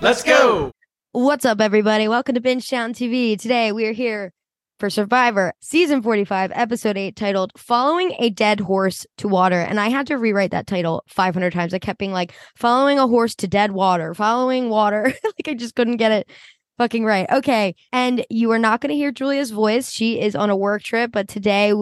Let's 0.00 0.22
go. 0.22 0.70
What's 1.10 1.44
up, 1.44 1.60
everybody? 1.60 2.06
Welcome 2.06 2.36
to 2.36 2.40
Binge 2.40 2.70
Town 2.70 2.92
TV. 2.94 3.36
Today 3.36 3.72
we 3.72 3.84
are 3.84 3.92
here 3.92 4.32
for 4.78 4.90
Survivor 4.90 5.52
Season 5.60 6.02
45, 6.02 6.52
Episode 6.54 6.96
8, 6.96 7.16
titled 7.16 7.50
Following 7.56 8.14
a 8.20 8.30
Dead 8.30 8.60
Horse 8.60 9.04
to 9.16 9.26
Water. 9.26 9.58
And 9.58 9.80
I 9.80 9.88
had 9.88 10.06
to 10.06 10.16
rewrite 10.16 10.52
that 10.52 10.68
title 10.68 11.02
500 11.08 11.52
times. 11.52 11.74
I 11.74 11.80
kept 11.80 11.98
being 11.98 12.12
like, 12.12 12.32
Following 12.56 13.00
a 13.00 13.08
Horse 13.08 13.34
to 13.36 13.48
Dead 13.48 13.72
Water, 13.72 14.14
Following 14.14 14.68
Water. 14.68 15.12
like 15.24 15.48
I 15.48 15.54
just 15.54 15.74
couldn't 15.74 15.96
get 15.96 16.12
it 16.12 16.30
fucking 16.78 17.04
right. 17.04 17.28
Okay. 17.28 17.74
And 17.92 18.24
you 18.30 18.52
are 18.52 18.58
not 18.58 18.80
going 18.80 18.90
to 18.90 18.96
hear 18.96 19.10
Julia's 19.10 19.50
voice. 19.50 19.90
She 19.90 20.20
is 20.20 20.36
on 20.36 20.48
a 20.48 20.56
work 20.56 20.84
trip, 20.84 21.10
but 21.10 21.26
today, 21.26 21.72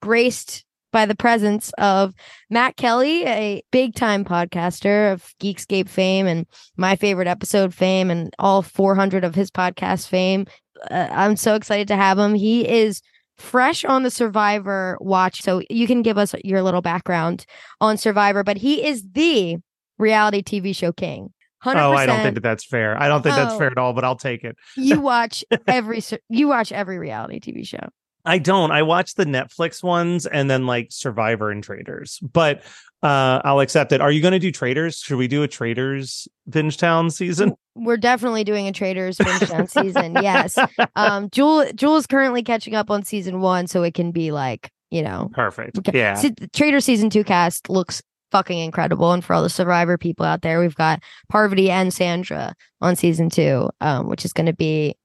graced 0.00 0.64
by 0.94 1.04
the 1.06 1.16
presence 1.16 1.72
of 1.76 2.14
Matt 2.50 2.76
Kelly, 2.76 3.24
a 3.26 3.62
big 3.72 3.94
time 3.96 4.24
podcaster 4.24 5.12
of 5.12 5.34
Geekscape 5.42 5.88
fame 5.88 6.26
and 6.28 6.46
my 6.76 6.94
favorite 6.94 7.26
episode 7.26 7.74
fame 7.74 8.10
and 8.10 8.32
all 8.38 8.62
400 8.62 9.24
of 9.24 9.34
his 9.34 9.50
podcast 9.50 10.06
fame. 10.08 10.46
Uh, 10.90 11.08
I'm 11.10 11.34
so 11.36 11.56
excited 11.56 11.88
to 11.88 11.96
have 11.96 12.16
him. 12.18 12.34
He 12.34 12.66
is 12.68 13.02
fresh 13.36 13.84
on 13.84 14.04
the 14.04 14.10
Survivor 14.10 14.96
watch. 15.00 15.42
So 15.42 15.62
you 15.68 15.88
can 15.88 16.02
give 16.02 16.16
us 16.16 16.32
your 16.44 16.62
little 16.62 16.80
background 16.82 17.44
on 17.80 17.96
Survivor, 17.96 18.44
but 18.44 18.56
he 18.56 18.86
is 18.86 19.02
the 19.12 19.56
reality 19.98 20.42
TV 20.42 20.74
show 20.76 20.92
king. 20.92 21.32
100%. 21.64 21.74
Oh, 21.76 21.92
I 21.92 22.06
don't 22.06 22.20
think 22.22 22.34
that 22.34 22.42
that's 22.42 22.64
fair. 22.64 22.96
I 23.02 23.08
don't 23.08 23.22
think 23.22 23.34
that's 23.34 23.54
Oh. 23.54 23.58
fair 23.58 23.70
at 23.72 23.78
all, 23.78 23.94
but 23.94 24.04
I'll 24.04 24.16
take 24.16 24.44
it. 24.44 24.54
you 24.76 25.00
watch 25.12 25.42
every 25.66 26.02
you 26.28 26.46
watch 26.46 26.70
every 26.70 26.98
reality 26.98 27.40
TV 27.40 27.66
show. 27.66 27.88
I 28.24 28.38
don't. 28.38 28.70
I 28.70 28.82
watch 28.82 29.14
the 29.14 29.24
Netflix 29.24 29.82
ones 29.82 30.26
and 30.26 30.50
then 30.50 30.66
like 30.66 30.88
Survivor 30.90 31.50
and 31.50 31.62
Traitors, 31.62 32.18
but 32.20 32.62
uh, 33.02 33.42
I'll 33.44 33.60
accept 33.60 33.92
it. 33.92 34.00
Are 34.00 34.10
you 34.10 34.22
going 34.22 34.32
to 34.32 34.38
do 34.38 34.50
Traitors? 34.50 34.98
Should 34.98 35.18
we 35.18 35.28
do 35.28 35.42
a 35.42 35.48
Traitors 35.48 36.26
Bingetown 36.48 37.12
season? 37.12 37.54
We're 37.74 37.98
definitely 37.98 38.44
doing 38.44 38.66
a 38.66 38.72
Traitors 38.72 39.18
Bingetown 39.18 39.68
season. 39.68 40.16
Yes. 40.22 40.56
Um 40.96 41.28
Jewel 41.30 41.66
Jewel 41.74 41.96
is 41.96 42.06
currently 42.06 42.42
catching 42.42 42.74
up 42.74 42.90
on 42.90 43.02
season 43.02 43.40
1 43.40 43.66
so 43.66 43.82
it 43.82 43.92
can 43.94 44.10
be 44.10 44.30
like, 44.30 44.70
you 44.90 45.02
know, 45.02 45.28
Perfect. 45.34 45.78
Okay. 45.78 45.98
Yeah. 45.98 46.14
The 46.14 46.48
Traitor 46.54 46.80
season 46.80 47.10
two 47.10 47.24
cast 47.24 47.68
looks 47.68 48.00
fucking 48.30 48.58
incredible. 48.58 49.12
And 49.12 49.24
for 49.24 49.34
all 49.34 49.42
the 49.42 49.50
survivor 49.50 49.98
people 49.98 50.24
out 50.24 50.42
there, 50.42 50.60
we've 50.60 50.74
got 50.74 51.02
Parvati 51.28 51.70
and 51.70 51.92
Sandra 51.92 52.54
on 52.80 52.96
season 52.96 53.28
two, 53.28 53.68
um, 53.80 54.08
which 54.08 54.24
is 54.24 54.32
going 54.32 54.46
to 54.46 54.54
be 54.54 54.96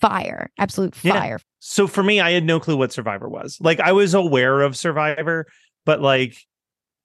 fire, 0.00 0.50
absolute 0.58 0.94
Yeah. 1.02 1.12
fire. 1.20 1.40
So 1.58 1.86
for 1.86 2.02
me, 2.02 2.20
I 2.20 2.30
had 2.32 2.44
no 2.44 2.60
clue 2.60 2.76
what 2.76 2.92
Survivor 2.92 3.28
was. 3.28 3.58
Like 3.60 3.80
I 3.80 3.92
was 3.92 4.14
aware 4.14 4.60
of 4.60 4.76
Survivor, 4.76 5.46
but 5.84 6.00
like 6.00 6.36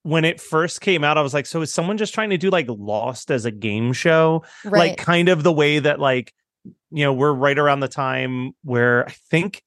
when 0.04 0.26
it 0.26 0.42
first 0.42 0.82
came 0.82 1.04
out, 1.04 1.18
I 1.18 1.22
was 1.22 1.34
like, 1.34 1.46
so 1.46 1.62
is 1.62 1.74
someone 1.74 1.98
just 1.98 2.14
trying 2.14 2.32
to 2.32 2.38
do 2.38 2.50
like 2.50 2.66
Lost 2.70 3.30
as 3.32 3.46
a 3.46 3.52
game 3.52 3.94
show? 3.94 4.44
Right. 4.66 4.90
like 4.90 4.98
kind 4.98 5.30
of 5.30 5.44
the 5.44 5.54
way 5.54 5.80
that 5.80 6.00
like 6.00 6.34
you 6.92 7.04
know 7.04 7.14
we're 7.14 7.34
right 7.34 7.58
around 7.58 7.80
the 7.80 7.88
time 7.88 8.52
where 8.64 9.08
i 9.08 9.12
think 9.32 9.64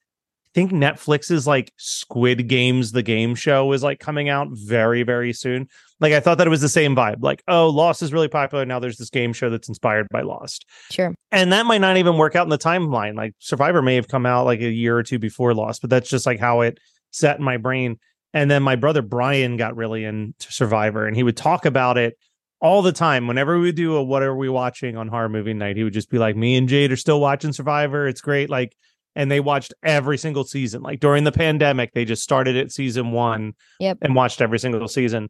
i 0.46 0.48
think 0.54 0.70
netflix's 0.70 1.44
like 1.44 1.72
squid 1.76 2.46
games 2.46 2.92
the 2.92 3.02
game 3.02 3.34
show 3.34 3.72
is 3.72 3.82
like 3.82 3.98
coming 3.98 4.28
out 4.28 4.46
very 4.52 5.02
very 5.02 5.32
soon 5.32 5.66
like 6.04 6.12
i 6.12 6.20
thought 6.20 6.36
that 6.38 6.46
it 6.46 6.50
was 6.50 6.60
the 6.60 6.68
same 6.68 6.94
vibe 6.94 7.16
like 7.22 7.42
oh 7.48 7.68
lost 7.68 8.02
is 8.02 8.12
really 8.12 8.28
popular 8.28 8.64
now 8.66 8.78
there's 8.78 8.98
this 8.98 9.10
game 9.10 9.32
show 9.32 9.48
that's 9.48 9.68
inspired 9.68 10.06
by 10.10 10.20
lost. 10.20 10.66
Sure. 10.90 11.14
and 11.32 11.52
that 11.52 11.64
might 11.66 11.80
not 11.80 11.96
even 11.96 12.18
work 12.18 12.36
out 12.36 12.44
in 12.44 12.50
the 12.50 12.58
timeline 12.58 13.14
like 13.16 13.32
survivor 13.38 13.80
may 13.82 13.94
have 13.96 14.06
come 14.08 14.26
out 14.26 14.44
like 14.44 14.60
a 14.60 14.70
year 14.70 14.96
or 14.96 15.02
two 15.02 15.18
before 15.18 15.54
lost 15.54 15.80
but 15.80 15.88
that's 15.90 16.10
just 16.10 16.26
like 16.26 16.38
how 16.38 16.60
it 16.60 16.78
sat 17.10 17.38
in 17.38 17.44
my 17.44 17.56
brain. 17.56 17.98
And 18.34 18.50
then 18.50 18.62
my 18.62 18.76
brother 18.76 19.00
brian 19.02 19.56
got 19.56 19.76
really 19.76 20.04
into 20.04 20.52
survivor 20.52 21.06
and 21.06 21.16
he 21.16 21.22
would 21.22 21.36
talk 21.36 21.64
about 21.64 21.96
it 21.96 22.18
all 22.60 22.82
the 22.82 22.92
time. 22.92 23.26
Whenever 23.26 23.58
we 23.58 23.72
do 23.72 23.96
a 23.96 24.02
what 24.02 24.22
are 24.22 24.36
we 24.36 24.48
watching 24.48 24.96
on 24.96 25.08
horror 25.08 25.28
movie 25.28 25.54
night 25.54 25.76
he 25.76 25.84
would 25.84 25.92
just 25.94 26.10
be 26.10 26.18
like 26.18 26.36
me 26.36 26.56
and 26.56 26.68
jade 26.68 26.92
are 26.92 26.96
still 26.96 27.20
watching 27.20 27.52
survivor 27.52 28.06
it's 28.06 28.20
great 28.20 28.50
like 28.50 28.74
and 29.16 29.30
they 29.30 29.38
watched 29.38 29.72
every 29.84 30.18
single 30.18 30.42
season. 30.42 30.82
Like 30.82 30.98
during 30.98 31.22
the 31.22 31.30
pandemic 31.30 31.92
they 31.94 32.04
just 32.04 32.22
started 32.24 32.56
at 32.56 32.72
season 32.72 33.12
one 33.12 33.52
Yep. 33.78 33.98
and 34.02 34.14
watched 34.16 34.40
every 34.40 34.58
single 34.58 34.88
season 34.88 35.28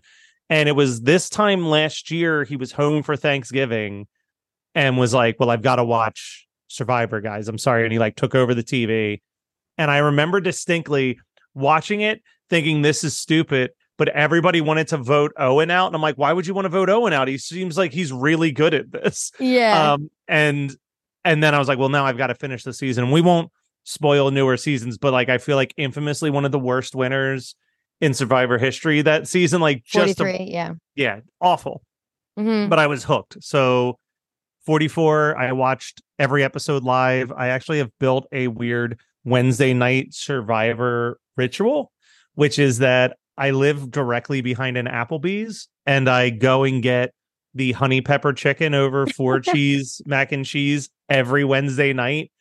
and 0.51 0.69
it 0.69 0.73
was 0.73 1.03
this 1.03 1.29
time 1.29 1.67
last 1.67 2.11
year 2.11 2.45
he 2.45 2.57
was 2.57 2.73
home 2.73 3.03
for 3.03 3.17
thanksgiving 3.17 4.07
and 4.75 4.99
was 4.99 5.15
like 5.15 5.37
well 5.39 5.51
i've 5.51 5.63
got 5.63 5.77
to 5.77 5.85
watch 5.85 6.47
survivor 6.69 7.21
guys. 7.21 7.47
I'm 7.47 7.59
sorry. 7.59 7.85
And 7.85 7.93
he 7.93 7.99
like 7.99 8.17
took 8.17 8.35
over 8.35 8.55
the 8.55 8.63
tv 8.65 9.21
and 9.79 9.91
i 9.91 9.99
remember 9.99 10.41
distinctly 10.41 11.19
watching 11.55 12.01
it 12.01 12.23
thinking 12.51 12.83
this 12.83 13.05
is 13.05 13.17
stupid 13.17 13.71
but 13.97 14.09
everybody 14.09 14.61
wanted 14.61 14.89
to 14.89 14.97
vote 14.97 15.33
owen 15.39 15.71
out 15.71 15.87
and 15.87 15.95
i'm 15.95 16.03
like 16.03 16.17
why 16.17 16.33
would 16.33 16.47
you 16.47 16.55
want 16.55 16.65
to 16.65 16.71
vote 16.71 16.91
owen 16.91 17.13
out? 17.13 17.29
He 17.29 17.39
seems 17.39 17.79
like 17.79 17.93
he's 17.93 18.13
really 18.13 18.51
good 18.51 18.75
at 18.75 18.91
this. 18.91 19.31
Yeah. 19.39 19.93
um 19.93 20.11
and 20.27 20.77
and 21.25 21.43
then 21.43 21.55
i 21.55 21.59
was 21.59 21.69
like 21.69 21.79
well 21.79 21.89
now 21.89 22.05
i've 22.05 22.19
got 22.19 22.29
to 22.29 22.35
finish 22.35 22.65
the 22.65 22.73
season. 22.73 23.11
We 23.11 23.21
won't 23.21 23.51
spoil 23.85 24.31
newer 24.31 24.57
seasons 24.57 24.97
but 24.97 25.13
like 25.13 25.29
i 25.29 25.37
feel 25.37 25.57
like 25.57 25.75
infamously 25.77 26.31
one 26.31 26.47
of 26.47 26.53
the 26.53 26.59
worst 26.59 26.95
winners 26.95 27.55
in 28.01 28.13
survivor 28.15 28.59
history 28.59 29.03
that 29.03 29.27
season 29.29 29.61
like 29.61 29.85
just 29.85 30.13
a- 30.21 30.25
43. 30.25 30.47
yeah. 30.51 30.73
yeah 30.95 31.21
awful 31.41 31.83
Mhm. 32.39 32.69
but 32.69 32.79
I 32.79 32.87
was 32.89 33.05
hooked. 33.05 33.37
So 33.41 33.99
44, 34.67 35.37
I 35.39 35.53
watched 35.53 36.03
every 36.19 36.43
episode 36.43 36.83
live. 36.85 37.31
I 37.33 37.49
actually 37.49 37.79
have 37.79 37.91
built 38.01 38.27
a 38.33 38.49
weird 38.49 38.99
Wednesday 39.25 39.73
night 39.75 40.15
survivor 40.15 41.19
ritual, 41.37 41.93
which 42.35 42.59
is 42.59 42.79
that 42.79 43.17
I 43.37 43.51
live 43.51 43.91
directly 43.91 44.41
behind 44.41 44.77
an 44.77 44.87
Applebee's 44.87 45.69
and 45.87 46.09
I 46.09 46.31
go 46.31 46.65
and 46.65 46.83
get 46.83 47.13
the 47.55 47.73
honey 47.73 48.01
pepper 48.01 48.33
chicken 48.33 48.75
over 48.75 49.07
four 49.07 49.39
cheese 49.53 50.01
mac 50.07 50.33
and 50.33 50.45
cheese 50.45 50.89
every 51.09 51.45
Wednesday 51.45 51.93
night, 51.93 52.33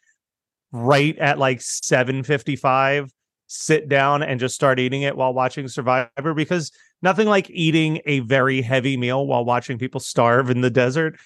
right 0.71 1.17
at 1.19 1.37
like 1.37 1.61
755. 1.61 3.11
Sit 3.55 3.87
down 3.87 4.23
and 4.23 4.39
just 4.39 4.55
start 4.55 4.79
eating 4.79 5.03
it 5.03 5.15
while 5.15 5.31
watching 5.33 5.67
Survivor 5.67 6.33
because 6.33 6.71
nothing 7.03 7.27
like 7.27 7.49
eating 7.51 8.01
a 8.07 8.19
very 8.21 8.61
heavy 8.63 8.97
meal 8.97 9.27
while 9.27 9.45
watching 9.45 9.77
people 9.77 9.99
starve 9.99 10.49
in 10.49 10.61
the 10.61 10.71
desert. 10.71 11.19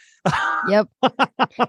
Yep. 0.68 0.90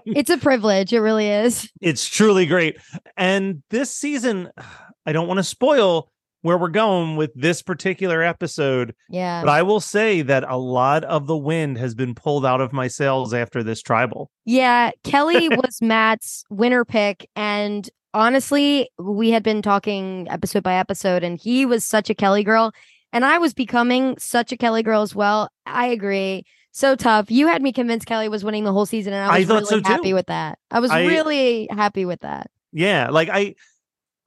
It's 0.05 0.29
a 0.29 0.37
privilege. 0.37 0.91
It 0.91 0.99
really 0.99 1.29
is. 1.29 1.71
it's 1.81 2.05
truly 2.07 2.45
great. 2.45 2.77
And 3.15 3.63
this 3.69 3.89
season, 3.89 4.49
I 5.05 5.13
don't 5.13 5.27
want 5.29 5.37
to 5.37 5.43
spoil 5.43 6.11
where 6.41 6.57
we're 6.57 6.67
going 6.69 7.15
with 7.15 7.31
this 7.35 7.61
particular 7.61 8.21
episode, 8.21 8.95
Yeah. 9.09 9.41
but 9.41 9.49
I 9.49 9.61
will 9.61 9.79
say 9.81 10.21
that 10.23 10.43
a 10.47 10.57
lot 10.57 11.03
of 11.05 11.27
the 11.27 11.37
wind 11.37 11.77
has 11.77 11.95
been 11.95 12.15
pulled 12.15 12.45
out 12.45 12.61
of 12.61 12.71
my 12.73 12.87
sails 12.87 13.33
after 13.33 13.61
this 13.63 13.81
tribal. 13.81 14.29
Yeah, 14.45 14.91
Kelly 15.03 15.49
was 15.51 15.81
Matt's 15.81 16.43
winner 16.49 16.83
pick. 16.85 17.29
And 17.35 17.89
honestly, 18.13 18.89
we 18.97 19.31
had 19.31 19.43
been 19.43 19.61
talking 19.61 20.27
episode 20.29 20.63
by 20.63 20.75
episode, 20.75 21.23
and 21.23 21.39
he 21.39 21.65
was 21.65 21.85
such 21.85 22.09
a 22.09 22.15
Kelly 22.15 22.43
girl. 22.43 22.71
And 23.11 23.25
I 23.25 23.39
was 23.39 23.53
becoming 23.53 24.17
such 24.19 24.51
a 24.51 24.57
Kelly 24.57 24.83
girl 24.83 25.01
as 25.01 25.15
well. 25.15 25.49
I 25.65 25.87
agree. 25.87 26.43
So 26.71 26.95
tough. 26.95 27.31
You 27.31 27.47
had 27.47 27.61
me 27.63 27.73
convinced 27.73 28.05
Kelly 28.05 28.29
was 28.29 28.43
winning 28.43 28.63
the 28.63 28.71
whole 28.71 28.85
season, 28.85 29.13
and 29.13 29.29
I 29.29 29.35
I 29.35 29.39
was 29.39 29.47
thought 29.47 29.63
really 29.71 29.83
so, 29.83 29.89
happy 29.89 30.13
with 30.13 30.27
that. 30.27 30.59
I 30.69 30.79
was 30.79 30.91
I- 30.91 31.05
really 31.05 31.67
happy 31.71 32.05
with 32.05 32.19
that. 32.21 32.51
Yeah, 32.71 33.09
like 33.09 33.29
I 33.29 33.55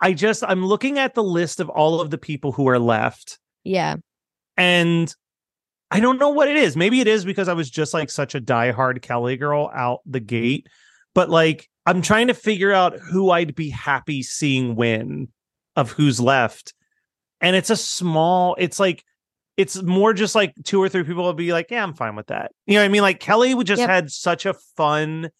I 0.01 0.13
just 0.15 0.43
I'm 0.43 0.67
looking 0.67 0.99
at 0.99 1.15
the 1.15 1.23
list 1.23 1.61
of 1.61 1.69
all 1.69 2.01
of 2.01 2.11
the 2.11 2.19
people 2.19 2.51
who 2.51 2.69
are 2.69 2.81
left 2.81 3.39
Yeah. 3.63 3.97
and 4.57 5.15
I 5.93 6.01
don't 6.01 6.19
know 6.19 6.31
what 6.31 6.49
it 6.49 6.57
is. 6.57 6.77
Maybe 6.77 7.01
it 7.01 7.07
is 7.07 7.25
because 7.25 7.47
I 7.49 7.53
was 7.53 7.71
just 7.71 7.95
like 7.95 8.11
such 8.11 8.35
a 8.35 8.41
diehard 8.41 9.01
Kelly 9.03 9.37
girl 9.37 9.71
out 9.73 10.01
the 10.07 10.19
gate, 10.21 10.67
but 11.15 11.31
like 11.31 11.69
I'm 11.87 12.03
trying 12.03 12.29
to 12.29 12.35
figure 12.35 12.73
out 12.73 12.99
who 12.99 13.31
I'd 13.31 13.55
be 13.55 13.71
happy 13.71 14.23
seeing 14.23 14.77
win 14.77 15.29
of 15.77 15.91
who's 15.91 16.21
left. 16.21 16.75
And 17.41 17.57
it's 17.57 17.71
a 17.71 17.77
small, 17.77 18.55
it's 18.59 18.79
like 18.79 19.05
it's 19.57 19.83
more 19.83 20.15
just 20.15 20.35
like 20.35 20.55
two 20.65 20.83
or 20.83 20.89
three 20.89 21.03
people 21.05 21.25
will 21.25 21.35
be 21.35 21.53
like, 21.53 21.71
Yeah, 21.71 21.83
I'm 21.83 21.95
fine 21.95 22.17
with 22.17 22.29
that. 22.29 22.53
You 22.67 22.75
know 22.75 22.81
what 22.81 22.87
I 22.87 22.89
mean? 22.89 23.03
Like 23.03 23.21
Kelly 23.21 23.55
would 23.55 23.67
just 23.67 23.81
Yep. 23.81 23.89
had 23.91 24.11
such 24.11 24.47
a 24.47 24.55
fun 24.77 25.31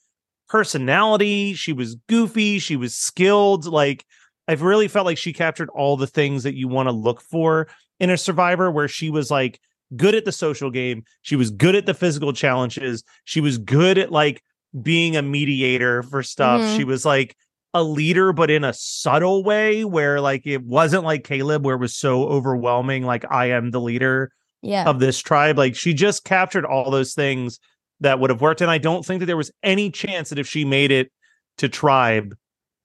personality. 0.49 1.55
She 1.55 1.73
was 1.73 1.95
goofy, 2.09 2.59
she 2.59 2.77
was 2.77 2.95
skilled. 2.97 3.67
Like 3.67 4.05
I've 4.49 4.63
really 4.63 4.89
felt 4.89 5.07
like 5.07 5.19
she 5.19 5.33
captured 5.33 5.71
all 5.71 5.97
the 5.97 6.07
things 6.07 6.43
that 6.43 6.55
you 6.55 6.69
want 6.69 6.89
to 6.89 6.93
look 6.93 7.23
for 7.23 7.69
in 8.01 8.11
a 8.11 8.19
survivor 8.19 8.71
where 8.71 8.89
she 8.89 9.11
was 9.11 9.31
like 9.31 9.61
good 9.97 10.15
at 10.15 10.25
the 10.25 10.33
social 10.33 10.71
game. 10.71 11.05
She 11.23 11.37
was 11.37 11.51
good 11.51 11.75
at 11.75 11.87
the 11.87 11.95
physical 11.95 12.33
challenges. 12.33 13.05
She 13.25 13.41
was 13.41 13.59
good 13.59 13.97
at 13.99 14.11
like 14.11 14.43
being 14.81 15.17
a 15.17 15.23
mediator 15.23 16.03
for 16.03 16.23
stuff. 16.23 16.61
Mhm. 16.61 16.77
She 16.77 16.85
was 16.85 17.05
like 17.05 17.37
a 17.75 17.83
leader, 17.83 18.33
but 18.33 18.51
in 18.51 18.65
a 18.65 18.73
subtle 18.73 19.43
way 19.45 19.85
where 19.85 20.21
like 20.21 20.47
it 20.47 20.63
wasn't 20.65 21.05
like 21.05 21.25
Caleb, 21.25 21.65
where 21.65 21.75
it 21.77 21.81
was 21.81 21.97
so 21.97 22.25
overwhelming, 22.25 23.05
like 23.05 23.25
I 23.31 23.47
am 23.51 23.71
the 23.71 23.81
leader 23.81 24.31
Yeah. 24.63 24.85
of 24.89 25.01
this 25.01 25.19
tribe. 25.21 25.59
Like 25.59 25.75
she 25.75 25.95
just 25.95 26.25
captured 26.25 26.65
all 26.65 26.91
those 26.91 27.15
things 27.15 27.59
that 28.01 28.19
would 28.21 28.31
have 28.31 28.41
worked. 28.41 28.61
And 28.61 28.71
I 28.71 28.79
don't 28.79 29.05
think 29.05 29.21
that 29.21 29.27
there 29.27 29.37
was 29.37 29.51
any 29.63 29.91
chance 29.91 30.29
that 30.31 30.39
if 30.39 30.47
she 30.49 30.65
made 30.65 30.91
it 30.91 31.11
to 31.59 31.69
tribe, 31.69 32.35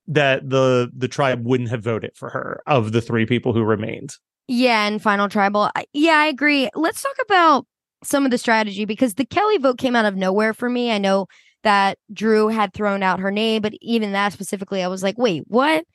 that 0.07 0.49
the 0.49 0.89
the 0.95 1.07
tribe 1.09 1.45
wouldn't 1.45 1.69
have 1.69 1.83
voted 1.83 2.11
for 2.15 2.29
her 2.29 2.61
of 2.65 2.91
the 2.93 3.01
three 3.01 3.25
people 3.25 3.51
who 3.53 3.63
remained. 3.63 4.13
Yeah, 4.47 4.87
and 4.87 5.01
final 5.01 5.27
tribal. 5.27 5.69
Yeah, 5.91 6.13
I 6.17 6.27
agree. 6.27 6.69
Let's 6.75 7.01
talk 7.01 7.15
about 7.25 7.65
some 8.05 8.23
of 8.23 8.31
the 8.31 8.37
strategy 8.37 8.85
because 8.85 9.15
the 9.15 9.25
Kelly 9.25 9.57
vote 9.57 9.77
came 9.77 9.95
out 9.97 10.05
of 10.05 10.15
nowhere 10.15 10.53
for 10.53 10.69
me. 10.69 10.91
I 10.91 10.97
know 10.97 11.27
that 11.63 11.97
Drew 12.11 12.47
had 12.47 12.73
thrown 12.73 13.03
out 13.03 13.19
her 13.19 13.31
name, 13.31 13.61
but 13.61 13.73
even 13.81 14.11
that 14.13 14.33
specifically, 14.33 14.83
I 14.83 14.87
was 14.87 15.03
like, 15.03 15.17
wait, 15.17 15.43
what? 15.47 15.85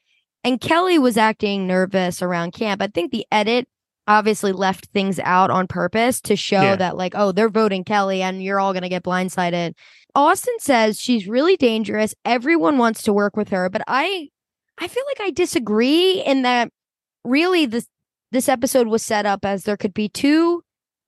And 0.44 0.61
Kelly 0.61 0.99
was 0.99 1.17
acting 1.17 1.67
nervous 1.67 2.20
around 2.23 2.53
camp. 2.53 2.82
I 2.82 2.88
think 2.88 3.12
the 3.12 3.26
edit 3.31 3.69
obviously 4.09 4.50
left 4.53 4.87
things 4.87 5.20
out 5.20 5.50
on 5.50 5.69
purpose 5.69 6.20
to 6.23 6.35
show 6.35 6.61
Yeah. 6.61 6.76
that, 6.76 6.97
like, 6.97 7.14
oh, 7.17 7.31
they're 7.32 7.49
voting 7.49 7.85
Kelly 7.85 8.20
and 8.23 8.43
you're 8.43 8.59
all 8.59 8.73
going 8.73 8.82
to 8.82 8.88
get 8.88 9.05
blindsided. 9.05 9.75
Austin 10.14 10.55
says 10.59 11.00
she's 11.00 11.29
really 11.29 11.56
dangerous. 11.56 12.15
Everyone 12.25 12.76
wants 12.79 13.03
to 13.05 13.12
work 13.12 13.37
with 13.37 13.49
her, 13.50 13.70
but 13.70 13.82
I 13.87 14.29
I 14.79 14.88
feel 14.88 15.05
like 15.06 15.20
I 15.26 15.31
disagree 15.31 16.20
in 16.23 16.43
that 16.43 16.70
really 17.25 17.67
this 17.67 17.87
this 18.32 18.49
episode 18.49 18.88
was 18.88 19.03
set 19.03 19.25
up 19.26 19.44
as 19.44 19.62
there 19.65 19.76
could 19.76 19.94
be 19.94 20.08
two 20.08 20.62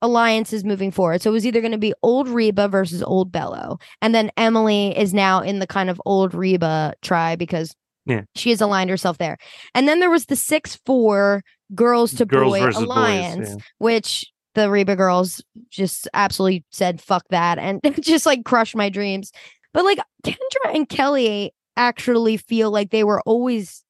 alliances 0.04 0.64
moving 0.64 0.90
forward. 0.90 1.22
So 1.22 1.30
it 1.30 1.32
was 1.32 1.46
either 1.46 1.60
going 1.62 1.72
to 1.72 1.78
be 1.78 1.94
old 2.02 2.28
Reba 2.28 2.68
versus 2.68 3.02
old 3.02 3.32
Belo. 3.32 3.80
And 4.02 4.14
then 4.14 4.30
Emily 4.36 4.96
is 4.96 5.14
now 5.14 5.40
in 5.40 5.58
the 5.60 5.66
kind 5.66 5.88
of 5.88 6.00
old 6.04 6.34
Reba 6.34 6.92
tribe 7.02 7.38
because 7.38 7.74
Yeah. 8.06 8.22
she 8.34 8.50
has 8.50 8.60
aligned 8.60 8.90
herself 8.90 9.16
there. 9.16 9.38
And 9.74 9.88
then 9.88 10.00
there 10.00 10.10
was 10.10 10.26
the 10.26 10.36
6 10.36 10.76
4 10.84 11.42
girls 11.74 12.12
to 12.14 12.26
Girls 12.26 12.52
boy 12.52 12.60
versus 12.60 12.80
boys, 12.80 12.84
alliance, 12.86 13.48
yeah. 13.48 13.56
which 13.78 14.30
the 14.54 14.70
Reba 14.70 14.94
girls 14.94 15.42
just 15.70 16.06
absolutely 16.12 16.64
said 16.70 17.00
fuck 17.00 17.24
that 17.30 17.58
and 17.58 17.80
just 18.00 18.26
like 18.26 18.44
crushed 18.44 18.76
my 18.76 18.88
dreams. 18.90 19.32
But 19.72 19.84
like 19.84 19.98
Kendra 20.24 20.74
and 20.74 20.88
Kelly 20.88 21.52
actually 21.76 22.36
feel 22.36 22.70
like 22.70 22.90
they 22.90 23.02
were 23.04 23.22
always 23.22 23.82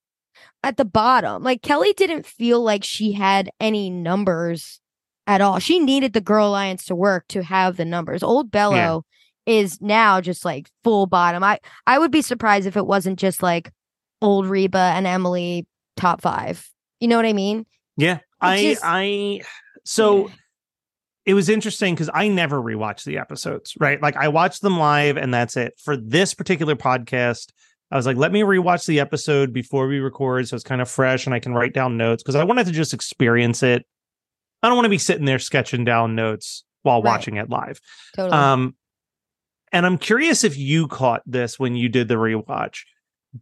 at 0.62 0.76
the 0.78 0.84
bottom. 0.84 1.42
Like 1.42 1.60
Kelly 1.60 1.92
didn't 1.92 2.24
feel 2.24 2.62
like 2.62 2.84
she 2.84 3.12
had 3.12 3.50
any 3.60 3.90
numbers 3.90 4.80
at 5.26 5.40
all. 5.40 5.58
She 5.58 5.78
needed 5.78 6.12
the 6.12 6.20
Girl 6.20 6.48
Alliance 6.48 6.84
to 6.86 6.94
work 6.94 7.26
to 7.28 7.42
have 7.42 7.76
the 7.76 7.84
numbers. 7.84 8.22
Old 8.22 8.50
Belo 8.50 9.02
is 9.46 9.80
now 9.80 10.20
just 10.20 10.44
like 10.44 10.68
full 10.82 11.06
bottom. 11.06 11.42
I 11.44 11.58
I 11.86 11.98
would 11.98 12.10
be 12.10 12.22
surprised 12.22 12.66
if 12.66 12.76
it 12.76 12.86
wasn't 12.86 13.18
just 13.18 13.42
like 13.42 13.70
old 14.22 14.46
Reba 14.46 14.78
and 14.94 15.06
Emily 15.06 15.66
top 15.96 16.20
5. 16.22 16.68
You 17.00 17.08
know 17.08 17.16
what 17.16 17.26
I 17.26 17.32
mean? 17.34 17.66
Yeah. 17.96 18.18
I 18.40 18.62
just- 18.62 18.82
I 18.84 19.40
so 19.84 20.28
Yeah. 20.28 20.34
it 21.26 21.34
was 21.34 21.48
interesting 21.48 21.94
because 21.94 22.10
I 22.12 22.28
never 22.28 22.60
rewatched 22.60 23.04
the 23.04 23.18
episodes, 23.18 23.74
right? 23.78 24.00
Like 24.00 24.16
I 24.16 24.28
watched 24.28 24.62
them 24.62 24.78
live 24.78 25.16
and 25.16 25.32
that's 25.32 25.56
it. 25.56 25.74
For 25.82 25.96
this 25.96 26.32
particular 26.34 26.74
podcast, 26.74 27.50
I 27.90 27.96
was 27.96 28.06
like, 28.06 28.16
let 28.16 28.32
me 28.32 28.40
rewatch 28.40 28.86
the 28.86 28.98
episode 29.00 29.52
before 29.52 29.86
we 29.86 29.98
record. 30.00 30.48
So 30.48 30.56
it's 30.56 30.64
kind 30.64 30.80
of 30.80 30.90
fresh 30.90 31.26
and 31.26 31.34
I 31.34 31.38
can 31.38 31.52
write 31.54 31.74
down 31.74 31.96
notes 31.96 32.22
because 32.22 32.34
I 32.34 32.44
wanted 32.44 32.66
to 32.66 32.72
just 32.72 32.94
experience 32.94 33.62
it. 33.62 33.84
I 34.64 34.68
don't 34.68 34.76
want 34.76 34.86
to 34.86 34.90
be 34.90 34.98
sitting 34.98 35.26
there 35.26 35.38
sketching 35.38 35.84
down 35.84 36.14
notes 36.14 36.64
while 36.82 37.02
Right. 37.02 37.10
watching 37.10 37.36
it 37.36 37.50
live. 37.50 37.78
Totally. 38.16 38.36
Um, 38.36 38.74
and 39.72 39.84
I'm 39.84 39.98
curious 39.98 40.42
if 40.44 40.56
you 40.56 40.88
caught 40.88 41.22
this 41.26 41.58
when 41.58 41.76
you 41.76 41.88
did 41.88 42.08
the 42.08 42.14
rewatch, 42.14 42.80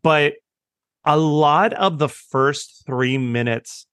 but 0.03 0.35
a 1.05 1.17
lot 1.17 1.73
of 1.75 1.99
the 1.99 2.09
first 2.09 2.83
three 2.87 3.19
minutes 3.19 3.87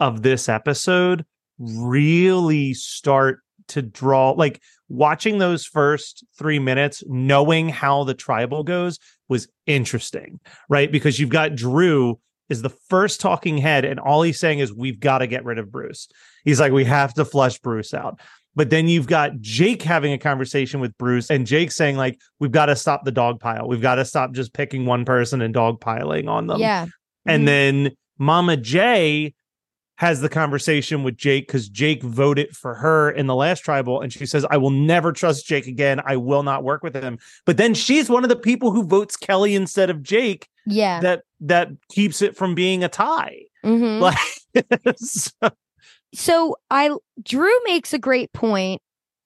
of 0.00 0.22
this 0.22 0.48
episode 0.48 1.24
really 1.58 2.74
start 2.74 3.40
to 3.68 3.80
draw 3.82 4.30
like 4.32 4.60
watching 4.88 5.38
those 5.38 5.64
first 5.64 6.24
three 6.38 6.58
minutes, 6.58 7.02
knowing 7.06 7.68
how 7.68 8.04
the 8.04 8.14
tribal 8.14 8.62
goes 8.62 8.98
was 9.28 9.48
interesting, 9.66 10.40
right? 10.68 10.90
Because 10.92 11.18
you've 11.18 11.30
got 11.30 11.54
Drew 11.54 12.18
is 12.48 12.62
the 12.62 12.70
first 12.70 13.20
talking 13.20 13.58
head, 13.58 13.84
and 13.84 13.98
all 14.00 14.22
he's 14.22 14.38
saying 14.38 14.58
is, 14.58 14.72
We've 14.72 15.00
got 15.00 15.18
to 15.18 15.26
get 15.26 15.44
rid 15.44 15.58
of 15.58 15.70
Bruce. 15.70 16.08
He's 16.44 16.60
like, 16.60 16.72
We 16.72 16.84
have 16.84 17.14
to 17.14 17.24
flush 17.24 17.58
Bruce 17.58 17.94
out. 17.94 18.20
But 18.56 18.70
then 18.70 18.86
you've 18.86 19.08
got 19.08 19.40
Jake 19.40 19.82
having 19.82 20.12
a 20.12 20.18
conversation 20.18 20.78
with 20.78 20.96
Bruce, 20.96 21.28
and 21.30 21.44
Jake 21.46 21.72
saying, 21.72 21.96
like, 21.96 22.20
we've 22.38 22.52
got 22.52 22.66
to 22.66 22.76
stop 22.76 23.04
the 23.04 23.10
dog 23.10 23.40
pile. 23.40 23.66
We've 23.66 23.82
got 23.82 23.96
to 23.96 24.04
stop 24.04 24.32
just 24.32 24.52
picking 24.52 24.86
one 24.86 25.04
person 25.04 25.42
and 25.42 25.52
dog 25.52 25.80
piling 25.80 26.28
on 26.28 26.46
them. 26.46 26.60
yeah. 26.60 26.86
And 27.26 27.42
Mhm. 27.42 27.46
then 27.46 27.90
Mama 28.18 28.56
J 28.56 29.34
has 29.96 30.20
the 30.20 30.28
conversation 30.28 31.02
with 31.04 31.16
Jake 31.16 31.46
because 31.46 31.68
Jake 31.68 32.02
voted 32.02 32.56
for 32.56 32.74
her 32.74 33.10
in 33.10 33.26
the 33.28 33.34
last 33.34 33.60
tribal. 33.60 34.00
And 34.00 34.12
she 34.12 34.26
says, 34.26 34.44
I 34.50 34.56
will 34.56 34.70
never 34.70 35.12
trust 35.12 35.46
Jake 35.46 35.66
again. 35.68 36.00
I 36.04 36.16
will 36.16 36.42
not 36.42 36.64
work 36.64 36.82
with 36.82 36.94
him. 36.94 37.18
But 37.46 37.56
then 37.58 37.74
she's 37.74 38.10
one 38.10 38.24
of 38.24 38.28
the 38.28 38.36
people 38.36 38.72
who 38.72 38.82
votes 38.84 39.16
Kelly 39.16 39.54
instead 39.54 39.90
of 39.90 40.02
Jake 40.02 40.48
Yeah. 40.66 41.00
that 41.00 41.22
that 41.40 41.68
keeps 41.90 42.22
it 42.22 42.36
from 42.36 42.54
being 42.54 42.82
a 42.82 42.88
tie. 42.88 43.42
Mhm. 43.64 44.00
Like 44.00 44.96
so- 44.98 45.50
so 46.14 46.56
I 46.70 46.90
Drew 47.22 47.52
makes 47.64 47.92
a 47.92 47.98
great 47.98 48.32
point 48.32 48.80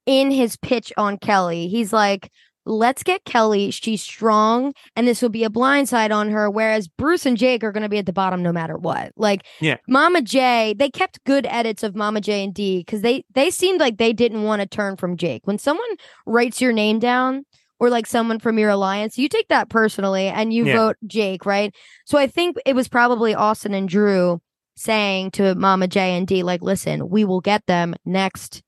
in 0.06 0.30
his 0.30 0.56
pitch 0.56 0.92
on 0.96 1.18
Kelly. 1.18 1.68
He's 1.68 1.92
like, 1.92 2.30
let's 2.68 3.02
get 3.02 3.24
Kelly. 3.24 3.70
She's 3.70 4.02
strong, 4.02 4.74
and 4.94 5.08
this 5.08 5.22
will 5.22 5.28
be 5.28 5.44
a 5.44 5.50
blindside 5.50 6.14
on 6.14 6.30
her. 6.30 6.50
Whereas 6.50 6.86
Bruce 6.86 7.26
and 7.26 7.36
Jake 7.36 7.64
are 7.64 7.72
going 7.72 7.82
to 7.82 7.88
be 7.88 7.98
at 7.98 8.06
the 8.06 8.12
bottom 8.12 8.42
no 8.42 8.52
matter 8.52 8.76
what. 8.76 9.12
Like, 9.16 9.44
Yeah. 9.60 9.78
Mama 9.88 10.22
J, 10.22 10.74
they 10.78 10.90
kept 10.90 11.24
good 11.24 11.46
edits 11.46 11.82
of 11.82 11.96
Mama 11.96 12.20
J 12.20 12.44
and 12.44 12.54
D 12.54 12.78
because 12.78 13.00
they 13.02 13.24
they 13.34 13.50
seemed 13.50 13.80
like 13.80 13.96
they 13.98 14.12
didn't 14.12 14.42
want 14.44 14.60
to 14.62 14.66
turn 14.66 14.96
from 14.96 15.16
Jake. 15.16 15.42
When 15.46 15.58
someone 15.58 15.88
writes 16.26 16.60
your 16.60 16.72
name 16.72 16.98
down. 16.98 17.44
Or 17.80 17.90
like 17.90 18.06
someone 18.08 18.40
from 18.40 18.58
your 18.58 18.70
alliance, 18.70 19.16
you 19.18 19.28
take 19.28 19.46
that 19.50 19.68
personally 19.70 20.26
and 20.26 20.52
you 20.52 20.66
Yeah. 20.66 20.76
vote 20.76 20.96
Jake, 21.06 21.46
right? 21.46 21.72
So 22.06 22.18
I 22.18 22.26
think 22.26 22.56
it 22.66 22.74
was 22.74 22.88
probably 22.88 23.36
Austin 23.36 23.72
and 23.72 23.88
Drew 23.88 24.40
saying 24.74 25.30
to 25.32 25.54
Mama 25.54 25.86
J 25.86 26.16
and 26.16 26.26
D, 26.26 26.42
like, 26.42 26.60
listen, 26.60 27.08
we 27.08 27.24
will 27.24 27.40
get 27.40 27.64
them 27.66 27.94
next 28.04 28.62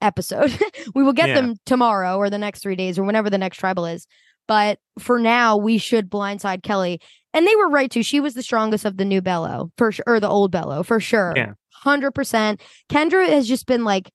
episode. 0.00 0.56
we 0.94 1.02
will 1.02 1.12
get 1.12 1.28
Yeah. 1.30 1.34
them 1.40 1.56
tomorrow 1.66 2.16
or 2.16 2.30
the 2.30 2.38
next 2.38 2.60
three 2.60 2.76
days 2.76 2.98
or 2.98 3.04
whenever 3.04 3.30
the 3.30 3.38
next 3.38 3.58
tribal 3.58 3.86
is. 3.86 4.06
But 4.48 4.78
for 4.98 5.18
now, 5.18 5.56
we 5.56 5.78
should 5.78 6.08
blindside 6.10 6.62
Kelly. 6.62 7.00
And 7.34 7.46
they 7.46 7.56
were 7.56 7.68
right 7.68 7.90
too. 7.90 8.02
She 8.02 8.20
was 8.20 8.34
the 8.34 8.42
strongest 8.42 8.84
of 8.84 8.96
the 8.96 9.04
new 9.04 9.20
Belo 9.20 9.70
for 9.76 9.90
sure, 9.92 10.04
or 10.06 10.20
the 10.20 10.28
old 10.28 10.52
Belo 10.52 10.84
for 10.86 11.00
sure. 11.00 11.32
Yeah. 11.36 11.52
100%. 11.84 12.60
Kendra 12.90 13.28
has 13.28 13.46
just 13.48 13.66
been 13.66 13.84
like 13.84 14.10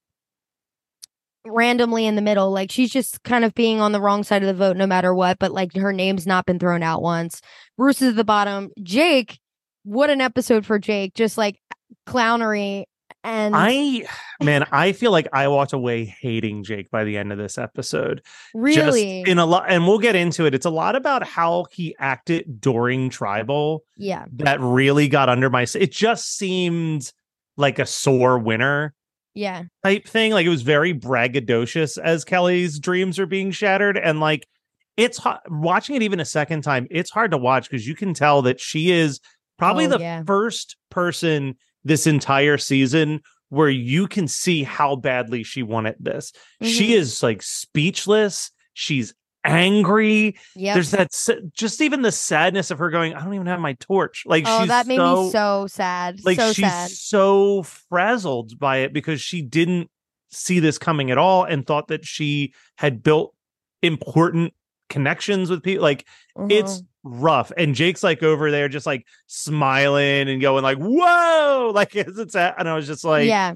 randomly 1.45 2.05
in 2.05 2.15
the 2.15 2.21
middle. 2.21 2.51
Like 2.51 2.71
she's 2.71 2.91
just 2.91 3.23
kind 3.23 3.43
of 3.43 3.53
being 3.53 3.79
on 3.81 3.91
the 3.91 4.01
wrong 4.01 4.23
side 4.23 4.43
of 4.43 4.47
the 4.47 4.53
vote 4.53 4.77
no 4.77 4.87
matter 4.87 5.13
what. 5.13 5.39
But 5.39 5.51
like 5.51 5.75
her 5.75 5.91
name's 5.93 6.27
not 6.27 6.45
been 6.45 6.59
thrown 6.59 6.83
out 6.83 7.01
once. 7.01 7.41
Bruce 7.77 8.01
is 8.01 8.09
at 8.09 8.15
the 8.15 8.23
bottom. 8.23 8.69
Jake, 8.81 9.39
what 9.83 10.09
an 10.09 10.21
episode 10.21 10.65
for 10.65 10.79
Jake. 10.79 11.13
Just 11.13 11.37
like 11.37 11.59
clownery. 12.07 12.85
And 13.23 13.55
I 13.55 14.05
man, 14.41 14.65
I 14.71 14.93
feel 14.93 15.11
like 15.11 15.27
I 15.31 15.47
walked 15.47 15.73
away 15.73 16.05
hating 16.05 16.63
Jake 16.63 16.89
by 16.89 17.03
the 17.03 17.17
end 17.17 17.31
of 17.31 17.37
this 17.37 17.57
episode. 17.57 18.21
really, 18.55 19.19
Just 19.21 19.29
in 19.29 19.37
a 19.37 19.45
lot 19.45 19.65
and 19.67 19.85
we'll 19.87 19.99
get 19.99 20.15
into 20.15 20.45
it. 20.45 20.55
It's 20.55 20.65
a 20.65 20.71
lot 20.71 20.95
about 20.95 21.25
how 21.27 21.65
he 21.71 21.95
acted 21.99 22.59
during 22.59 23.09
tribal 23.09 23.83
yeah. 23.97 24.25
that 24.37 24.59
really 24.59 25.07
got 25.07 25.29
under 25.29 25.49
my 25.49 25.67
it 25.75 25.91
just 25.91 26.35
seemed 26.37 27.11
like 27.57 27.77
a 27.77 27.85
sore 27.85 28.39
winner 28.39 28.95
Yeah. 29.35 29.63
type 29.83 30.07
thing 30.07 30.31
like 30.31 30.45
it 30.45 30.49
was 30.49 30.63
very 30.63 30.93
braggadocious 30.93 31.97
as 31.97 32.23
kelly's 32.23 32.79
dreams 32.79 33.19
are 33.19 33.25
being 33.27 33.51
shattered 33.51 33.97
and 33.97 34.19
like 34.19 34.47
it's 34.97 35.17
ho- 35.19 35.37
watching 35.49 35.95
it 35.95 36.01
even 36.01 36.19
a 36.19 36.25
second 36.25 36.63
time 36.63 36.87
it's 36.89 37.11
hard 37.11 37.31
to 37.31 37.37
watch 37.37 37.69
because 37.69 37.85
you 37.87 37.93
can 37.95 38.13
tell 38.13 38.41
that 38.43 38.59
she 38.59 38.91
is 38.91 39.19
probably 39.57 39.85
Oh, 39.85 39.89
the 39.89 39.99
yeah. 39.99 40.23
first 40.25 40.77
person 40.89 41.55
this 41.83 42.07
entire 42.07 42.57
season 42.57 43.21
where 43.49 43.69
you 43.69 44.07
can 44.07 44.27
see 44.27 44.63
how 44.63 44.95
badly 44.95 45.43
she 45.43 45.63
wanted 45.63 45.95
this 45.99 46.31
she 46.61 46.89
Mhm. 46.89 46.95
is 46.97 47.23
like 47.23 47.41
speechless 47.41 48.51
she's 48.73 49.13
angry 49.43 50.37
Yep. 50.55 50.73
there's 50.75 50.91
that 50.91 51.09
just 51.53 51.81
even 51.81 52.03
the 52.03 52.11
sadness 52.11 52.69
of 52.71 52.77
her 52.77 52.89
going 52.91 53.13
i 53.15 53.23
don't 53.23 53.33
even 53.33 53.47
have 53.47 53.59
my 53.59 53.73
torch 53.73 54.23
like 54.25 54.43
oh, 54.47 54.59
she's 54.59 54.67
that 54.69 54.85
made 54.87 54.97
so, 54.97 55.23
me 55.23 55.29
so 55.31 55.67
sad. 55.67 56.23
like 56.23 56.37
so 56.39 56.53
she's 56.53 56.65
sad. 56.65 56.89
so 56.91 57.63
frazzled 57.63 58.57
by 58.59 58.77
it 58.77 58.93
because 58.93 59.19
she 59.19 59.41
didn't 59.41 59.89
see 60.29 60.59
this 60.59 60.77
coming 60.77 61.09
at 61.11 61.17
all 61.17 61.43
and 61.43 61.65
thought 61.65 61.87
that 61.87 62.05
she 62.05 62.53
had 62.77 63.01
built 63.03 63.33
important 63.81 64.53
connections 64.89 65.49
with 65.49 65.63
people 65.63 65.81
like 65.83 66.05
it's 66.49 66.81
Mhm. 66.81 66.85
Rough 67.03 67.51
and 67.57 67.73
jake's 67.73 68.03
like 68.03 68.21
over 68.21 68.51
there 68.51 68.69
just 68.69 68.85
like 68.85 69.05
smiling 69.27 70.29
and 70.29 70.39
going 70.41 70.63
like 70.63 70.77
whoa 70.77 71.71
like 71.75 71.95
as 71.95 72.17
it's 72.19 72.35
at 72.35 72.55
and 72.59 72.69
i 72.69 72.75
was 72.75 72.85
just 72.87 73.03
like 73.03 73.27
yeah. 73.27 73.53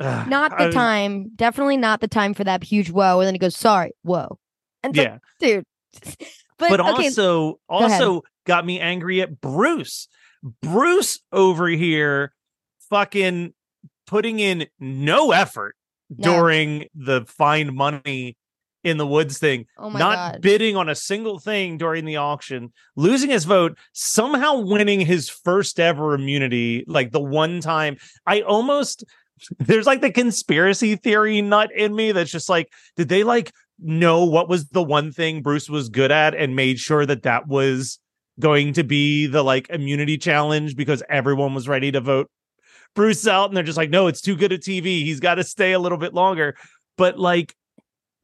Ugh, 0.00 0.28
Not 0.28 0.56
the 0.56 0.66
I- 0.66 0.70
time. 0.70 1.30
Definitely 1.34 1.76
not 1.76 2.00
the 2.00 2.06
time 2.06 2.32
for 2.32 2.44
that 2.44 2.62
huge 2.62 2.88
whoa. 2.88 3.18
And 3.18 3.26
then 3.26 3.34
he 3.34 3.38
goes, 3.38 3.56
sorry, 3.56 3.90
whoa. 4.02 4.38
And 4.84 4.96
it's 4.96 5.04
like, 5.04 5.20
Yeah, 5.40 5.56
dude. 6.06 6.16
But, 6.58 6.70
but 6.70 6.80
okay, 6.80 7.06
also 7.06 7.58
also 7.68 8.22
got 8.44 8.64
me 8.66 8.78
angry 8.80 9.20
at 9.22 9.40
Bruce. 9.40 10.06
Bruce 10.62 11.20
over 11.32 11.66
here, 11.68 12.32
fucking 12.90 13.54
putting 14.06 14.38
in 14.40 14.66
no 14.80 15.30
effort 15.32 15.74
No. 16.10 16.32
during 16.32 16.86
the 16.94 17.24
find 17.26 17.72
money 17.74 18.36
in 18.84 18.96
the 18.96 19.06
woods 19.06 19.38
thing. 19.38 19.66
oh 19.78 19.90
not 19.90 20.32
god. 20.32 20.42
bidding 20.42 20.76
on 20.76 20.88
a 20.88 20.94
single 20.94 21.38
thing 21.38 21.78
during 21.78 22.04
the 22.04 22.16
auction, 22.16 22.72
losing 22.96 23.30
his 23.30 23.44
vote, 23.44 23.76
somehow 23.92 24.60
winning 24.60 25.00
his 25.00 25.28
first 25.28 25.80
ever 25.80 26.14
immunity, 26.14 26.84
like 26.86 27.12
the 27.12 27.20
one 27.20 27.60
time 27.60 27.96
I 28.26 28.42
almost 28.42 29.04
there's 29.58 29.86
like 29.86 30.00
the 30.00 30.10
conspiracy 30.10 30.96
theory 30.96 31.42
nut 31.42 31.70
in 31.74 31.94
me 31.94 32.12
that's 32.12 32.30
just 32.30 32.48
like, 32.48 32.72
did 32.96 33.08
they 33.08 33.24
like 33.24 33.52
know 33.78 34.24
what 34.24 34.48
was 34.48 34.66
the 34.68 34.82
one 34.82 35.12
thing 35.12 35.42
Bruce 35.42 35.68
was 35.68 35.88
good 35.88 36.10
at 36.10 36.34
and 36.34 36.56
made 36.56 36.78
sure 36.78 37.06
that 37.06 37.22
that 37.22 37.46
was 37.46 37.98
going 38.40 38.72
to 38.72 38.84
be 38.84 39.26
the 39.26 39.42
like 39.42 39.68
immunity 39.70 40.16
challenge 40.16 40.76
because 40.76 41.02
everyone 41.08 41.54
was 41.54 41.68
ready 41.68 41.90
to 41.90 42.00
vote 42.00 42.30
Bruce 42.94 43.26
out 43.26 43.50
and 43.50 43.56
they're 43.56 43.64
just 43.64 43.78
like, 43.78 43.90
no, 43.90 44.06
it's 44.06 44.20
too 44.20 44.36
good 44.36 44.52
at 44.52 44.60
TV. 44.60 45.04
He's 45.04 45.20
got 45.20 45.36
to 45.36 45.44
stay 45.44 45.72
a 45.72 45.78
little 45.78 45.98
bit 45.98 46.14
longer. 46.14 46.56
But 46.96 47.18
like, 47.18 47.54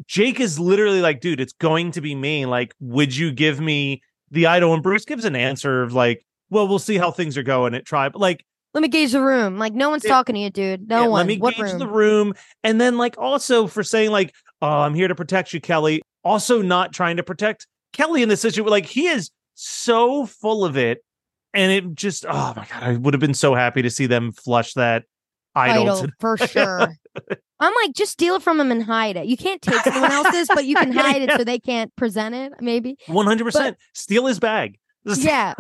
Jake 0.07 0.41
is 0.41 0.59
literally 0.59 1.01
like, 1.01 1.21
dude, 1.21 1.41
it's 1.41 1.53
going 1.53 1.93
to 1.93 2.01
be 2.01 2.15
me. 2.15 2.47
Like, 2.47 2.75
would 2.81 3.15
you 3.17 3.33
give 3.33 3.61
me 3.61 4.03
the 4.31 4.47
idol? 4.47 4.75
And 4.75 4.83
Bruce 4.83 5.05
gives 5.05 5.25
an 5.25 5.37
answer 5.37 5.83
of 5.83 5.93
like, 5.93 6.25
well, 6.51 6.69
we'll 6.69 6.79
see 6.79 6.97
how 6.99 7.11
things 7.11 7.37
are 7.39 7.43
going 7.43 7.75
at 7.75 7.85
Tribe. 7.87 8.13
Like, 8.17 8.45
Let 8.75 8.83
me 8.83 8.89
gauge 8.89 9.13
the 9.13 9.21
room. 9.21 9.59
Like 9.59 9.73
no 9.73 9.91
one's 9.91 10.05
Yeah. 10.05 10.11
talking 10.11 10.35
to 10.35 10.41
you, 10.41 10.51
dude. 10.51 10.89
No 10.89 11.03
yeah, 11.03 11.07
one. 11.09 11.19
let 11.19 11.27
me 11.27 11.39
what 11.39 11.55
gauge 11.55 11.65
room? 11.71 11.79
the 11.79 11.89
room. 11.89 12.35
And 12.63 12.81
then 12.81 12.97
like 12.99 13.17
also 13.19 13.67
for 13.67 13.83
saying 13.83 14.11
like, 14.11 14.35
oh, 14.61 14.69
I'm 14.69 14.95
here 14.95 15.09
to 15.09 15.15
protect 15.15 15.53
you, 15.53 15.61
Kelly. 15.61 16.03
Also 16.25 16.61
not 16.63 16.93
trying 16.93 17.17
to 17.19 17.23
protect 17.23 17.67
Kelly 17.93 18.23
in 18.23 18.29
this 18.29 18.41
situation. 18.41 18.69
Like 18.71 18.87
he 18.87 19.07
is 19.07 19.31
so 19.55 20.27
full 20.27 20.65
of 20.65 20.77
it. 20.77 21.05
And 21.53 21.71
it 21.71 21.95
just, 21.95 22.27
oh 22.29 22.53
my 22.57 22.67
God, 22.69 22.83
I 22.83 22.97
would 22.97 23.15
have 23.15 23.21
been 23.21 23.33
so 23.35 23.55
happy 23.55 23.83
to 23.83 23.91
see 23.91 24.07
them 24.07 24.33
flush 24.33 24.75
that 24.75 25.05
idol. 25.55 25.97
idol 25.97 26.07
for 26.19 26.37
sure. 26.37 26.89
I'm 27.61 27.73
like, 27.83 27.95
just 27.95 28.13
steal 28.13 28.35
it 28.35 28.43
from 28.43 28.59
them 28.59 28.71
and 28.71 28.83
hide 28.83 29.17
it. 29.17 29.27
You 29.27 29.37
can't 29.37 29.63
take 29.63 29.81
someone 29.83 30.11
else's, 30.11 30.49
but 30.49 30.65
you 30.65 30.77
can 30.77 30.93
hide 30.93 31.23
it 31.23 31.31
so 31.37 31.45
they 31.45 31.59
can't 31.59 31.95
present 31.97 32.35
it. 32.35 32.53
Maybe. 32.61 32.97
100% 33.09 33.77
steal 33.93 34.27
his 34.27 34.39
bag. 34.39 34.79
Yeah, 35.19 35.53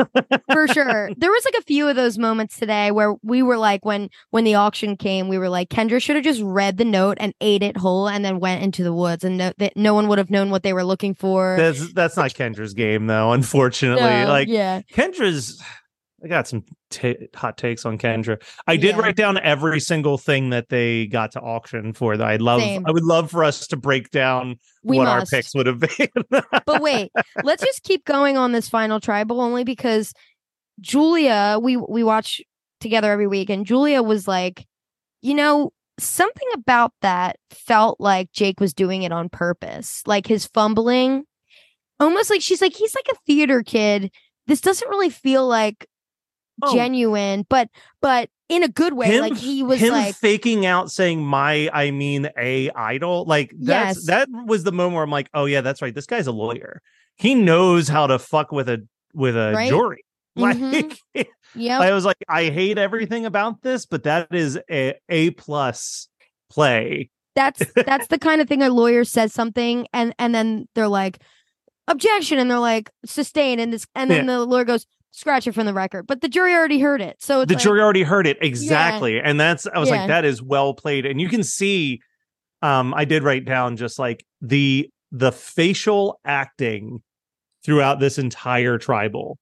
for 0.50 0.66
sure. 0.68 1.10
There 1.18 1.30
was 1.30 1.44
like 1.44 1.60
a 1.60 1.64
few 1.64 1.86
of 1.86 1.96
those 1.96 2.16
moments 2.16 2.58
today 2.58 2.90
where 2.90 3.14
we 3.22 3.42
were 3.42 3.58
like, 3.58 3.84
when 3.84 4.08
when 4.30 4.44
the 4.44 4.54
auction 4.54 4.96
came, 4.96 5.28
we 5.28 5.36
were 5.36 5.50
like, 5.50 5.68
Kendra 5.68 6.00
should 6.00 6.16
have 6.16 6.24
just 6.24 6.40
read 6.42 6.78
the 6.78 6.84
note 6.86 7.18
and 7.20 7.34
ate 7.42 7.62
it 7.62 7.76
whole, 7.76 8.08
and 8.08 8.24
then 8.24 8.40
went 8.40 8.62
into 8.62 8.82
the 8.82 8.92
woods, 8.94 9.22
and 9.22 9.36
no, 9.36 9.52
that 9.58 9.76
no 9.76 9.92
one 9.92 10.08
would 10.08 10.16
have 10.16 10.30
known 10.30 10.48
what 10.48 10.62
they 10.62 10.72
were 10.72 10.82
looking 10.82 11.14
for. 11.14 11.56
That's 11.58 11.92
that's 11.92 12.16
not 12.16 12.30
Kendra's 12.30 12.72
game 12.72 13.06
though, 13.06 13.32
unfortunately. 13.32 14.02
No, 14.02 14.26
like 14.28 14.48
yeah, 14.48 14.80
Kendra's 14.94 15.62
I 16.24 16.28
got 16.28 16.48
some 16.48 16.64
ta 16.90 17.12
hot 17.34 17.58
takes 17.58 17.84
on 17.84 17.98
Kendra. 17.98 18.42
I 18.66 18.76
did 18.76 18.96
Yeah. 18.96 19.02
write 19.02 19.16
down 19.16 19.38
every 19.38 19.78
single 19.78 20.16
thing 20.16 20.50
that 20.50 20.70
they 20.70 21.06
got 21.06 21.32
to 21.32 21.40
auction 21.40 21.92
for 21.92 22.16
that. 22.16 22.26
I'd 22.26 22.40
love 22.40 22.60
Same. 22.62 22.84
I 22.86 22.92
would 22.92 23.04
love 23.04 23.30
for 23.30 23.44
us 23.44 23.66
to 23.68 23.76
break 23.76 24.10
down 24.10 24.56
we 24.82 24.96
what 24.96 25.04
must. 25.04 25.32
our 25.32 25.38
picks 25.38 25.54
would 25.54 25.66
have 25.66 25.80
been. 25.98 26.08
but 26.64 26.80
wait, 26.80 27.12
let's 27.42 27.62
just 27.62 27.82
keep 27.82 28.04
going 28.06 28.36
on 28.38 28.52
this 28.52 28.68
final 28.68 29.00
tribal 29.00 29.40
only 29.40 29.64
because 29.64 30.12
Julia, 30.80 31.58
we 31.62 31.76
we 31.76 32.02
watch 32.02 32.40
together 32.80 33.10
every 33.12 33.26
week, 33.26 33.50
and 33.50 33.66
Julia 33.66 34.02
was 34.02 34.26
like, 34.26 34.66
you 35.22 35.34
know, 35.34 35.72
something 35.98 36.48
about 36.54 36.92
that 37.02 37.36
felt 37.50 38.00
like 38.00 38.32
Jake 38.32 38.60
was 38.60 38.74
doing 38.74 39.02
it 39.02 39.12
on 39.12 39.28
purpose, 39.28 40.02
like 40.06 40.26
his 40.26 40.46
fumbling, 40.46 41.24
almost 42.00 42.30
like 42.30 42.42
she's 42.42 42.60
like 42.60 42.74
he's 42.74 42.94
like 42.94 43.14
a 43.14 43.18
theater 43.26 43.62
kid. 43.62 44.10
This 44.46 44.60
doesn't 44.60 44.88
really 44.88 45.10
feel 45.10 45.46
like 45.46 45.86
Oh. 46.62 46.74
genuine, 46.74 47.44
but 47.48 47.68
but 48.00 48.30
in 48.48 48.62
a 48.62 48.68
good 48.68 48.92
way. 48.92 49.06
Him- 49.08 49.20
like 49.22 49.36
he 49.36 49.62
was 49.62 49.80
Him 49.80 49.92
like, 49.92 50.14
faking 50.14 50.66
out 50.66 50.90
saying 50.90 51.24
my 51.24 51.68
I 51.72 51.90
mean 51.90 52.28
a 52.38 52.70
idol. 52.70 53.24
Like 53.24 53.52
that's 53.58 53.96
Yes. 53.98 54.06
that 54.06 54.28
was 54.46 54.64
the 54.64 54.72
moment 54.72 54.94
where 54.94 55.02
I'm 55.04 55.10
like, 55.10 55.28
oh 55.34 55.46
yeah, 55.46 55.60
that's 55.62 55.82
right. 55.82 55.94
This 55.94 56.06
guy's 56.06 56.26
a 56.26 56.32
lawyer. 56.32 56.80
He 57.16 57.34
knows 57.34 57.88
how 57.88 58.06
to 58.06 58.18
fuck 58.18 58.52
with 58.52 58.68
a 58.68 58.86
with 59.14 59.36
a 59.36 59.52
Right? 59.54 59.68
jury. 59.68 60.04
Like 60.36 60.56
Mhm. 60.58 61.26
yeah, 61.54 61.78
I 61.80 61.92
was 61.92 62.04
like, 62.04 62.16
I 62.28 62.44
hate 62.50 62.76
everything 62.76 63.24
about 63.24 63.62
this, 63.62 63.86
but 63.86 64.02
that 64.02 64.34
is 64.34 64.58
a 64.70 64.94
A 65.08 65.30
plus 65.30 66.08
play. 66.50 67.10
that's 67.36 67.62
that's 67.74 68.06
the 68.08 68.18
kind 68.18 68.40
of 68.40 68.48
thing 68.48 68.62
a 68.62 68.68
lawyer 68.70 69.04
says 69.04 69.32
something 69.32 69.86
and 69.92 70.14
and 70.20 70.34
then 70.34 70.68
they're 70.74 70.86
like 70.88 71.18
objection 71.88 72.38
and 72.38 72.50
they're 72.50 72.58
like 72.58 72.90
sustain 73.04 73.58
and 73.60 73.72
this 73.72 73.86
and 73.94 74.10
then 74.10 74.26
the 74.26 74.44
lawyer 74.44 74.64
goes 74.64 74.86
scratch 75.14 75.46
it 75.46 75.52
from 75.54 75.64
the 75.66 75.72
record 75.74 76.06
but 76.06 76.20
the 76.20 76.28
jury 76.28 76.52
already 76.54 76.80
heard 76.80 77.00
it 77.00 77.16
so 77.20 77.40
it's 77.42 77.48
the 77.48 77.54
like, 77.54 77.62
jury 77.62 77.80
already 77.80 78.02
heard 78.02 78.26
it 78.26 78.36
exactly, 78.40 79.20
and 79.20 79.38
that's 79.38 79.66
I 79.66 79.78
was 79.78 79.88
Yeah. 79.88 79.96
like, 80.00 80.08
that 80.08 80.24
is 80.24 80.42
well 80.42 80.74
played, 80.74 81.06
and 81.06 81.20
you 81.20 81.28
can 81.28 81.42
see. 81.42 82.00
Um, 82.62 82.94
I 82.94 83.04
did 83.04 83.22
write 83.22 83.44
down 83.44 83.76
just 83.76 83.98
like 83.98 84.24
the 84.40 84.88
the 85.12 85.30
facial 85.32 86.18
acting 86.24 87.02
throughout 87.64 88.00
this 88.00 88.18
entire 88.18 88.78
tribal 88.78 89.38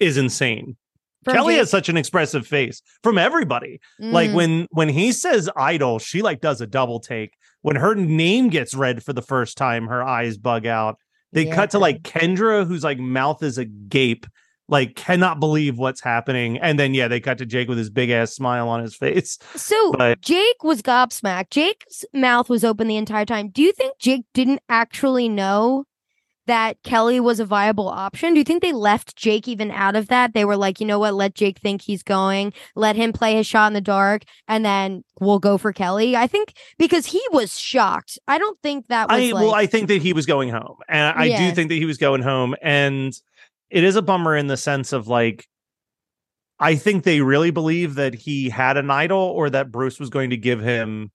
is 0.00 0.16
insane. 0.16 0.76
from 1.24 1.34
Kelly 1.34 1.54
Jake- 1.54 1.60
has 1.60 1.70
such 1.70 1.88
an 1.88 1.96
expressive 1.96 2.46
face 2.46 2.82
from 3.02 3.16
everybody. 3.18 3.80
Like 3.98 4.30
Mm, 4.30 4.34
when 4.34 4.66
when 4.70 4.88
he 4.88 5.12
says 5.12 5.48
idol, 5.56 5.98
she 5.98 6.22
like 6.22 6.40
does 6.40 6.60
a 6.60 6.66
double 6.66 7.00
take. 7.00 7.30
When 7.62 7.76
her 7.76 7.94
name 7.94 8.48
gets 8.48 8.74
read 8.74 9.02
for 9.02 9.12
the 9.12 9.22
first 9.22 9.56
time, 9.56 9.86
her 9.86 10.02
eyes 10.02 10.36
bug 10.38 10.66
out. 10.66 10.96
They 11.32 11.46
cut 11.46 11.70
to 11.70 11.78
like 11.78 12.02
Kendra, 12.02 12.66
whose 12.66 12.84
like 12.84 12.98
mouth 12.98 13.42
is 13.42 13.58
agape, 13.58 14.26
like 14.68 14.96
cannot 14.96 15.40
believe 15.40 15.76
what's 15.78 16.00
happening. 16.00 16.58
And 16.58 16.78
then 16.78 16.94
yeah, 16.94 17.06
they 17.08 17.20
cut 17.20 17.38
to 17.38 17.46
Jake 17.46 17.68
with 17.68 17.78
his 17.78 17.90
big 17.90 18.10
ass 18.10 18.32
smile 18.32 18.68
on 18.68 18.82
his 18.82 18.94
face. 19.04 19.38
so 19.54 19.92
but- 19.92 20.20
jake 20.20 20.62
was 20.64 20.80
gobsmacked 20.82 21.50
jake's 21.50 22.04
mouth 22.14 22.48
was 22.48 22.64
open 22.64 22.86
the 22.88 22.96
entire 22.96 23.24
time 23.26 23.48
do 23.48 23.62
you 23.62 23.72
think 23.72 23.98
jake 23.98 24.24
didn't 24.32 24.60
actually 24.68 25.28
know 25.28 25.84
that 26.46 26.76
kelly 26.82 27.20
was 27.20 27.40
a 27.40 27.44
viable 27.44 27.88
option 27.88 28.34
do 28.34 28.38
you 28.40 28.44
think 28.44 28.62
they 28.62 28.72
left 28.72 29.16
jake 29.16 29.46
even 29.48 29.70
out 29.70 29.96
of 29.96 30.08
that 30.08 30.34
they 30.34 30.44
were 30.44 30.56
like 30.56 30.80
you 30.80 30.86
know 30.86 30.98
what 30.98 31.14
let 31.14 31.34
jake 31.34 31.58
think 31.60 31.80
he's 31.82 32.02
going 32.02 32.52
let 32.74 32.96
him 32.96 33.12
play 33.12 33.34
his 33.34 33.46
shot 33.46 33.66
in 33.66 33.72
the 33.74 33.80
dark 33.80 34.22
and 34.48 34.64
then 34.64 35.02
we'll 35.20 35.38
go 35.38 35.56
for 35.58 35.72
kelly 35.72 36.16
i 36.16 36.26
think 36.26 36.52
because 36.78 37.06
he 37.06 37.20
was 37.32 37.58
shocked 37.58 38.18
i 38.28 38.36
don't 38.38 38.58
think 38.62 38.86
that 38.88 39.08
was 39.08 39.18
I 39.18 39.30
like, 39.30 39.34
well, 39.44 39.54
I 39.54 39.66
think 39.66 39.88
that 39.88 40.02
he 40.02 40.12
was 40.12 40.26
going 40.26 40.48
home. 40.50 40.76
And 40.88 41.18
I 41.18 41.24
Yeah. 41.26 41.48
do 41.50 41.54
think 41.54 41.68
that 41.70 41.76
he 41.76 41.84
was 41.86 41.96
going 41.98 42.22
home. 42.22 42.54
And 42.62 43.12
it 43.74 43.84
is 43.84 43.96
a 43.96 44.02
bummer 44.02 44.36
in 44.36 44.46
the 44.46 44.56
sense 44.56 44.92
of 44.92 45.08
like 45.08 45.46
I 46.60 46.76
think 46.76 47.02
they 47.04 47.20
really 47.20 47.50
believe 47.50 47.96
that 47.96 48.14
he 48.14 48.48
had 48.48 48.76
an 48.76 48.90
idol 48.90 49.18
or 49.18 49.50
that 49.50 49.72
Bruce 49.72 49.98
was 49.98 50.08
going 50.08 50.30
to 50.30 50.36
give 50.36 50.60
him 50.60 51.10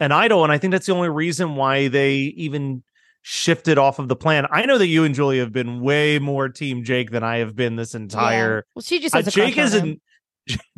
an 0.00 0.10
idol. 0.10 0.42
And 0.42 0.50
I 0.52 0.56
think 0.58 0.72
that's 0.72 0.86
the 0.86 0.94
only 0.94 1.10
reason 1.10 1.54
why 1.54 1.88
they 1.88 2.14
even 2.14 2.82
shifted 3.20 3.76
off 3.76 3.98
of 3.98 4.08
the 4.08 4.16
plan. 4.16 4.46
I 4.50 4.64
know 4.64 4.78
that 4.78 4.86
you 4.86 5.04
and 5.04 5.14
Julie 5.14 5.38
have 5.38 5.52
been 5.52 5.80
way 5.82 6.18
more 6.18 6.48
team 6.48 6.82
Jake 6.82 7.10
than 7.10 7.22
I 7.22 7.36
have 7.38 7.54
been 7.54 7.76
this 7.76 7.92
Yeah. 7.92 8.00
entire 8.00 8.66
well, 8.74 8.82
she 8.82 8.98
just 9.00 9.14
uh, 9.14 9.20
Jake 9.22 9.58
is 9.58 9.74
on 9.74 9.80
him. 9.80 9.88
an 9.90 10.00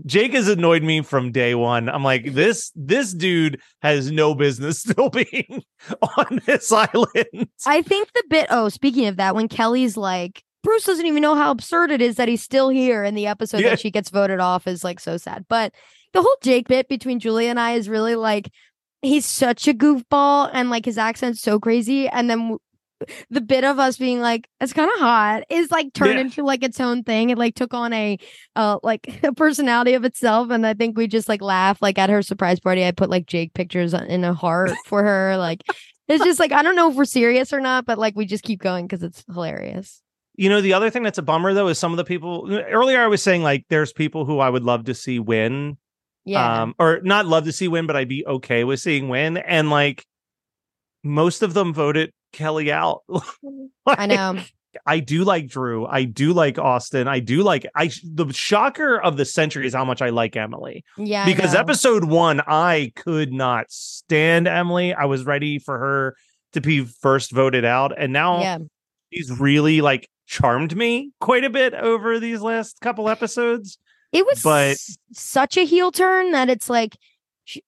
Jake 0.05 0.33
has 0.33 0.49
annoyed 0.49 0.83
me 0.83 1.03
from 1.03 1.31
day 1.31 1.55
one. 1.55 1.89
I'm 1.89 2.03
like, 2.03 2.35
this 2.35 2.73
this 2.75 3.15
dude 3.15 3.61
has 3.81 4.11
no 4.11 4.35
business 4.35 4.81
still 4.87 5.09
being 5.09 5.63
on 6.19 6.41
this 6.47 6.73
island. 6.73 7.49
I 7.65 7.81
think 7.83 8.13
the 8.13 8.25
bit. 8.29 8.49
Oh, 8.51 8.69
speaking 8.69 9.07
of 9.07 9.17
that, 9.17 9.37
when 9.37 9.47
Kelly's 9.49 9.97
like, 9.97 10.43
Bruce 10.63 10.85
doesn't 10.85 11.07
even 11.07 11.23
know 11.23 11.35
how 11.35 11.51
absurd 11.51 11.91
it 11.91 12.01
is 12.01 12.17
that 12.17 12.29
he's 12.29 12.43
still 12.43 12.69
here 12.69 13.05
in 13.05 13.15
the 13.15 13.27
episode 13.27 13.61
Yeah. 13.63 13.71
that 13.71 13.81
she 13.81 13.91
gets 13.91 14.11
voted 14.11 14.41
off 14.41 14.67
is 14.67 14.85
like 14.85 15.01
so 15.01 15.17
sad. 15.17 15.45
But 15.49 15.73
the 16.13 16.23
whole 16.23 16.37
Jake 16.43 16.69
bit 16.69 16.89
between 16.89 17.19
Julia 17.19 17.49
and 17.51 17.59
I 17.61 17.73
is 17.73 17.89
really 17.89 18.15
like 18.15 18.51
he's 19.01 19.27
such 19.27 19.67
a 19.67 19.75
goofball 19.75 20.51
and 20.53 20.71
like 20.71 20.85
his 20.85 20.99
accent's 20.99 21.41
so 21.41 21.59
crazy. 21.59 22.09
And 22.09 22.31
then 22.31 22.39
w- 22.39 22.59
the 23.31 23.41
bit 23.41 23.65
of 23.65 23.81
us 23.81 23.97
being 23.97 24.21
like, 24.21 24.47
it's 24.61 24.73
kind 24.73 24.89
of 24.95 25.01
hot 25.01 25.43
is 25.51 25.73
like 25.73 25.93
turned 25.93 26.15
Yeah. 26.15 26.21
into 26.21 26.45
like 26.45 26.63
its 26.63 26.79
own 26.79 27.03
thing. 27.03 27.31
It 27.31 27.39
like 27.39 27.57
took 27.57 27.75
on 27.75 27.93
a 27.93 28.19
uh 28.55 28.79
like 28.85 29.19
a 29.25 29.33
personality 29.33 29.95
of 29.95 30.05
itself. 30.05 30.51
And 30.51 30.65
I 30.67 30.75
think 30.75 30.97
we 30.97 31.09
just 31.09 31.29
like 31.29 31.43
laugh 31.43 31.83
like 31.83 31.99
at 31.99 32.11
her 32.11 32.23
surprise 32.23 32.61
party. 32.61 32.85
I 32.87 32.93
put 32.93 33.11
like 33.11 33.27
Jake 33.27 33.55
pictures 33.55 33.95
in 33.95 34.23
a 34.23 34.35
heart 34.35 34.71
for 34.87 35.03
her. 35.03 35.37
Like 35.37 35.65
it's 36.09 36.23
just 36.23 36.39
like 36.39 36.53
I 36.53 36.63
don't 36.63 36.77
know 36.77 36.91
if 36.91 36.97
we're 36.97 37.05
serious 37.07 37.53
or 37.53 37.61
not, 37.61 37.87
but 37.87 37.99
like 37.99 38.15
we 38.15 38.27
just 38.27 38.45
keep 38.45 38.61
going 38.61 38.87
because 38.87 39.03
it's 39.03 39.25
hilarious. 39.33 40.02
You 40.35 40.49
know, 40.49 40.61
the 40.61 40.73
other 40.73 40.89
thing 40.91 41.03
that's 41.03 41.19
a 41.19 41.23
bummer 41.23 41.53
though 41.53 41.69
is 41.69 41.79
some 41.79 41.93
of 41.93 41.97
the 41.99 42.05
people 42.05 42.49
earlier 42.71 43.01
I 43.01 43.07
was 43.07 43.23
saying 43.23 43.43
like 43.43 43.67
there's 43.69 43.93
people 43.93 44.25
who 44.25 44.39
I 44.39 44.49
would 44.49 44.65
love 44.65 44.85
to 44.85 44.95
see 44.95 45.19
win. 45.19 45.77
Yeah. 46.25 46.63
Um 46.63 46.75
or 46.79 47.01
not 47.03 47.27
love 47.27 47.45
to 47.45 47.53
see 47.53 47.69
win, 47.69 47.87
but 47.87 47.97
I'd 47.97 48.09
be 48.09 48.25
okay 48.27 48.65
with 48.65 48.81
seeing 48.81 49.09
win. 49.09 49.37
And 49.37 49.69
like 49.71 50.07
most 51.05 51.43
of 51.43 51.53
them 51.55 51.75
voted 51.75 52.13
Kelly 52.33 52.73
out. 52.73 53.03
I 53.87 54.07
know. 54.07 54.39
I 54.87 55.01
do 55.01 55.23
like 55.25 55.49
Drew. 55.49 55.85
I 55.85 56.05
do 56.05 56.33
like 56.33 56.59
Austin. 56.59 57.07
I 57.07 57.19
do 57.21 57.43
like 57.43 57.67
I 57.75 57.91
the 58.03 58.33
shocker 58.33 58.99
of 58.99 59.19
the 59.19 59.27
century 59.27 59.67
is 59.67 59.75
how 59.75 59.85
much 59.85 60.01
I 60.01 60.09
like 60.09 60.35
Emily. 60.35 60.83
Yeah. 60.97 61.27
Because 61.27 61.55
episode 61.55 62.05
1 62.05 62.41
I 62.47 62.93
could 62.97 63.33
not 63.35 63.67
stand 63.71 64.49
Emily. 64.49 64.95
I 64.95 65.05
was 65.05 65.27
ready 65.27 65.59
for 65.59 65.79
her 65.79 66.17
to 66.55 66.63
be 66.63 66.85
first 66.87 67.33
voted 67.33 67.67
out 67.67 67.93
and 67.99 68.13
now 68.15 68.41
Yeah. 68.41 68.59
she's 69.13 69.31
really 69.39 69.83
like 69.83 70.09
charmed 70.27 70.77
me 70.77 71.11
quite 71.21 71.45
a 71.45 71.51
bit 71.51 71.75
over 71.75 72.19
these 72.21 72.41
last 72.41 72.81
couple 72.81 73.09
episodes. 73.09 73.79
It 74.13 74.25
was 74.27 74.43
But- 74.43 74.73
s- 74.73 74.97
such 75.13 75.57
a 75.57 75.65
heel 75.65 75.91
turn 75.93 76.33
that 76.33 76.49
it's 76.51 76.69
like 76.71 76.97
she, 77.45 77.63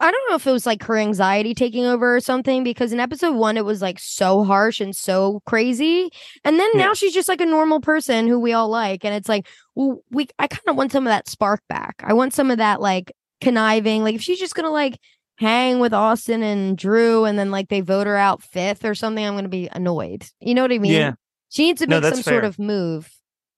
I 0.00 0.10
don't 0.10 0.30
know 0.30 0.36
if 0.36 0.46
it 0.46 0.52
was 0.52 0.64
like 0.66 0.82
her 0.84 0.96
anxiety 0.96 1.54
taking 1.54 1.84
over 1.84 2.16
or 2.16 2.20
something 2.20 2.64
because 2.64 2.92
in 2.92 3.00
episode 3.00 3.34
1 3.34 3.56
it 3.56 3.64
was 3.64 3.82
like 3.82 3.98
so 3.98 4.44
harsh 4.44 4.80
and 4.80 4.96
so 4.96 5.40
crazy 5.46 6.10
and 6.44 6.58
then 6.58 6.70
Yeah. 6.74 6.86
now 6.86 6.94
she's 6.94 7.12
just 7.12 7.28
like 7.28 7.40
a 7.42 7.46
normal 7.46 7.80
person 7.80 8.26
who 8.26 8.38
we 8.40 8.52
all 8.54 8.68
like 8.68 9.04
and 9.04 9.14
it's 9.14 9.28
like 9.28 9.46
well 9.74 10.00
we 10.10 10.26
I 10.38 10.46
kind 10.46 10.68
of 10.68 10.76
want 10.76 10.90
some 10.92 11.06
of 11.06 11.10
that 11.10 11.28
spark 11.28 11.60
back. 11.68 12.02
I 12.02 12.14
want 12.14 12.32
some 12.34 12.50
of 12.50 12.58
that 12.58 12.80
like 12.80 13.12
conniving 13.42 14.02
like 14.02 14.14
if 14.14 14.22
she's 14.22 14.38
just 14.40 14.54
going 14.54 14.64
to 14.66 14.70
like 14.70 14.98
hang 15.36 15.80
with 15.80 15.94
Austin 15.94 16.42
and 16.42 16.76
Drew 16.76 17.24
and 17.24 17.38
then 17.38 17.50
like 17.50 17.68
they 17.68 17.80
vote 17.80 18.06
her 18.06 18.16
out 18.16 18.42
fifth 18.42 18.84
or 18.84 18.94
something 18.94 19.24
I'm 19.24 19.32
going 19.34 19.44
to 19.44 19.48
be 19.50 19.68
annoyed. 19.72 20.26
You 20.40 20.54
know 20.54 20.60
what 20.62 20.72
I 20.72 20.78
mean? 20.78 20.92
Yeah. 20.92 21.12
She 21.50 21.66
needs 21.66 21.80
to 21.80 21.88
make 21.88 22.02
that's 22.02 22.16
some 22.16 22.22
sort 22.22 22.44
of 22.44 22.58
move 22.58 23.10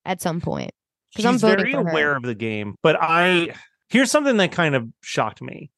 at 0.04 0.20
some 0.20 0.40
point. 0.40 0.72
She's 1.10 1.26
I'm 1.26 1.38
very 1.38 1.74
aware 1.74 2.16
of 2.16 2.22
the 2.22 2.34
game, 2.34 2.74
but 2.82 2.96
I 3.00 3.54
here's 3.90 4.10
something 4.10 4.38
that 4.38 4.50
kind 4.50 4.74
of 4.74 4.88
shocked 5.02 5.42
me 5.42 5.70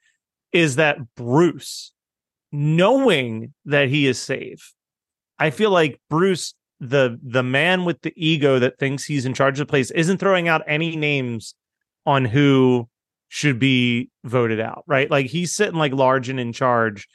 is 0.53 0.77
that 0.77 0.97
Bruce, 1.17 1.93
knowing 2.53 3.53
that 3.65 3.89
he 3.89 4.07
is 4.07 4.19
safe, 4.19 4.73
I 5.41 5.51
feel 5.51 5.71
like 5.71 6.01
Bruce, 6.09 6.55
the 6.79 7.19
the 7.21 7.43
man 7.43 7.85
with 7.85 8.01
the 8.03 8.13
ego 8.17 8.61
that 8.61 8.79
thinks 8.79 9.05
he's 9.05 9.27
in 9.27 9.35
charge 9.35 9.61
of 9.61 9.67
the 9.67 9.71
place, 9.71 9.91
isn't 9.91 10.19
throwing 10.19 10.47
out 10.47 10.63
any 10.69 10.95
names 10.95 11.57
on 12.07 12.25
who 12.25 12.89
should 13.29 13.59
be 13.59 14.09
voted 14.23 14.61
out, 14.61 14.85
right? 14.87 15.11
Like 15.11 15.27
he's 15.27 15.53
sitting 15.53 15.79
like 15.79 15.93
large 15.93 16.29
and 16.29 16.39
in 16.39 16.53
charge. 16.53 17.09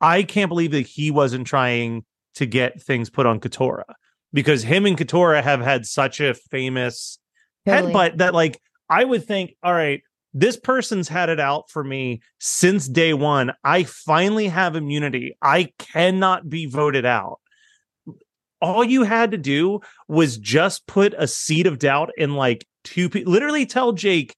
I 0.00 0.22
can't 0.22 0.48
believe 0.48 0.70
that 0.70 0.86
he 0.86 1.10
wasn't 1.10 1.46
trying 1.46 2.06
to 2.36 2.46
get 2.46 2.80
things 2.80 3.10
put 3.10 3.26
on 3.26 3.40
Katurah 3.40 3.84
because 4.32 4.62
him 4.62 4.86
and 4.86 4.96
Katurah 4.96 5.42
have 5.42 5.60
had 5.60 5.86
such 5.86 6.20
a 6.20 6.34
famous 6.34 7.18
Totally. 7.66 7.92
headbutt 7.92 8.18
that 8.18 8.34
like 8.34 8.60
I 8.88 9.04
would 9.04 9.24
think, 9.24 9.54
all 9.62 9.72
right, 9.72 10.02
this 10.34 10.56
person's 10.56 11.08
had 11.08 11.28
it 11.28 11.40
out 11.40 11.70
for 11.70 11.82
me 11.82 12.20
since 12.38 12.86
day 12.86 13.14
one. 13.14 13.52
I 13.64 13.84
finally 13.84 14.48
have 14.48 14.76
immunity. 14.76 15.36
I 15.40 15.72
cannot 15.78 16.48
be 16.48 16.66
voted 16.66 17.06
out. 17.06 17.40
All 18.60 18.84
you 18.84 19.04
had 19.04 19.30
to 19.30 19.38
do 19.38 19.80
was 20.08 20.36
just 20.38 20.86
put 20.86 21.14
a 21.16 21.26
seed 21.26 21.66
of 21.66 21.78
doubt 21.78 22.10
in 22.16 22.34
like 22.34 22.66
two 22.84 23.08
people. 23.08 23.32
Literally 23.32 23.66
tell 23.66 23.92
Jake, 23.92 24.34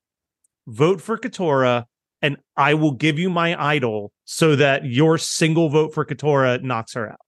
vote 0.66 1.00
for 1.00 1.18
Katurah, 1.18 1.84
and 2.22 2.36
I 2.56 2.74
will 2.74 2.92
give 2.92 3.18
you 3.18 3.30
my 3.30 3.60
idol 3.60 4.12
so 4.24 4.56
that 4.56 4.84
your 4.84 5.18
single 5.18 5.68
vote 5.68 5.94
for 5.94 6.04
Katurah 6.04 6.62
knocks 6.62 6.94
her 6.94 7.10
out. 7.10 7.20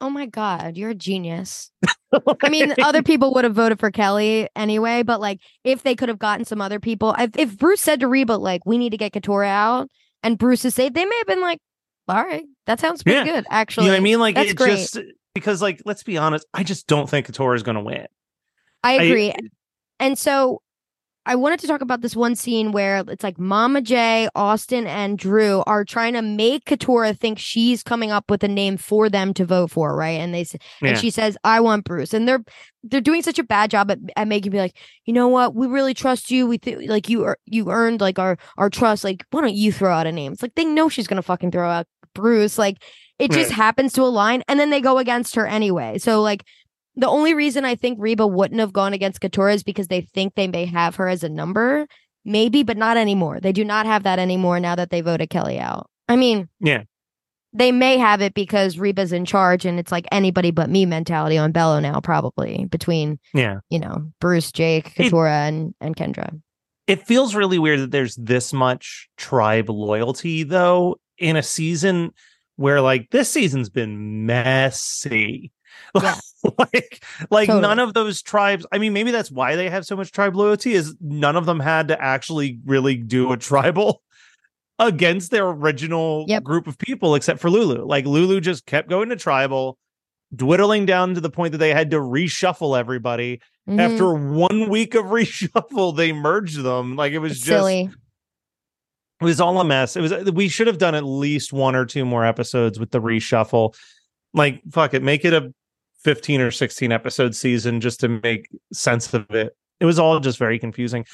Oh 0.00 0.10
my 0.10 0.26
god, 0.26 0.76
you're 0.76 0.90
a 0.90 0.94
genius. 0.94 1.70
I 2.42 2.48
mean, 2.48 2.72
other 2.82 3.02
people 3.04 3.34
would 3.34 3.44
have 3.44 3.54
voted 3.54 3.80
for 3.80 3.90
Kelly 3.90 4.48
anyway, 4.54 5.02
but 5.02 5.20
like 5.20 5.40
if 5.64 5.82
they 5.82 5.94
could 5.96 6.08
have 6.08 6.18
gotten 6.18 6.44
some 6.44 6.60
other 6.60 6.78
people, 6.80 7.14
if, 7.18 7.30
if 7.36 7.58
Bruce 7.58 7.80
said 7.80 8.00
to 8.00 8.08
Reba 8.08 8.34
like 8.34 8.64
we 8.64 8.78
need 8.78 8.90
to 8.90 8.96
get 8.96 9.12
Katurah 9.12 9.48
out, 9.48 9.88
and 10.22 10.38
Bruce 10.38 10.64
is 10.64 10.74
safe, 10.74 10.92
they 10.92 11.04
may 11.04 11.16
have 11.18 11.26
been 11.26 11.40
like, 11.40 11.58
all 12.08 12.22
right, 12.22 12.44
that 12.66 12.80
sounds 12.80 13.02
pretty 13.02 13.18
Yeah. 13.28 13.34
good, 13.36 13.46
actually. 13.50 13.86
you 13.86 13.90
know 13.90 13.96
what 13.96 14.00
I 14.00 14.04
mean? 14.04 14.20
Like 14.20 14.34
that's 14.36 14.50
it 14.52 14.56
great. 14.56 14.70
just 14.76 14.98
because 15.34 15.60
like 15.60 15.82
let's 15.84 16.02
be 16.04 16.16
honest, 16.16 16.46
I 16.54 16.62
just 16.62 16.86
don't 16.86 17.08
think 17.10 17.26
Katurah 17.26 17.56
is 17.56 17.62
going 17.64 17.76
to 17.76 17.82
win. 17.82 18.06
I 18.84 18.98
I- 18.98 19.02
agree. 19.02 19.34
and 19.98 20.16
so 20.18 20.62
I 21.28 21.34
wanted 21.36 21.60
to 21.60 21.66
talk 21.66 21.82
about 21.82 22.00
this 22.00 22.16
one 22.16 22.34
scene 22.34 22.72
where 22.72 23.04
it's 23.06 23.22
like 23.22 23.38
Mama 23.38 23.82
J, 23.82 24.28
Austin, 24.34 24.86
and 24.86 25.18
Drew 25.18 25.62
are 25.66 25.84
trying 25.84 26.14
to 26.14 26.22
make 26.22 26.64
Katurah 26.64 27.16
think 27.16 27.38
she's 27.38 27.82
coming 27.82 28.10
up 28.10 28.30
with 28.30 28.42
a 28.42 28.48
name 28.48 28.78
for 28.78 29.10
them 29.10 29.34
to 29.34 29.44
vote 29.44 29.70
for, 29.70 29.94
right? 29.94 30.18
And 30.18 30.32
they 30.32 30.44
say, 30.44 30.58
Yeah. 30.80 30.88
and 30.88 30.98
she 30.98 31.10
says, 31.10 31.36
"I 31.44 31.60
want 31.60 31.84
Bruce," 31.84 32.14
and 32.14 32.26
they're 32.26 32.42
they're 32.82 33.02
doing 33.02 33.22
such 33.22 33.38
a 33.38 33.44
bad 33.44 33.70
job 33.70 33.90
at, 33.90 33.98
at 34.16 34.26
making 34.26 34.52
me 34.52 34.58
like, 34.58 34.76
you 35.04 35.12
know 35.12 35.28
what? 35.28 35.54
We 35.54 35.66
really 35.66 35.92
trust 35.94 36.30
you. 36.30 36.46
We 36.46 36.56
think 36.56 36.88
like 36.88 37.08
you 37.10 37.24
are 37.24 37.36
you 37.44 37.70
earned 37.70 38.00
like 38.00 38.18
our 38.18 38.38
our 38.56 38.70
trust. 38.70 39.04
Like, 39.04 39.24
why 39.30 39.42
don't 39.42 39.54
you 39.54 39.70
throw 39.70 39.92
out 39.92 40.06
a 40.06 40.12
name? 40.12 40.32
It's 40.32 40.42
like 40.42 40.54
they 40.54 40.64
know 40.64 40.88
she's 40.88 41.06
gonna 41.06 41.20
fucking 41.22 41.50
throw 41.50 41.68
out 41.68 41.86
Bruce. 42.14 42.56
Like, 42.56 42.82
it 43.18 43.30
just 43.32 43.50
Right. 43.50 43.56
happens 43.56 43.92
to 43.94 44.02
align, 44.02 44.42
and 44.48 44.58
then 44.58 44.70
they 44.70 44.80
go 44.80 44.96
against 44.96 45.34
her 45.34 45.46
anyway. 45.46 45.98
So 45.98 46.22
like 46.22 46.44
the 46.98 47.08
only 47.08 47.32
reason 47.32 47.64
I 47.64 47.74
think 47.76 47.98
Reba 48.00 48.26
wouldn't 48.26 48.60
have 48.60 48.72
gone 48.74 48.92
against 48.92 49.20
Katurah 49.20 49.54
is 49.54 49.62
because 49.62 49.88
they 49.88 50.02
think 50.02 50.34
they 50.34 50.48
may 50.48 50.66
have 50.66 50.96
her 50.96 51.08
as 51.08 51.22
a 51.24 51.28
number, 51.28 51.86
maybe, 52.24 52.62
but 52.62 52.76
not 52.76 52.96
anymore. 52.98 53.40
They 53.40 53.52
do 53.52 53.64
not 53.64 53.86
have 53.86 54.02
that 54.02 54.18
anymore 54.18 54.60
now 54.60 54.74
that 54.74 54.90
they 54.90 55.00
voted 55.00 55.30
Kelly 55.30 55.58
out. 55.58 55.88
I 56.08 56.16
mean, 56.16 56.48
Yeah. 56.60 56.82
they 57.52 57.70
may 57.72 57.96
have 57.98 58.20
it 58.20 58.34
because 58.34 58.78
Reba's 58.78 59.12
in 59.12 59.24
charge 59.24 59.64
and 59.64 59.78
it's 59.78 59.92
like 59.92 60.06
anybody 60.12 60.50
but 60.50 60.68
me 60.68 60.84
mentality 60.86 61.38
on 61.38 61.52
Belo 61.52 61.80
now, 61.80 62.00
probably 62.00 62.66
between 62.68 63.18
Yeah. 63.32 63.60
you 63.70 63.78
know 63.78 64.10
Bruce, 64.20 64.50
Jake, 64.52 64.92
It- 64.98 65.12
and 65.14 65.74
and 65.80 65.96
Kendra. 65.96 66.38
It 66.88 67.06
feels 67.06 67.34
really 67.34 67.58
weird 67.58 67.80
that 67.80 67.90
there's 67.90 68.16
this 68.16 68.52
much 68.52 69.08
tribe 69.16 69.68
loyalty 69.70 70.42
though 70.42 70.96
in 71.18 71.36
a 71.36 71.42
season 71.42 72.10
where 72.56 72.80
like 72.80 73.10
this 73.10 73.30
season's 73.30 73.68
been 73.70 74.26
messy. 74.26 75.52
Yeah. 75.94 76.16
like 76.58 77.02
like 77.30 77.46
Totally. 77.46 77.62
none 77.62 77.78
of 77.78 77.94
those 77.94 78.22
tribes 78.22 78.64
I 78.72 78.78
mean 78.78 78.92
maybe 78.92 79.10
that's 79.10 79.30
why 79.30 79.56
they 79.56 79.68
have 79.70 79.84
so 79.84 79.96
much 79.96 80.12
tribe 80.12 80.36
loyalty 80.36 80.72
is 80.74 80.94
none 81.00 81.36
of 81.36 81.46
them 81.46 81.60
had 81.60 81.88
to 81.88 82.00
actually 82.00 82.58
really 82.64 82.96
do 82.96 83.32
a 83.32 83.36
tribal 83.50 84.02
against 84.78 85.30
their 85.32 85.48
original 85.48 86.24
Yep. 86.28 86.44
group 86.44 86.66
of 86.68 86.78
people 86.78 87.14
except 87.16 87.40
for 87.40 87.50
Lulu. 87.50 87.84
Like 87.84 88.06
Lulu 88.06 88.40
just 88.40 88.66
kept 88.66 88.88
going 88.88 89.08
to 89.08 89.16
tribal 89.16 89.76
dwindling 90.36 90.86
down 90.86 91.14
to 91.14 91.20
the 91.20 91.30
point 91.30 91.52
that 91.52 91.58
they 91.58 91.72
had 91.72 91.90
to 91.90 91.96
reshuffle 91.96 92.78
everybody 92.78 93.40
Mhm. 93.68 93.80
after 93.80 94.14
one 94.14 94.68
week 94.68 94.94
of 94.94 95.04
reshuffle 95.06 95.96
they 95.96 96.12
merged 96.12 96.62
them 96.62 96.96
like 96.96 97.12
it 97.12 97.18
was 97.18 97.32
It's 97.32 97.40
just 97.40 97.48
silly. 97.58 97.90
it 99.20 99.24
was 99.24 99.40
all 99.40 99.58
a 99.60 99.64
mess 99.64 99.96
it 99.96 100.00
was 100.02 100.12
we 100.32 100.48
should 100.48 100.66
have 100.68 100.78
done 100.78 100.94
at 100.94 101.04
least 101.04 101.52
one 101.52 101.74
or 101.74 101.84
two 101.86 102.04
more 102.04 102.24
episodes 102.24 102.78
with 102.78 102.90
the 102.90 103.00
reshuffle 103.00 103.74
like 104.34 104.62
fuck 104.70 104.92
it 104.94 105.02
make 105.02 105.24
it 105.24 105.32
a 105.34 105.52
15 105.98 106.40
or 106.40 106.50
16 106.50 106.92
episode 106.92 107.34
season 107.34 107.80
just 107.80 108.00
to 108.00 108.08
make 108.08 108.48
sense 108.72 109.12
of 109.14 109.30
it 109.30 109.56
it 109.80 109.84
was 109.84 109.98
all 109.98 110.18
just 110.20 110.38
very 110.38 110.58
confusing 110.58 111.04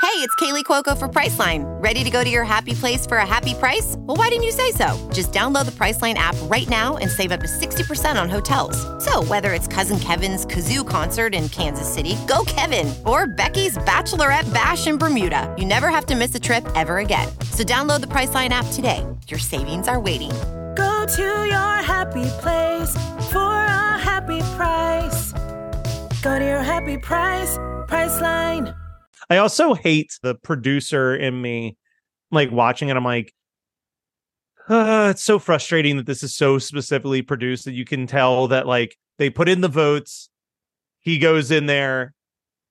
Hey, 0.00 0.24
it's 0.24 0.34
Kaley 0.36 0.62
Cuoco 0.62 0.96
for 0.96 1.08
Priceline. 1.08 1.64
Ready 1.82 2.04
to 2.04 2.10
go 2.10 2.22
to 2.22 2.30
your 2.30 2.44
happy 2.44 2.72
place 2.72 3.04
for 3.04 3.16
a 3.16 3.26
happy 3.26 3.52
price? 3.54 3.96
Well, 3.98 4.16
why 4.16 4.28
didn't 4.28 4.44
you 4.44 4.52
say 4.52 4.70
so? 4.70 4.96
Just 5.12 5.32
download 5.32 5.66
the 5.66 5.72
Priceline 5.72 6.14
app 6.14 6.36
right 6.44 6.68
now 6.68 6.98
and 6.98 7.10
save 7.10 7.32
up 7.32 7.40
to 7.40 7.46
60% 7.46 8.20
on 8.20 8.30
hotels. 8.30 8.78
So, 9.04 9.24
whether 9.24 9.54
it's 9.54 9.66
Cousin 9.66 9.98
Kevin's 9.98 10.46
Kazoo 10.46 10.86
concert 10.86 11.34
in 11.34 11.48
Kansas 11.48 11.92
City, 11.92 12.16
go 12.28 12.44
Kevin, 12.46 12.94
or 13.04 13.26
Becky's 13.26 13.76
Bachelorette 13.78 14.52
Bash 14.54 14.86
in 14.86 14.98
Bermuda, 14.98 15.52
you 15.58 15.64
never 15.64 15.88
have 15.88 16.06
to 16.06 16.14
miss 16.14 16.32
a 16.32 16.40
trip 16.40 16.66
ever 16.76 16.98
again. 16.98 17.28
So, 17.50 17.64
download 17.64 18.00
the 18.00 18.06
Priceline 18.08 18.50
app 18.50 18.66
today. 18.72 19.04
Your 19.26 19.40
savings 19.40 19.88
are 19.88 20.00
waiting. 20.00 20.30
Go 21.08 21.14
to 21.14 21.22
your 21.48 21.76
happy 21.82 22.24
place 22.40 22.92
for 23.32 23.38
a 23.40 23.98
happy 23.98 24.40
price. 24.56 25.32
Go 26.20 26.38
to 26.38 26.44
your 26.44 26.62
happy 26.62 26.98
price, 26.98 27.56
Priceline. 27.88 28.74
i 29.30 29.38
also 29.38 29.72
hate 29.72 30.18
the 30.22 30.34
producer 30.34 31.16
in 31.16 31.40
me 31.40 31.78
like 32.30 32.50
watching 32.52 32.90
it 32.90 32.96
i'm 32.98 33.04
like 33.04 33.32
uh, 34.68 35.08
it's 35.10 35.22
so 35.22 35.38
frustrating 35.38 35.96
that 35.96 36.04
this 36.04 36.22
is 36.22 36.34
so 36.34 36.58
specifically 36.58 37.22
produced 37.22 37.64
that 37.64 37.72
you 37.72 37.86
can 37.86 38.06
tell 38.06 38.46
that 38.48 38.66
like 38.66 38.94
they 39.16 39.30
put 39.30 39.48
in 39.48 39.62
the 39.62 39.68
votes 39.68 40.28
he 41.00 41.18
goes 41.18 41.50
in 41.50 41.64
there 41.64 42.12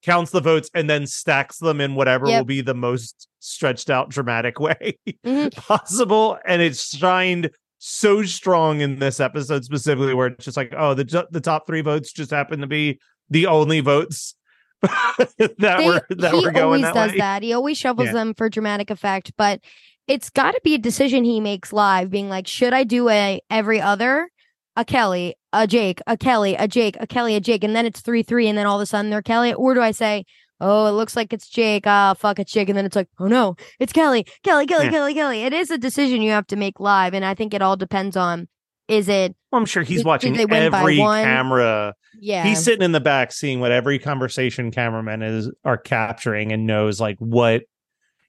counts 0.03 0.29
the 0.29 0.41
votes 0.41 0.69
and 0.75 0.87
then 0.87 1.07
stacks 1.07 1.57
them 1.57 1.81
in 1.81 1.95
whatever 1.95 2.27
Yep. 2.27 2.39
will 2.39 2.45
be 2.45 2.61
the 2.61 2.75
most 2.75 3.27
stretched 3.39 3.89
out 3.89 4.09
dramatic 4.11 4.59
way 4.59 4.99
Mhm. 5.25 5.55
possible 5.55 6.37
and 6.45 6.61
it's 6.61 6.95
shined 6.95 7.49
so 7.79 8.23
strong 8.23 8.81
in 8.81 8.99
this 8.99 9.19
episode 9.19 9.63
specifically 9.63 10.13
where 10.13 10.27
it's 10.27 10.45
just 10.45 10.57
like 10.57 10.73
oh 10.77 10.93
the 10.93 11.27
the 11.31 11.39
top 11.41 11.67
3 11.67 11.81
votes 11.81 12.11
just 12.11 12.31
happen 12.31 12.59
to 12.61 12.67
be 12.67 12.99
the 13.29 13.45
only 13.47 13.79
votes 13.81 14.35
that 14.81 15.55
They- 15.57 15.85
were 15.87 16.01
that 16.09 16.33
he 16.33 16.45
were 16.45 16.51
going 16.51 16.63
always 16.63 16.81
that 16.83 16.93
does 16.93 17.11
way. 17.11 17.17
that. 17.17 17.43
He 17.43 17.53
always 17.53 17.77
shovels 17.77 18.07
Yeah. 18.07 18.13
them 18.13 18.33
for 18.33 18.49
dramatic 18.49 18.89
effect, 18.89 19.31
but 19.37 19.59
it's 20.07 20.29
got 20.29 20.51
to 20.51 20.61
be 20.63 20.73
a 20.75 20.77
decision 20.77 21.23
he 21.23 21.41
makes 21.41 21.73
live, 21.73 22.09
being 22.09 22.29
like, 22.29 22.47
should 22.47 22.73
I 22.73 22.83
do 22.83 23.09
a 23.09 23.41
every 23.49 23.81
other, 23.81 24.29
a 24.75 24.85
Kelly, 24.85 25.35
a 25.51 25.67
Jake, 25.67 25.99
a 26.07 26.15
Kelly, 26.15 26.55
a 26.55 26.67
Jake, 26.67 26.95
a 26.99 27.07
Kelly, 27.07 27.35
a 27.35 27.39
Jake, 27.41 27.63
and 27.63 27.75
then 27.75 27.85
it's 27.85 27.99
three 28.01 28.23
three, 28.23 28.47
and 28.47 28.57
then 28.57 28.65
all 28.67 28.77
of 28.79 28.81
a 28.81 28.85
sudden 28.85 29.09
they're 29.11 29.21
Kelly, 29.21 29.53
or 29.53 29.73
do 29.73 29.81
I 29.81 29.91
say? 29.91 30.23
Oh, 30.59 30.87
it 30.87 30.91
looks 30.91 31.15
like 31.15 31.33
it's 31.33 31.47
Jake. 31.47 31.83
Ah, 31.85 32.13
fuck, 32.17 32.39
it's 32.39 32.51
Jake. 32.51 32.69
And 32.69 32.77
then 32.77 32.85
it's 32.85 32.95
like, 32.95 33.07
oh 33.19 33.27
no, 33.27 33.55
it's 33.79 33.93
Kelly, 33.93 34.25
Kelly, 34.43 34.65
Kelly, 34.65 34.85
Yeah. 34.85 34.91
Kelly, 34.91 35.13
Kelly. 35.13 35.43
It 35.43 35.53
is 35.53 35.69
a 35.69 35.77
decision 35.77 36.21
you 36.21 36.31
have 36.31 36.47
to 36.47 36.55
make 36.55 36.79
live. 36.79 37.13
And 37.13 37.23
I 37.23 37.33
think 37.33 37.53
it 37.53 37.61
all 37.61 37.77
depends 37.77 38.17
on 38.17 38.47
Is 38.87 39.07
it 39.07 39.35
I'm 39.51 39.65
sure 39.65 39.83
he's 39.83 39.99
did 39.99 40.05
watching 40.05 40.33
by 40.47 40.57
every 40.57 40.97
camera. 40.97 41.93
yeah. 42.19 42.43
He's 42.43 42.63
sitting 42.63 42.81
in 42.83 42.91
the 42.91 42.99
back 42.99 43.31
seeing 43.31 43.59
what 43.59 43.71
every 43.71 43.99
conversation 43.99 44.71
cameraman 44.71 45.21
is 45.21 45.51
are 45.63 45.77
capturing 45.77 46.51
and 46.51 46.65
knows 46.65 46.99
like 46.99 47.17
what 47.19 47.63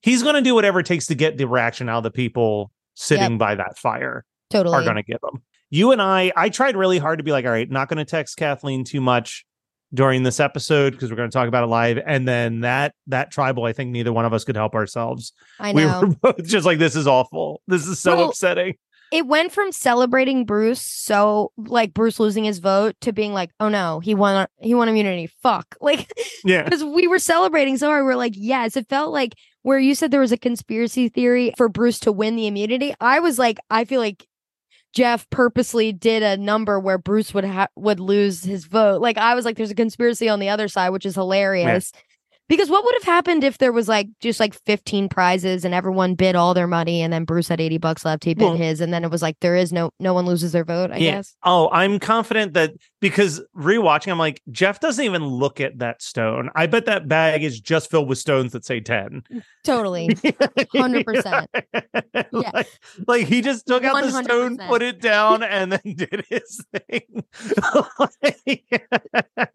he's 0.03 0.23
going 0.23 0.35
to 0.35 0.43
do 0.43 0.55
whatever 0.55 0.81
it 0.81 0.87
takes 0.87 1.07
to 1.07 1.15
get 1.15 1.39
the 1.39 1.47
reaction 1.47 1.89
out 1.89 1.99
of 1.99 2.03
the 2.05 2.11
people 2.11 2.71
sitting 2.95 3.39
by 3.39 3.55
that 3.55 3.79
fire 3.79 4.25
totally. 4.51 4.75
are 4.77 4.83
going 4.83 4.97
to 4.97 5.03
give 5.03 5.19
him. 5.33 5.43
You 5.71 5.93
and 5.93 6.01
I, 6.01 6.33
I 6.37 6.49
tried 6.49 6.77
really 6.77 6.99
hard 6.99 7.19
to 7.19 7.23
be 7.25 7.31
like, 7.33 7.45
all 7.45 7.51
right, 7.51 7.71
not 7.71 7.89
going 7.89 7.99
to 7.99 8.05
text 8.05 8.37
Kathleen 8.37 8.85
too 8.85 9.01
much 9.01 9.45
during 9.95 10.23
this 10.23 10.39
episode 10.41 10.93
because 10.93 11.11
we're 11.11 11.17
going 11.17 11.31
to 11.31 11.33
talk 11.35 11.49
about 11.49 11.65
it 11.65 11.69
live. 11.69 11.99
And 12.07 12.29
then 12.29 12.61
that 12.61 12.95
that 13.07 13.31
tribal, 13.31 13.65
I 13.65 13.73
think 13.73 13.91
neither 13.91 14.13
one 14.13 14.25
of 14.25 14.33
us 14.33 14.45
could 14.45 14.57
help 14.57 14.75
ourselves. 14.75 15.33
I 15.59 15.73
know. 15.73 16.01
We 16.03 16.09
were 16.09 16.15
both 16.23 16.45
just 16.45 16.67
like, 16.67 16.79
this 16.79 16.95
is 16.97 17.07
awful. 17.07 17.63
This 17.67 17.87
is 17.87 17.99
so 17.99 18.17
Well, 18.17 18.29
upsetting. 18.29 18.75
it 19.13 19.27
went 19.27 19.51
from 19.53 19.73
celebrating 19.73 20.45
Bruce, 20.45 20.83
so 20.83 21.53
like 21.57 21.95
Bruce 21.95 22.21
losing 22.21 22.45
his 22.45 22.59
vote, 22.59 22.95
to 23.01 23.13
being 23.13 23.33
like, 23.33 23.51
oh 23.61 23.71
no, 23.71 24.01
he 24.01 24.15
won. 24.15 24.47
He 24.59 24.75
won 24.75 24.89
immunity. 24.89 25.31
Fuck. 25.43 25.75
Like 25.81 26.13
Yeah. 26.45 26.65
because 26.65 26.85
we 26.85 27.07
were 27.07 27.19
celebrating 27.19 27.79
so 27.79 27.87
hard. 27.89 28.05
We're 28.05 28.15
like, 28.17 28.35
yes. 28.37 28.77
It 28.77 28.89
felt 28.91 29.11
like 29.13 29.35
where 29.63 29.79
you 29.79 29.95
said 29.95 30.11
there 30.11 30.21
was 30.21 30.33
a 30.33 30.37
conspiracy 30.39 31.09
theory 31.09 31.53
for 31.57 31.69
Bruce 31.69 31.99
to 32.01 32.13
win 32.13 32.37
the 32.37 32.47
immunity. 32.47 32.95
I 33.01 33.21
was 33.21 33.39
like, 33.39 33.59
I 33.71 33.85
feel 33.87 34.01
like 34.01 34.27
Jeff 34.99 35.31
purposely 35.31 35.93
did 35.93 36.25
a 36.25 36.37
number 36.37 36.81
where 36.81 36.99
Bruce 36.99 37.33
would 37.33 37.45
ha- 37.45 37.69
would 37.77 38.01
lose 38.01 38.43
his 38.43 38.65
vote. 38.65 39.01
Like 39.01 39.17
I 39.17 39.37
was 39.37 39.45
like, 39.45 39.57
there's 39.57 39.71
a 39.71 39.75
conspiracy 39.77 40.29
on 40.29 40.41
the 40.41 40.49
other 40.49 40.67
side, 40.67 40.91
which 40.91 41.07
is 41.07 41.15
hilarious. 41.15 41.93
Because 42.49 42.69
what 42.71 42.83
would 42.83 42.95
have 42.95 43.05
happened 43.05 43.45
if 43.45 43.59
there 43.59 43.71
was 43.73 43.89
like 43.89 44.09
just 44.21 44.41
like 44.41 44.55
15 44.65 45.09
prizes 45.11 45.65
and 45.67 45.73
everyone 45.73 46.15
bid 46.15 46.35
all 46.35 46.53
their 46.55 46.67
money 46.67 47.03
and 47.03 47.13
then 47.13 47.25
Bruce 47.25 47.47
had 47.47 47.61
80 47.61 47.79
bucks 47.79 48.05
left, 48.07 48.25
he 48.25 48.35
bid 48.35 48.43
Well- 48.43 48.57
his, 48.57 48.81
and 48.81 48.93
then 48.93 49.05
it 49.05 49.11
was 49.11 49.23
like 49.23 49.37
there 49.41 49.55
is 49.55 49.73
no 49.73 49.91
no 50.01 50.15
one 50.15 50.27
loses 50.27 50.51
their 50.51 50.65
vote, 50.65 50.91
I 50.91 50.97
Yeah. 50.97 51.11
guess. 51.17 51.37
Oh, 51.45 51.69
I'm 51.71 52.01
confident 52.01 52.55
that 52.55 52.73
because 53.01 53.41
rewatching, 53.57 54.11
I'm 54.11 54.19
like, 54.19 54.43
Jeff 54.51 54.81
doesn't 54.81 55.05
even 55.05 55.25
look 55.25 55.61
at 55.61 55.79
that 55.79 56.03
stone. 56.03 56.51
I 56.55 56.67
bet 56.67 56.87
that 56.87 57.09
bag 57.09 57.45
is 57.45 57.61
just 57.61 57.91
filled 57.91 58.09
with 58.09 58.19
stones 58.19 58.53
that 58.53 58.65
say 58.65 58.81
10. 58.81 59.23
Mm, 59.33 59.43
totally. 59.65 60.09
100%. 60.19 61.47
like, 62.33 62.69
like 63.07 63.27
he 63.27 63.41
just 63.41 63.67
took 63.67 63.85
out 63.85 64.03
the 64.03 64.23
stone, 64.23 64.59
put 64.59 64.83
it 64.83 65.01
down, 65.01 65.43
and 65.43 65.73
then 65.73 65.81
did 65.97 66.25
his 66.29 66.65
thing. 66.73 67.25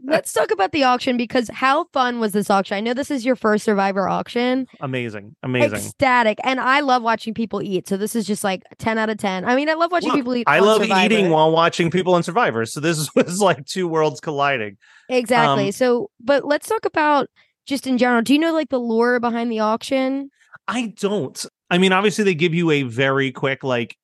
Let's 0.04 0.32
talk 0.32 0.52
about 0.52 0.72
the 0.72 0.84
auction 0.84 1.18
because 1.18 1.50
how 1.50 1.86
fun 1.86 2.20
was 2.20 2.32
this 2.32 2.50
auction? 2.50 2.78
I 2.78 2.80
know 2.80 2.94
this 2.94 3.12
is 3.12 3.26
your 3.26 3.36
first 3.36 3.66
survivor 3.66 4.08
auction. 4.08 4.68
amazing. 4.80 5.36
Amazing. 5.44 5.80
Ecstatic. 5.80 6.38
And 6.44 6.60
I 6.60 6.80
love 6.80 7.04
watching 7.04 7.34
people 7.34 7.62
eat. 7.62 7.88
So 7.88 7.98
this 7.98 8.16
is 8.16 8.26
just 8.26 8.44
like 8.44 8.64
10 8.78 8.98
out 8.98 9.10
of 9.10 9.18
10. 9.18 9.46
I 9.46 9.56
mean, 9.56 9.70
I 9.70 9.74
love 9.74 9.92
watching 9.92 10.10
Look, 10.10 10.20
people 10.20 10.36
eat. 10.36 10.48
I 10.48 10.60
love 10.60 10.82
Survivor. 10.82 11.14
eating 11.14 11.30
while 11.30 11.52
watching 11.52 11.92
people 11.92 12.14
on 12.14 12.24
Survivor. 12.24 12.66
So 12.66 12.80
this 12.80 13.14
was 13.16 13.33
like 13.42 13.66
two 13.66 13.88
worlds 13.88 14.20
colliding. 14.20 14.78
Exactly. 15.10 15.66
um, 15.68 15.72
so, 15.72 16.10
but 16.20 16.46
let's 16.46 16.68
talk 16.68 16.86
about 16.86 17.28
just 17.66 17.88
in 17.88 17.98
general. 17.98 18.22
Do 18.22 18.34
you 18.34 18.40
know 18.40 18.54
like 18.54 18.70
the 18.70 18.80
lore 18.80 19.20
behind 19.20 19.52
the 19.52 19.60
auction? 19.60 20.30
I 20.68 20.94
don't. 21.00 21.46
I 21.70 21.78
mean, 21.78 21.92
obviously, 21.92 22.24
they 22.24 22.36
give 22.36 22.54
you 22.54 22.72
a 22.72 22.84
very 22.84 23.32
quick, 23.32 23.64
like 23.64 23.96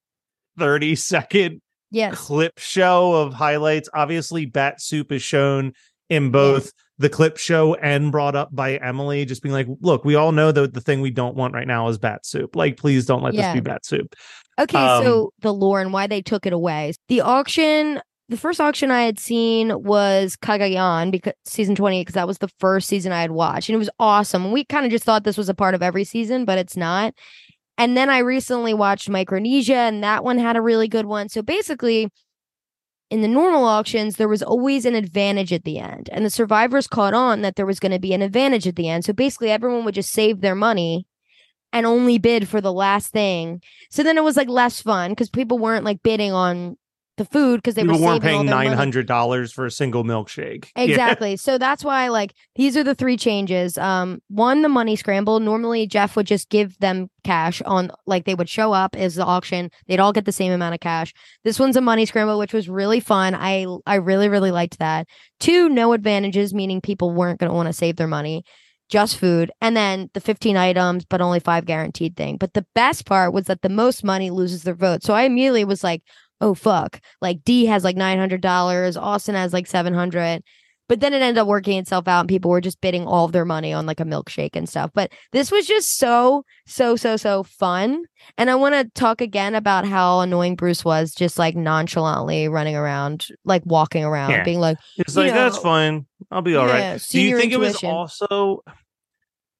30 0.57 0.95
second 0.95 1.61
Yes. 1.91 2.15
clip 2.19 2.59
show 2.59 3.13
of 3.13 3.33
highlights. 3.33 3.89
Obviously, 3.93 4.45
Bat 4.45 4.81
Soup 4.81 5.11
is 5.11 5.21
shown 5.23 5.73
in 6.09 6.31
both 6.31 6.71
the 6.97 7.09
clip 7.09 7.37
show 7.37 7.75
and 7.75 8.11
brought 8.11 8.35
up 8.35 8.49
by 8.53 8.75
Emily, 8.77 9.23
just 9.25 9.41
being 9.41 9.53
like, 9.53 9.67
look, 9.81 10.03
we 10.05 10.15
all 10.15 10.31
know 10.31 10.51
that 10.51 10.73
the 10.73 10.81
thing 10.81 11.01
we 11.01 11.11
don't 11.11 11.35
want 11.35 11.53
right 11.53 11.67
now 11.67 11.87
is 11.87 11.97
Bat 11.97 12.25
Soup. 12.25 12.55
Like, 12.55 12.77
please 12.77 13.05
don't 13.05 13.23
let 13.23 13.33
Yeah. 13.33 13.53
this 13.53 13.61
be 13.61 13.61
Bat 13.61 13.85
Soup. 13.85 14.15
Okay, 14.59 14.77
Um, 14.77 15.03
so 15.03 15.33
the 15.39 15.53
lore 15.53 15.79
and 15.81 15.93
why 15.93 16.07
they 16.07 16.21
took 16.21 16.45
it 16.45 16.51
away. 16.53 16.93
The 17.07 17.21
auction, 17.21 18.01
the 18.29 18.37
first 18.37 18.61
auction 18.61 18.91
I 18.91 19.03
had 19.03 19.19
seen 19.19 19.83
was 19.83 20.35
Cagayan 20.35 21.09
because 21.09 21.33
season 21.45 21.73
20 21.73 22.01
because 22.01 22.13
that 22.13 22.27
was 22.27 22.37
the 22.37 22.51
first 22.59 22.87
season 22.87 23.11
I 23.11 23.21
had 23.21 23.31
watched 23.31 23.69
and 23.69 23.75
it 23.75 23.79
was 23.79 23.89
awesome. 23.99 24.51
We 24.51 24.63
kind 24.63 24.85
of 24.85 24.91
just 24.91 25.03
thought 25.03 25.23
this 25.23 25.37
was 25.37 25.49
a 25.49 25.55
part 25.55 25.73
of 25.73 25.81
every 25.81 26.03
season, 26.03 26.45
but 26.45 26.59
it's 26.59 26.77
not. 26.77 27.15
And 27.79 27.97
then 27.97 28.09
I 28.09 28.19
recently 28.19 28.73
watched 28.73 29.09
Micronesia 29.09 29.75
and 29.75 30.03
that 30.03 30.23
one 30.23 30.37
had 30.37 30.55
a 30.55 30.61
really 30.61 30.87
good 30.87 31.07
one. 31.07 31.27
So 31.29 31.41
basically 31.41 32.09
in 33.09 33.21
the 33.21 33.27
normal 33.27 33.65
auctions 33.65 34.17
there 34.17 34.27
was 34.27 34.43
always 34.43 34.85
an 34.85 34.93
advantage 34.93 35.51
at 35.51 35.63
the 35.63 35.79
end 35.79 36.07
and 36.11 36.23
the 36.23 36.29
survivors 36.29 36.85
caught 36.85 37.15
on 37.15 37.41
that 37.41 37.55
there 37.55 37.65
was 37.65 37.79
going 37.79 37.91
to 37.91 37.99
be 37.99 38.13
an 38.13 38.21
advantage 38.21 38.67
at 38.67 38.75
the 38.75 38.87
end. 38.87 39.05
So 39.05 39.11
basically 39.11 39.49
everyone 39.49 39.85
would 39.85 39.95
just 39.95 40.11
save 40.11 40.41
their 40.41 40.55
money 40.55 41.07
and 41.73 41.87
only 41.87 42.19
bid 42.19 42.47
for 42.47 42.61
the 42.61 42.73
last 42.73 43.11
thing 43.11 43.61
so 43.91 44.01
then 44.01 44.17
it 44.17 44.23
was 44.23 44.35
like 44.35 44.49
less 44.49 44.81
fun 44.81 45.11
because 45.11 45.29
people 45.29 45.59
weren't 45.59 45.85
like 45.85 46.01
bidding 46.01 46.31
on 46.31 46.75
the 47.19 47.25
food 47.25 47.57
because 47.57 47.75
they 47.75 47.83
People 47.83 47.99
were 47.99 48.05
weren't 48.05 48.23
all 48.23 48.29
paying 48.29 48.45
their 48.45 48.55
nine 48.55 48.71
hundred 48.71 49.05
dollars 49.05 49.51
for 49.51 49.65
a 49.65 49.71
single 49.71 50.03
milkshake. 50.03 50.69
Yeah. 50.79 50.85
Exactly. 50.85 51.35
So 51.35 51.57
that's 51.57 51.83
why 51.83 52.07
like 52.07 52.33
these 52.55 52.77
are 52.77 52.83
the 52.83 52.95
three 52.95 53.17
changes. 53.17 53.77
Um 53.77 54.21
one 54.29 54.61
the 54.61 54.69
money 54.69 54.95
scramble. 54.95 55.39
Normally 55.41 55.85
Jeff 55.87 56.15
would 56.15 56.25
just 56.25 56.49
give 56.49 56.79
them 56.79 57.09
cash 57.25 57.61
on 57.63 57.91
like 58.07 58.23
they 58.25 58.33
would 58.33 58.49
show 58.49 58.71
up 58.71 58.95
as 58.95 59.15
the 59.15 59.25
auction. 59.25 59.69
They'd 59.87 59.99
all 59.99 60.13
get 60.13 60.23
the 60.25 60.31
same 60.31 60.53
amount 60.53 60.73
of 60.75 60.79
cash. 60.79 61.13
This 61.43 61.59
one's 61.59 61.75
a 61.75 61.81
money 61.81 62.05
scramble 62.05 62.39
which 62.39 62.53
was 62.53 62.69
really 62.69 63.01
fun. 63.01 63.35
I 63.35 63.65
I 63.85 63.95
really 63.95 64.29
really 64.29 64.51
liked 64.51 64.79
that. 64.79 65.05
Two 65.41 65.67
no 65.67 65.91
advantages 65.91 66.53
meaning 66.53 66.79
people 66.79 67.11
weren't 67.11 67.39
going 67.39 67.49
to 67.49 67.55
want 67.55 67.67
to 67.67 67.73
save 67.73 67.97
their 67.97 68.07
money. 68.07 68.43
Just 68.87 69.17
food. 69.17 69.51
And 69.61 69.75
then 69.75 70.09
the 70.13 70.21
15 70.21 70.55
items 70.55 71.03
but 71.05 71.21
only 71.21 71.41
5 71.41 71.65
guaranteed 71.65 72.15
thing. 72.15 72.37
But 72.37 72.53
the 72.53 72.65
best 72.73 73.05
part 73.05 73.33
was 73.33 73.45
that 73.45 73.61
the 73.61 73.69
most 73.69 74.03
money 74.03 74.31
loses 74.31 74.63
their 74.63 74.73
vote. 74.75 75.03
So 75.03 75.13
I 75.13 75.23
immediately 75.23 75.65
was 75.65 75.83
like 75.83 76.01
oh 76.41 76.53
fuck 76.53 76.99
like 77.21 77.43
d 77.43 77.65
has 77.65 77.83
like 77.83 77.95
$900 77.95 79.01
austin 79.01 79.35
has 79.35 79.53
like 79.53 79.67
700 79.67 80.41
but 80.87 81.01
then 81.01 81.13
it 81.13 81.21
ended 81.21 81.37
up 81.37 81.47
working 81.47 81.77
itself 81.77 82.07
out 82.07 82.21
and 82.21 82.29
people 82.29 82.49
were 82.49 82.61
just 82.61 82.81
bidding 82.81 83.05
all 83.05 83.25
of 83.25 83.31
their 83.31 83.45
money 83.45 83.71
on 83.73 83.85
like 83.85 83.99
a 83.99 84.05
milkshake 84.05 84.55
and 84.55 84.67
stuff 84.67 84.89
but 84.93 85.11
this 85.31 85.51
was 85.51 85.67
just 85.67 85.97
so 85.97 86.43
so 86.65 86.95
so 86.95 87.15
so 87.17 87.43
fun 87.43 88.03
and 88.37 88.49
i 88.49 88.55
want 88.55 88.73
to 88.73 88.89
talk 88.99 89.21
again 89.21 89.53
about 89.53 89.85
how 89.85 90.21
annoying 90.21 90.55
bruce 90.55 90.83
was 90.83 91.13
just 91.13 91.37
like 91.37 91.55
nonchalantly 91.55 92.47
running 92.47 92.75
around 92.75 93.27
like 93.45 93.61
walking 93.65 94.03
around 94.03 94.31
Yeah. 94.31 94.43
being 94.43 94.59
like 94.59 94.77
It's 94.97 95.15
like 95.15 95.31
that's 95.31 95.57
fine. 95.59 96.05
I'll 96.31 96.41
be 96.41 96.55
all 96.55 96.65
right. 96.67 96.79
yeah, 96.79 96.97
Do 97.09 97.21
you 97.21 97.37
think 97.37 97.51
it 97.53 97.59
was 97.59 97.83
also 97.83 98.63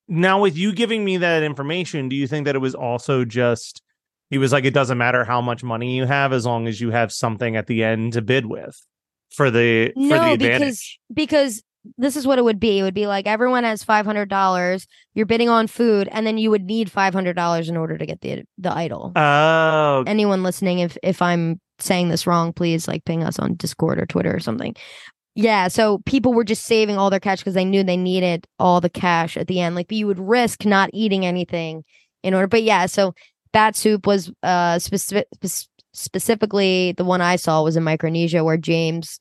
now 0.08 0.42
with 0.42 0.58
you 0.58 0.74
giving 0.74 1.06
me 1.06 1.18
that 1.18 1.44
information? 1.44 2.10
Do 2.10 2.16
you 2.16 2.28
think 2.28 2.46
that 2.46 2.56
it 2.56 2.60
was 2.60 2.76
also 2.76 3.26
just 3.26 3.82
he 4.30 4.38
was 4.38 4.52
like, 4.52 4.66
it 4.66 4.74
doesn't 4.74 4.98
matter 4.98 5.24
how 5.24 5.42
much 5.42 5.64
money 5.64 5.96
you 5.96 6.06
have 6.06 6.34
as 6.34 6.46
long 6.46 6.68
as 6.68 6.80
you 6.80 6.92
have 6.92 7.12
something 7.12 7.56
at 7.56 7.68
the 7.68 7.84
end 7.84 8.14
to 8.14 8.22
bid 8.22 8.46
with 8.46 8.80
for 9.32 9.52
the 9.52 9.92
for 9.94 10.00
the 10.00 10.08
No, 10.08 10.34
advantage. 10.34 10.40
because 10.60 10.98
because 11.14 11.64
this 11.98 12.16
is 12.16 12.28
what 12.28 12.38
it 12.38 12.44
would 12.44 12.60
be. 12.60 12.80
It 12.80 12.84
would 12.84 12.94
be 12.94 13.08
like 13.08 13.26
everyone 13.26 13.64
has 13.64 13.84
five 13.84 14.06
hundred 14.06 14.30
dollars. 14.30 14.86
You're 15.14 15.26
bidding 15.26 15.50
on 15.50 15.68
food, 15.68 16.10
and 16.12 16.28
then 16.28 16.38
you 16.38 16.50
would 16.52 16.64
need 16.66 16.92
five 16.92 17.14
hundred 17.14 17.36
dollars 17.36 17.70
in 17.70 17.78
order 17.78 17.98
to 17.98 18.06
get 18.06 18.22
the 18.22 18.44
the 18.58 18.72
idol. 18.76 19.14
Oh, 19.16 20.04
Anyone 20.06 20.44
listening, 20.44 20.80
if 20.80 20.98
if 21.02 21.22
I'm 21.22 21.60
saying 21.80 22.10
this 22.10 22.28
wrong, 22.28 22.52
please 22.54 22.88
like 22.88 23.06
ping 23.06 23.24
us 23.24 23.40
on 23.40 23.56
Discord 23.56 24.00
or 24.00 24.06
Twitter 24.06 24.36
or 24.36 24.40
something. 24.40 24.76
Yeah, 25.36 25.70
so 25.70 26.00
people 26.06 26.34
were 26.34 26.44
just 26.44 26.66
saving 26.66 26.98
all 26.98 27.10
their 27.10 27.22
cash 27.22 27.40
because 27.40 27.54
they 27.54 27.64
knew 27.64 27.82
they 27.84 27.96
needed 27.96 28.46
all 28.60 28.82
the 28.82 28.90
cash 28.90 29.38
at 29.38 29.48
the 29.48 29.62
end. 29.62 29.74
Like 29.76 29.90
you 29.90 30.06
would 30.06 30.20
risk 30.20 30.66
not 30.66 30.90
eating 30.92 31.26
anything 31.26 31.86
in 32.24 32.34
order. 32.34 32.48
But 32.48 32.64
yeah, 32.64 32.88
so 32.88 33.14
bat 33.54 33.76
soup 33.76 34.06
was 34.08 34.32
uh 34.44 34.80
specific. 34.80 35.28
Specifically, 35.94 36.94
the 36.94 37.04
one 37.04 37.20
I 37.22 37.36
saw 37.36 37.64
was 37.64 37.76
in 37.76 37.84
Micronesia, 37.84 38.44
where 38.44 38.58
James 38.58 39.20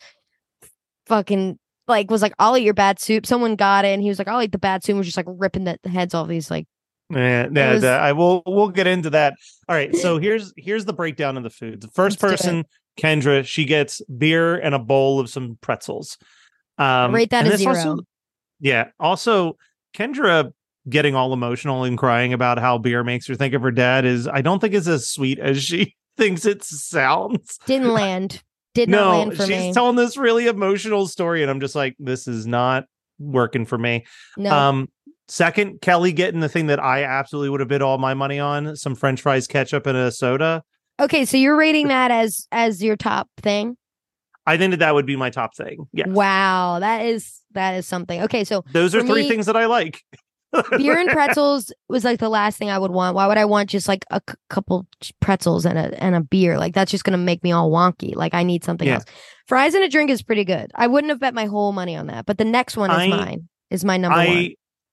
fucking 1.06 1.58
like 1.86 2.10
was 2.10 2.22
like, 2.22 2.34
"I'll 2.38 2.56
eat 2.56 2.64
your 2.64 2.74
bad 2.74 3.00
soup." 3.00 3.26
Someone 3.26 3.56
got 3.56 3.84
it, 3.84 3.88
and 3.88 4.02
he 4.02 4.08
was 4.08 4.18
like, 4.18 4.28
"I'll 4.28 4.42
eat 4.42 4.52
the 4.52 4.58
bad 4.58 4.84
soup." 4.84 4.92
And 4.92 4.98
was 4.98 5.06
just 5.06 5.16
like 5.16 5.26
ripping 5.28 5.64
the, 5.64 5.78
the 5.82 5.88
heads 5.88 6.14
off 6.14 6.28
these 6.28 6.50
like 6.50 6.66
Yeah, 7.10 7.48
yeah, 7.52 7.72
was- 7.72 7.82
that- 7.82 8.02
I 8.02 8.12
will. 8.12 8.42
We'll 8.46 8.68
get 8.68 8.86
into 8.86 9.10
that. 9.10 9.34
All 9.68 9.74
right. 9.74 9.94
So 9.96 10.18
here's 10.20 10.52
here's 10.56 10.84
the 10.84 10.92
breakdown 10.92 11.36
of 11.36 11.42
the 11.42 11.50
food. 11.50 11.80
The 11.80 11.88
first 11.88 12.22
Let's 12.22 12.42
person, 12.42 12.64
Kendra, 12.98 13.44
she 13.46 13.64
gets 13.64 14.02
beer 14.04 14.56
and 14.56 14.74
a 14.74 14.78
bowl 14.78 15.20
of 15.20 15.30
some 15.30 15.58
pretzels. 15.60 16.18
Um, 16.76 17.14
rate 17.14 17.30
that 17.30 17.46
a 17.46 17.56
zero. 17.56 17.74
also- 17.74 18.02
yeah. 18.60 18.88
Also, 19.00 19.56
Kendra 19.96 20.52
getting 20.88 21.14
all 21.14 21.32
emotional 21.32 21.84
and 21.84 21.98
crying 21.98 22.32
about 22.32 22.58
how 22.58 22.78
beer 22.78 23.04
makes 23.04 23.26
her 23.26 23.34
think 23.34 23.54
of 23.54 23.62
her 23.62 23.70
dad 23.70 24.04
is 24.04 24.26
I 24.28 24.40
don't 24.40 24.58
think 24.60 24.74
is 24.74 24.88
as 24.88 25.08
sweet 25.08 25.38
as 25.38 25.62
she 25.62 25.94
thinks 26.16 26.44
it 26.44 26.64
sounds. 26.64 27.58
Didn't 27.66 27.92
land. 27.92 28.42
Did 28.74 28.88
not 28.88 28.98
no, 29.00 29.18
land 29.18 29.36
for 29.36 29.42
she's 29.46 29.50
me. 29.50 29.72
telling 29.72 29.96
this 29.96 30.16
really 30.16 30.46
emotional 30.46 31.06
story, 31.08 31.42
and 31.42 31.50
I'm 31.50 31.58
just 31.60 31.74
like, 31.74 31.96
this 31.98 32.28
is 32.28 32.46
not 32.46 32.84
working 33.18 33.64
for 33.66 33.76
me. 33.78 34.06
no. 34.36 34.50
Um, 34.52 34.88
second, 35.26 35.80
Kelly 35.80 36.12
getting 36.12 36.40
the 36.40 36.48
thing 36.48 36.68
that 36.68 36.78
I 36.78 37.02
absolutely 37.02 37.50
would 37.50 37.60
have 37.60 37.68
bid 37.68 37.82
all 37.82 37.98
my 37.98 38.14
money 38.14 38.38
on: 38.38 38.76
some 38.76 38.94
French 38.94 39.20
fries, 39.22 39.46
ketchup, 39.46 39.86
and 39.86 39.96
a 39.96 40.12
soda. 40.12 40.62
Okay, 41.00 41.24
so 41.24 41.36
you're 41.36 41.56
rating 41.56 41.88
that 41.88 42.10
as 42.10 42.46
as 42.52 42.82
your 42.82 42.96
top 42.96 43.28
thing. 43.38 43.76
I 44.46 44.56
think 44.56 44.70
that 44.72 44.78
that 44.78 44.94
would 44.94 45.06
be 45.06 45.16
my 45.16 45.30
top 45.30 45.54
thing. 45.56 45.88
Yeah, 45.92 46.08
Wow, 46.08 46.78
that 46.80 47.04
is 47.04 47.40
that 47.52 47.72
is 47.74 47.86
something. 47.86 48.22
Okay, 48.22 48.44
so 48.44 48.64
those 48.72 48.94
are 48.94 49.02
three 49.02 49.22
me- 49.22 49.28
things 49.28 49.46
that 49.46 49.56
I 49.56 49.66
like. 49.66 50.00
Beer 50.76 50.98
and 50.98 51.08
pretzels 51.10 51.72
was 51.88 52.04
like 52.04 52.18
the 52.20 52.28
last 52.28 52.58
thing 52.58 52.70
I 52.70 52.78
would 52.78 52.90
want. 52.90 53.14
Why 53.14 53.26
would 53.26 53.38
I 53.38 53.44
want 53.44 53.70
just 53.70 53.88
like 53.88 54.04
a 54.10 54.20
c- 54.28 54.34
couple 54.48 54.86
pretzels 55.20 55.64
and 55.66 55.78
a 55.78 56.02
and 56.02 56.14
a 56.14 56.20
beer? 56.20 56.58
Like 56.58 56.74
that's 56.74 56.90
just 56.90 57.04
gonna 57.04 57.18
make 57.18 57.42
me 57.42 57.52
all 57.52 57.70
wonky. 57.70 58.14
Like 58.16 58.34
I 58.34 58.42
need 58.42 58.64
something 58.64 58.86
Yeah. 58.88 58.94
else. 58.96 59.04
Fries 59.46 59.74
and 59.74 59.84
a 59.84 59.88
drink 59.88 60.10
is 60.10 60.22
pretty 60.22 60.44
good. 60.44 60.70
I 60.74 60.86
wouldn't 60.86 61.10
have 61.10 61.20
bet 61.20 61.34
my 61.34 61.46
whole 61.46 61.72
money 61.72 61.96
on 61.96 62.06
that, 62.08 62.26
but 62.26 62.38
the 62.38 62.44
next 62.44 62.76
one 62.76 62.90
is 62.90 62.96
I- 62.96 63.08
mine. 63.08 63.48
Is 63.70 63.84
my 63.84 63.96
number 63.98 64.18
I 64.18 64.26
one. 64.26 64.48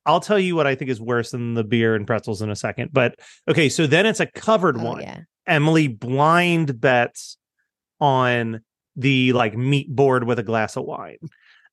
I'll 0.05 0.19
tell 0.19 0.37
you 0.37 0.55
what 0.55 0.67
I 0.67 0.75
think 0.75 0.91
is 0.91 1.01
worse 1.01 1.31
than 1.31 1.53
the 1.55 1.63
beer 1.63 1.95
and 1.95 2.05
pretzels 2.05 2.41
in 2.41 2.49
a 2.51 2.55
second. 2.55 2.91
But 2.93 3.15
okay, 3.47 3.69
so 3.69 3.87
then 3.87 4.05
it's 4.05 4.19
a 4.19 4.25
covered 4.27 4.77
Oh, 4.77 4.83
one. 4.83 5.01
yeah. 5.01 5.19
Emily 5.47 5.87
blind 5.87 6.79
bets 6.81 7.37
on 7.99 8.61
the 8.95 9.33
like 9.33 9.55
meat 9.57 9.89
board 9.93 10.25
with 10.25 10.39
a 10.39 10.43
glass 10.43 10.75
of 10.75 10.83
wine. 10.85 11.17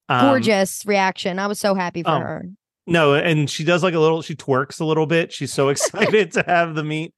Um, 0.09 0.27
Gorgeous 0.27 0.85
reaction. 0.87 1.39
I 1.39 1.47
was 1.47 1.59
so 1.59 1.75
happy 1.75 2.03
for 2.03 2.11
um, 2.11 2.23
her. 2.23 2.45
No, 2.87 3.15
and 3.15 3.49
she 3.49 3.65
does 3.65 3.83
like 3.83 3.95
a 3.95 3.99
little, 3.99 4.23
she 4.23 4.35
twerks 4.35 4.81
a 4.81 4.85
little 4.85 5.07
bit. 5.07 5.33
She's 5.33 5.53
so 5.53 5.69
excited 5.71 6.33
to 6.33 6.45
have 6.47 6.75
the 6.75 6.85
meat. 6.85 7.15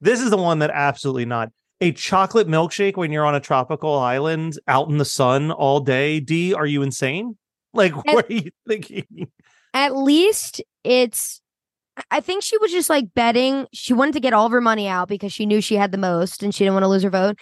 This 0.00 0.20
is 0.20 0.30
the 0.30 0.36
one 0.36 0.60
that 0.60 0.70
absolutely 0.70 1.26
not. 1.26 1.50
A 1.80 1.92
chocolate 1.92 2.46
milkshake 2.46 2.96
when 2.96 3.10
you're 3.10 3.24
on 3.24 3.34
a 3.34 3.40
tropical 3.40 3.98
island 3.98 4.58
out 4.68 4.88
in 4.88 4.98
the 4.98 5.04
sun 5.04 5.50
all 5.50 5.80
day. 5.80 6.20
D, 6.20 6.52
are 6.54 6.66
you 6.66 6.82
insane? 6.82 7.36
Like, 7.72 7.94
what 8.06 8.30
are 8.30 8.34
you 8.34 8.50
thinking? 8.68 9.30
At 9.72 9.96
least 9.96 10.62
it's 10.84 11.40
I 12.10 12.20
think 12.20 12.42
she 12.42 12.56
was 12.58 12.70
just 12.70 12.88
like 12.88 13.14
betting. 13.14 13.66
She 13.72 13.92
wanted 13.92 14.12
to 14.12 14.20
get 14.20 14.32
all 14.32 14.46
of 14.46 14.52
her 14.52 14.60
money 14.60 14.88
out 14.88 15.08
because 15.08 15.32
she 15.32 15.46
knew 15.46 15.60
she 15.60 15.76
had 15.76 15.92
the 15.92 15.98
most 15.98 16.42
and 16.42 16.54
she 16.54 16.64
didn't 16.64 16.74
want 16.74 16.84
to 16.84 16.88
lose 16.88 17.02
her 17.02 17.10
vote. 17.10 17.38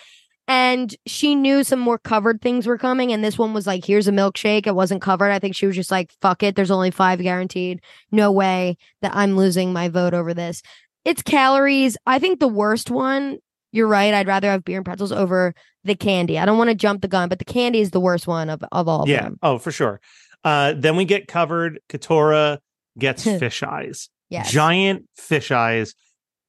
And 0.48 0.96
she 1.06 1.34
knew 1.34 1.62
some 1.62 1.78
more 1.78 1.98
covered 1.98 2.40
things 2.40 2.66
were 2.66 2.78
coming. 2.78 3.12
And 3.12 3.22
this 3.22 3.36
one 3.36 3.52
was 3.52 3.66
like, 3.66 3.84
here's 3.84 4.08
a 4.08 4.12
milkshake. 4.12 4.66
It 4.66 4.74
wasn't 4.74 5.02
covered. 5.02 5.30
I 5.30 5.38
think 5.38 5.54
she 5.54 5.66
was 5.66 5.76
just 5.76 5.90
like, 5.90 6.10
fuck 6.22 6.42
it. 6.42 6.56
There's 6.56 6.70
only 6.70 6.90
five 6.90 7.20
guaranteed. 7.20 7.80
No 8.10 8.32
way 8.32 8.78
that 9.02 9.14
I'm 9.14 9.36
losing 9.36 9.74
my 9.74 9.88
vote 9.88 10.14
over 10.14 10.32
this. 10.32 10.62
It's 11.04 11.20
calories. 11.20 11.98
I 12.06 12.18
think 12.18 12.40
the 12.40 12.48
worst 12.48 12.90
one, 12.90 13.38
you're 13.72 13.86
right. 13.86 14.14
I'd 14.14 14.26
rather 14.26 14.50
have 14.50 14.64
beer 14.64 14.78
and 14.78 14.86
pretzels 14.86 15.12
over 15.12 15.54
the 15.84 15.94
candy. 15.94 16.38
I 16.38 16.46
don't 16.46 16.58
want 16.58 16.70
to 16.70 16.74
jump 16.74 17.02
the 17.02 17.08
gun, 17.08 17.28
but 17.28 17.38
the 17.38 17.44
candy 17.44 17.80
is 17.80 17.90
the 17.90 18.00
worst 18.00 18.26
one 18.26 18.48
of, 18.48 18.64
of 18.72 18.88
all 18.88 19.06
yeah. 19.06 19.28
Oh, 19.42 19.58
for 19.58 19.70
sure. 19.70 20.00
Uh, 20.44 20.72
then 20.74 20.96
we 20.96 21.04
get 21.04 21.28
covered. 21.28 21.78
Katurah 21.90 22.58
gets 22.98 23.22
fish 23.38 23.62
eyes. 23.62 24.08
Yes. 24.30 24.50
Giant 24.50 25.04
fish 25.14 25.50
eyes. 25.50 25.94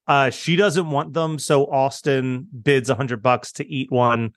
Uh, 0.10 0.30
she 0.32 0.56
doesn't 0.56 0.90
want 0.90 1.14
them, 1.14 1.38
so 1.40 1.66
Austin 1.72 2.48
bids 2.64 2.90
a 2.90 2.96
hundred 2.96 3.22
bucks 3.24 3.52
to 3.54 3.66
eat 3.66 3.92
one, 3.92 4.32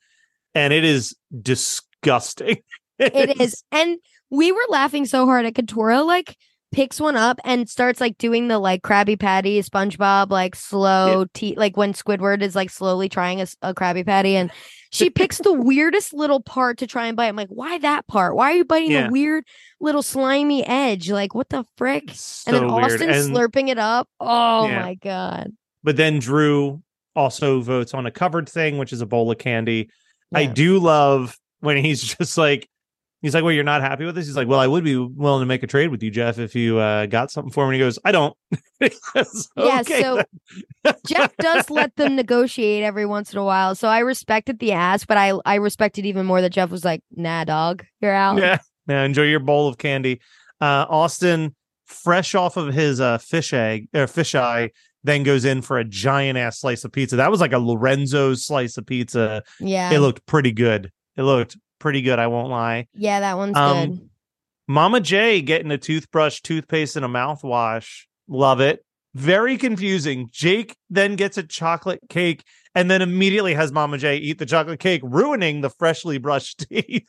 and 0.54 0.72
it 0.72 0.84
is 0.84 1.16
disgusting. 1.40 2.58
It 2.98 3.36
is. 3.40 3.64
And 3.72 3.96
we 4.30 4.52
were 4.52 4.66
laughing 4.68 5.06
so 5.06 5.24
hard 5.26 5.46
at 5.46 5.54
Katurah, 5.54 6.04
like 6.06 6.36
picks 6.72 7.00
one 7.00 7.16
up 7.16 7.38
and 7.44 7.68
starts 7.68 8.00
like 8.00 8.16
doing 8.18 8.48
the 8.48 8.58
like 8.58 8.82
Krabby 8.82 9.18
Patty, 9.18 9.60
SpongeBob, 9.62 10.30
like 10.30 10.54
slow 10.54 11.26
tea, 11.34 11.54
like 11.56 11.76
when 11.76 11.92
Squidward 11.94 12.42
is 12.42 12.54
like 12.54 12.70
slowly 12.70 13.08
trying 13.08 13.40
a 13.40 13.74
Krabby 13.74 14.04
Patty. 14.06 14.36
And 14.36 14.50
she 14.90 15.10
picks 15.10 15.38
the 15.38 15.52
weirdest 15.52 16.12
little 16.14 16.40
part 16.42 16.78
to 16.78 16.86
try 16.86 17.06
and 17.06 17.16
bite. 17.16 17.28
I'm 17.28 17.36
like, 17.36 17.48
why 17.48 17.78
that 17.78 18.06
part? 18.06 18.36
Why 18.36 18.52
are 18.52 18.56
you 18.56 18.64
biting 18.64 18.90
Yeah. 18.90 19.06
the 19.06 19.12
weird 19.12 19.44
little 19.80 20.02
slimy 20.02 20.66
edge? 20.66 21.10
Like, 21.10 21.34
what 21.34 21.48
the 21.50 21.64
frick? 21.76 22.10
So 22.12 22.52
and 22.52 22.56
then. 22.56 22.70
Austin 22.70 23.10
And- 23.10 23.34
slurping 23.34 23.68
it 23.68 23.78
up. 23.78 24.08
Oh 24.20 24.66
Yeah. 24.66 24.80
my 24.80 24.94
God. 24.94 25.52
But 25.82 25.96
then 25.96 26.18
Drew 26.18 26.82
also 27.14 27.60
votes 27.60 27.94
on 27.94 28.06
a 28.06 28.10
covered 28.10 28.48
thing, 28.48 28.78
which 28.78 28.92
is 28.92 29.00
a 29.00 29.06
bowl 29.06 29.30
of 29.30 29.38
candy. 29.38 29.90
I 30.34 30.46
do 30.46 30.78
love 30.78 31.38
when 31.60 31.76
he's 31.76 32.02
just 32.16 32.38
like, 32.38 32.68
he's 33.20 33.34
like, 33.34 33.44
"Well, 33.44 33.52
you're 33.52 33.64
not 33.64 33.82
happy 33.82 34.04
with 34.04 34.14
this." 34.14 34.26
He's 34.26 34.36
like, 34.36 34.48
"Well, 34.48 34.60
I 34.60 34.66
would 34.66 34.84
be 34.84 34.96
willing 34.96 35.42
to 35.42 35.46
make 35.46 35.62
a 35.62 35.66
trade 35.66 35.90
with 35.90 36.02
you, 36.02 36.10
Jeff, 36.10 36.38
if 36.38 36.54
you 36.54 36.78
uh, 36.78 37.06
got 37.06 37.30
something 37.30 37.52
for 37.52 37.66
me." 37.66 37.74
And 37.74 37.74
he 37.74 37.80
goes, 37.80 37.98
"I 38.04 38.12
don't." 38.12 38.36
Yeah, 39.56 39.80
okay 39.82 40.02
so. 40.02 40.24
Jeff 41.06 41.36
does 41.38 41.70
let 41.70 41.94
them 41.94 42.16
negotiate 42.16 42.82
every 42.82 43.06
once 43.06 43.32
in 43.32 43.38
a 43.38 43.44
while. 43.44 43.76
So 43.76 43.86
I 43.86 44.00
respected 44.00 44.58
the 44.58 44.72
ask, 44.72 45.06
but 45.06 45.16
I 45.16 45.34
I 45.44 45.56
respected 45.56 46.04
even 46.04 46.26
more 46.26 46.40
that 46.40 46.50
Jeff 46.50 46.70
was 46.70 46.84
like, 46.84 47.00
nah, 47.14 47.44
dog, 47.44 47.84
you're 48.00 48.12
out. 48.12 48.38
yeah, 48.38 48.58
yeah. 48.88 49.04
Enjoy 49.04 49.22
your 49.22 49.38
bowl 49.38 49.68
of 49.68 49.78
candy. 49.78 50.20
Uh, 50.60 50.86
Austin, 50.88 51.54
fresh 51.86 52.34
off 52.34 52.56
of 52.56 52.74
his 52.74 53.00
uh, 53.00 53.18
fish 53.18 53.52
egg 53.52 53.88
or 53.94 54.08
fish 54.08 54.34
eye, 54.34 54.70
then 55.04 55.22
goes 55.22 55.44
in 55.44 55.62
for 55.62 55.78
a 55.78 55.84
giant 55.84 56.38
ass 56.38 56.60
slice 56.60 56.84
of 56.84 56.92
pizza. 56.92 57.16
That 57.16 57.30
was 57.30 57.40
like 57.40 57.52
a 57.52 57.58
Lorenzo's 57.58 58.44
slice 58.46 58.76
of 58.76 58.86
pizza. 58.86 59.42
Yeah. 59.60 59.90
It 59.92 59.98
looked 60.00 60.24
pretty 60.26 60.52
good. 60.52 60.90
It 61.16 61.22
looked 61.22 61.56
pretty 61.78 62.02
good. 62.02 62.18
I 62.18 62.28
won't 62.28 62.48
lie. 62.48 62.86
yeah, 62.94 63.20
that 63.20 63.36
one's 63.36 63.56
Um, 63.56 63.90
good. 63.90 64.08
Mama 64.68 65.00
J 65.00 65.42
getting 65.42 65.70
a 65.72 65.78
toothbrush, 65.78 66.40
toothpaste, 66.40 66.96
and 66.96 67.04
a 67.04 67.08
mouthwash. 67.08 68.02
Love 68.28 68.60
it. 68.60 68.84
Very 69.14 69.58
confusing. 69.58 70.28
Jake 70.32 70.76
then 70.88 71.16
gets 71.16 71.36
a 71.36 71.42
chocolate 71.42 72.00
cake 72.08 72.44
and 72.74 72.90
then 72.90 73.02
immediately 73.02 73.54
has 73.54 73.72
Mama 73.72 73.98
J 73.98 74.16
eat 74.16 74.38
the 74.38 74.46
chocolate 74.46 74.80
cake, 74.80 75.02
ruining 75.04 75.60
the 75.60 75.70
freshly 75.70 76.18
brushed 76.18 76.66
teeth. 76.68 77.06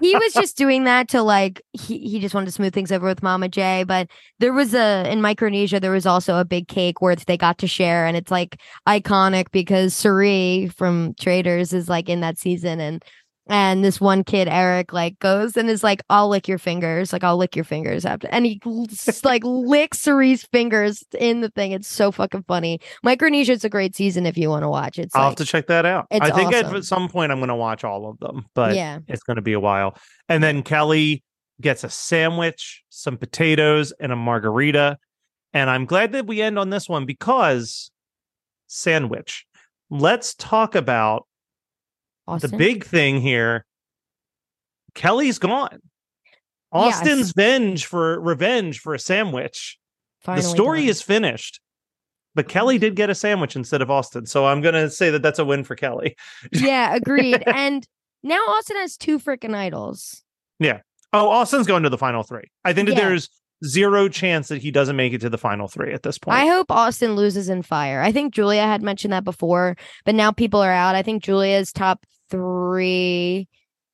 he 0.00 0.14
was 0.16 0.32
just 0.32 0.56
doing 0.56 0.84
that 0.84 1.08
to 1.08 1.22
like 1.22 1.62
he, 1.72 1.98
he 1.98 2.20
just 2.20 2.34
wanted 2.34 2.46
to 2.46 2.52
smooth 2.52 2.72
things 2.72 2.92
over 2.92 3.06
with 3.06 3.22
Mama 3.22 3.48
J. 3.48 3.84
But 3.84 4.08
there 4.38 4.52
was 4.52 4.74
a 4.74 5.10
in 5.10 5.20
Micronesia 5.20 5.80
there 5.80 5.90
was 5.90 6.06
also 6.06 6.36
a 6.36 6.44
big 6.44 6.68
cake 6.68 7.00
where 7.00 7.16
they 7.16 7.36
got 7.36 7.58
to 7.58 7.66
share, 7.66 8.06
and 8.06 8.16
it's 8.16 8.30
like 8.30 8.60
iconic 8.88 9.50
because 9.50 9.94
Suri 9.94 10.72
from 10.72 11.14
Traders 11.14 11.72
is 11.72 11.88
like 11.88 12.08
in 12.08 12.20
that 12.20 12.38
season, 12.38 12.80
and 12.80 13.04
and 13.48 13.84
this 13.84 14.00
one 14.00 14.22
kid 14.24 14.48
Eric 14.48 14.92
like 14.92 15.18
goes 15.18 15.56
and 15.56 15.68
is 15.68 15.82
like, 15.82 16.02
"I'll 16.08 16.28
lick 16.28 16.46
your 16.46 16.58
fingers, 16.58 17.12
like 17.12 17.24
I'll 17.24 17.36
lick 17.36 17.56
your 17.56 17.64
fingers 17.64 18.04
after," 18.04 18.28
and 18.28 18.46
he 18.46 18.60
like 19.24 19.42
licks 19.44 19.98
Suri's 19.98 20.44
fingers 20.44 21.04
in 21.18 21.40
the 21.40 21.50
thing. 21.50 21.72
It's 21.72 21.88
so 21.88 22.12
fucking 22.12 22.44
funny. 22.44 22.80
Micronesia 23.02 23.52
is 23.52 23.64
a 23.64 23.68
great 23.68 23.96
season 23.96 24.26
if 24.26 24.36
you 24.36 24.48
want 24.48 24.62
to 24.62 24.68
watch. 24.68 24.98
It's 24.98 25.14
I'll 25.14 25.22
like, 25.22 25.30
have 25.30 25.36
to 25.36 25.44
check 25.44 25.66
that 25.66 25.84
out. 25.84 26.06
I 26.10 26.30
think 26.30 26.52
at 26.52 26.84
some 26.84 27.08
point 27.08 27.32
I'm 27.32 27.38
going 27.38 27.48
to 27.48 27.54
watch 27.54 27.84
all 27.84 28.08
of 28.08 28.18
them, 28.18 28.46
but 28.54 28.74
yeah, 28.74 29.00
it's 29.08 29.22
going 29.22 29.36
to 29.36 29.42
be 29.42 29.54
a 29.54 29.60
while. 29.60 29.96
And 30.28 30.42
then 30.42 30.62
Kelly 30.62 31.24
gets 31.60 31.84
a 31.84 31.90
sandwich, 31.90 32.82
some 32.90 33.16
potatoes, 33.16 33.92
and 34.00 34.12
a 34.12 34.16
margarita. 34.16 34.98
And 35.52 35.68
I'm 35.68 35.84
glad 35.84 36.12
that 36.12 36.26
we 36.26 36.40
end 36.40 36.58
on 36.58 36.70
this 36.70 36.88
one 36.88 37.06
because 37.06 37.90
sandwich. 38.66 39.46
Let's 39.90 40.34
talk 40.34 40.74
about 40.74 41.26
Austin. 42.28 42.50
the 42.50 42.56
big 42.56 42.84
thing 42.84 43.20
here. 43.20 43.64
Kelly's 44.94 45.38
gone. 45.38 45.80
Austin's 46.70 47.32
venge 47.32 47.86
for 47.86 48.18
revenge 48.20 48.80
for 48.80 48.94
a 48.94 48.98
sandwich. 48.98 49.78
Finally 50.22 50.42
the 50.42 50.48
story 50.48 50.80
done. 50.80 50.88
is 50.88 51.02
finished. 51.02 51.60
But 52.34 52.48
Kelly 52.48 52.78
did 52.78 52.96
get 52.96 53.10
a 53.10 53.14
sandwich 53.14 53.56
instead 53.56 53.82
of 53.82 53.90
Austin. 53.90 54.24
So 54.24 54.46
I'm 54.46 54.62
going 54.62 54.74
to 54.74 54.88
say 54.88 55.10
that 55.10 55.20
that's 55.22 55.38
a 55.38 55.44
win 55.44 55.64
for 55.64 55.76
Kelly. 55.76 56.16
yeah, 56.50 56.94
agreed. 56.94 57.42
and 57.46 57.86
now 58.22 58.38
Austin 58.48 58.76
has 58.78 58.96
two 58.96 59.18
freaking 59.18 59.54
idols. 59.54 60.22
Yeah. 60.58 60.80
Oh, 61.12 61.28
Austin's 61.28 61.66
going 61.66 61.82
to 61.82 61.90
the 61.90 61.98
final 61.98 62.22
three. 62.22 62.44
I 62.64 62.72
think 62.72 62.88
that 62.88 62.96
Yeah. 62.96 63.08
there's 63.08 63.28
zero 63.64 64.08
chance 64.08 64.48
that 64.48 64.62
he 64.62 64.70
doesn't 64.70 64.96
make 64.96 65.12
it 65.12 65.20
to 65.20 65.30
the 65.30 65.38
final 65.38 65.68
three 65.68 65.92
at 65.92 66.02
this 66.02 66.18
point. 66.18 66.36
I 66.36 66.46
hope 66.46 66.70
Austin 66.70 67.16
loses 67.16 67.48
in 67.48 67.62
fire. 67.62 68.00
I 68.00 68.12
think 68.12 68.34
Julia 68.34 68.62
had 68.62 68.82
mentioned 68.82 69.12
that 69.12 69.24
before, 69.24 69.76
but 70.04 70.14
now 70.14 70.30
people 70.32 70.60
are 70.60 70.72
out. 70.72 70.94
I 70.94 71.02
think 71.02 71.22
Julia's 71.22 71.72
top 71.72 72.04
three, 72.30 73.48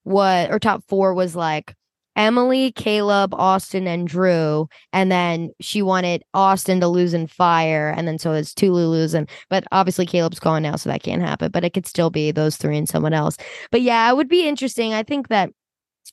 what 0.04 0.50
or 0.50 0.58
top 0.58 0.84
four 0.88 1.14
was 1.14 1.36
like 1.36 1.74
Emily, 2.18 2.72
Caleb, 2.72 3.32
Austin, 3.32 3.86
and 3.86 4.08
Drew, 4.08 4.68
and 4.92 5.10
then 5.10 5.50
she 5.60 5.82
wanted 5.82 6.24
Austin 6.34 6.80
to 6.80 6.88
lose 6.88 7.14
in 7.14 7.28
fire, 7.28 7.94
and 7.96 8.08
then 8.08 8.18
so 8.18 8.32
it's 8.32 8.52
two 8.52 8.72
Lulus, 8.72 9.14
and 9.14 9.30
but 9.48 9.62
obviously 9.70 10.04
Caleb's 10.04 10.40
gone 10.40 10.64
now, 10.64 10.74
so 10.74 10.90
that 10.90 11.04
can't 11.04 11.22
happen. 11.22 11.52
But 11.52 11.64
it 11.64 11.74
could 11.74 11.86
still 11.86 12.10
be 12.10 12.32
those 12.32 12.56
three 12.56 12.76
and 12.76 12.88
someone 12.88 13.12
else. 13.14 13.36
But 13.70 13.82
yeah, 13.82 14.10
it 14.10 14.16
would 14.16 14.28
be 14.28 14.48
interesting. 14.48 14.94
I 14.94 15.04
think 15.04 15.28
that 15.28 15.50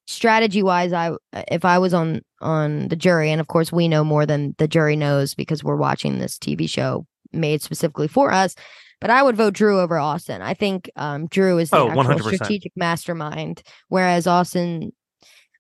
strategy 0.08 0.62
wise 0.62 0.94
i 0.94 1.12
if 1.50 1.66
i 1.66 1.78
was 1.80 1.94
on 1.94 2.22
on 2.42 2.88
the 2.90 2.96
jury 2.96 3.32
and 3.32 3.42
of 3.42 3.48
course 3.48 3.72
we 3.72 3.88
know 3.88 4.04
more 4.04 4.26
than 4.26 4.54
the 4.60 4.68
jury 4.68 4.96
knows 4.96 5.34
because 5.34 5.64
we're 5.64 5.76
watching 5.76 6.20
this 6.20 6.38
tv 6.38 6.70
show 6.70 7.06
made 7.34 7.62
specifically 7.62 8.08
for 8.08 8.32
us 8.32 8.56
but 9.02 9.10
i 9.10 9.24
would 9.24 9.36
vote 9.36 9.54
drew 9.54 9.80
over 9.80 9.98
austin. 9.98 10.42
I 10.42 10.54
think 10.54 10.90
um 10.96 11.28
drew 11.28 11.58
is 11.58 11.70
the 11.72 11.78
Oh, 11.78 11.88
actual 11.90 12.04
100%. 12.04 12.36
strategic 12.36 12.72
mastermind 12.76 13.64
whereas 13.90 14.28
austin 14.28 14.92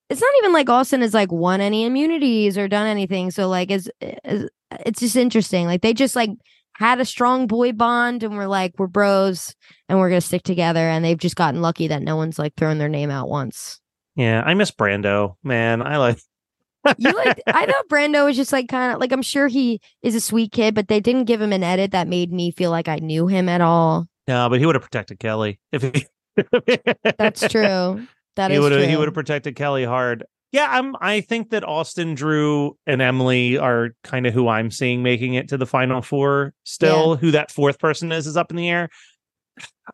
it's 0.09 0.21
not 0.21 0.31
even 0.39 0.53
like 0.53 0.69
austin 0.69 1.01
has 1.01 1.13
like 1.15 1.31
won 1.31 1.59
any 1.59 1.83
immunities 1.83 2.57
or 2.57 2.67
done 2.67 2.85
anything. 2.85 3.31
So 3.31 3.47
like 3.49 3.71
is- 3.71 3.89
it's 4.01 4.99
just 4.99 5.15
interesting. 5.15 5.65
Like 5.65 5.81
they 5.81 5.93
just 5.93 6.15
like 6.15 6.29
had 6.73 6.99
a 6.99 7.05
strong 7.05 7.47
boy 7.47 7.71
bond 7.71 8.21
and 8.21 8.37
we're 8.37 8.45
like 8.47 8.73
we're 8.77 8.85
bros 8.87 9.55
and 9.89 9.97
we're 9.97 10.09
gonna 10.09 10.21
stick 10.21 10.43
together 10.43 10.79
and 10.87 11.03
they've 11.03 11.17
just 11.17 11.35
gotten 11.35 11.61
lucky 11.61 11.87
that 11.87 12.03
no 12.03 12.15
one's 12.17 12.37
like 12.37 12.53
thrown 12.55 12.77
their 12.77 12.89
name 12.89 13.09
out 13.09 13.29
once 13.29 13.79
yeah, 14.15 14.41
I 14.45 14.53
miss 14.53 14.71
Brando. 14.71 15.35
Man, 15.43 15.81
I 15.81 15.97
like 15.97 16.19
you 16.97 17.11
like 17.11 17.41
I 17.47 17.65
thought 17.65 17.89
Brando 17.89 18.25
was 18.25 18.35
just 18.35 18.51
like 18.51 18.67
kind 18.67 18.93
of 18.93 18.99
like 18.99 19.11
I'm 19.11 19.21
sure 19.21 19.47
he 19.47 19.81
is 20.01 20.15
a 20.15 20.21
sweet 20.21 20.51
kid, 20.51 20.75
but 20.75 20.87
they 20.87 20.99
didn't 20.99 21.25
give 21.25 21.41
him 21.41 21.53
an 21.53 21.63
edit 21.63 21.91
that 21.91 22.07
made 22.07 22.31
me 22.31 22.51
feel 22.51 22.71
like 22.71 22.87
I 22.87 22.97
knew 22.97 23.27
him 23.27 23.49
at 23.49 23.61
all. 23.61 24.07
No, 24.27 24.49
but 24.49 24.59
he 24.59 24.65
would 24.65 24.75
have 24.75 24.83
protected 24.83 25.19
Kelly 25.19 25.59
if 25.71 25.81
he 25.81 26.05
That's 27.17 27.47
true. 27.47 28.07
That 28.35 28.51
he 28.51 28.57
is 28.57 28.67
true. 28.67 28.81
he 28.81 28.97
would 28.97 29.07
have 29.07 29.13
protected 29.13 29.55
Kelly 29.55 29.85
hard. 29.85 30.25
Yeah, 30.51 30.67
I'm 30.69 30.95
I 31.01 31.21
think 31.21 31.49
that 31.49 31.67
Austin, 31.67 32.15
Drew, 32.15 32.77
and 32.85 33.01
Emily 33.01 33.57
are 33.57 33.89
kind 34.03 34.25
of 34.27 34.33
who 34.33 34.47
I'm 34.47 34.71
seeing 34.71 35.03
making 35.03 35.33
it 35.33 35.49
to 35.49 35.57
the 35.57 35.65
final 35.65 36.01
four 36.01 36.53
still. 36.63 37.15
Who 37.15 37.31
that 37.31 37.51
fourth 37.51 37.79
person 37.79 38.11
is 38.11 38.27
is 38.27 38.37
up 38.37 38.51
in 38.51 38.57
the 38.57 38.69
air. 38.69 38.89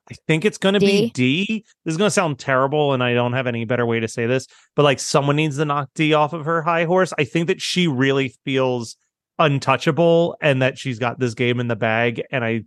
I 0.09 0.15
think 0.27 0.45
it's 0.45 0.57
going 0.57 0.73
to 0.73 0.79
be 0.79 1.09
D. 1.11 1.65
This 1.85 1.93
is 1.93 1.97
going 1.97 2.07
to 2.07 2.11
sound 2.11 2.39
terrible, 2.39 2.93
and 2.93 3.03
I 3.03 3.13
don't 3.13 3.33
have 3.33 3.47
any 3.47 3.65
better 3.65 3.85
way 3.85 3.99
to 3.99 4.07
say 4.07 4.25
this, 4.25 4.47
but 4.75 4.83
like 4.83 4.99
someone 4.99 5.35
needs 5.35 5.57
to 5.57 5.65
knock 5.65 5.89
D 5.95 6.13
off 6.13 6.33
of 6.33 6.45
her 6.45 6.61
high 6.61 6.85
horse. 6.85 7.13
I 7.19 7.23
think 7.25 7.47
that 7.47 7.61
she 7.61 7.87
really 7.87 8.33
feels 8.45 8.95
untouchable 9.37 10.37
and 10.41 10.61
that 10.61 10.77
she's 10.77 10.99
got 10.99 11.19
this 11.19 11.33
game 11.33 11.59
in 11.59 11.67
the 11.67 11.75
bag. 11.75 12.21
And 12.31 12.43
I, 12.43 12.63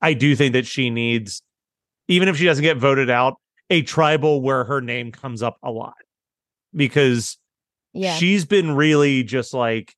I 0.00 0.14
do 0.14 0.34
think 0.36 0.52
that 0.52 0.66
she 0.66 0.90
needs, 0.90 1.42
even 2.06 2.28
if 2.28 2.36
she 2.36 2.44
doesn't 2.44 2.62
get 2.62 2.76
voted 2.78 3.10
out, 3.10 3.34
a 3.70 3.82
tribal 3.82 4.40
where 4.40 4.64
her 4.64 4.80
name 4.80 5.12
comes 5.12 5.42
up 5.42 5.56
a 5.62 5.70
lot 5.70 5.94
because 6.74 7.36
Yeah. 7.92 8.14
she's 8.16 8.44
been 8.44 8.72
really 8.76 9.22
just 9.22 9.52
like 9.52 9.94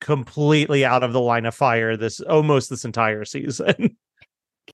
completely 0.00 0.84
out 0.84 1.02
of 1.02 1.12
the 1.12 1.20
line 1.20 1.44
of 1.46 1.54
fire 1.54 1.96
this 1.96 2.20
almost 2.20 2.70
this 2.70 2.84
entire 2.84 3.24
season. 3.24 3.96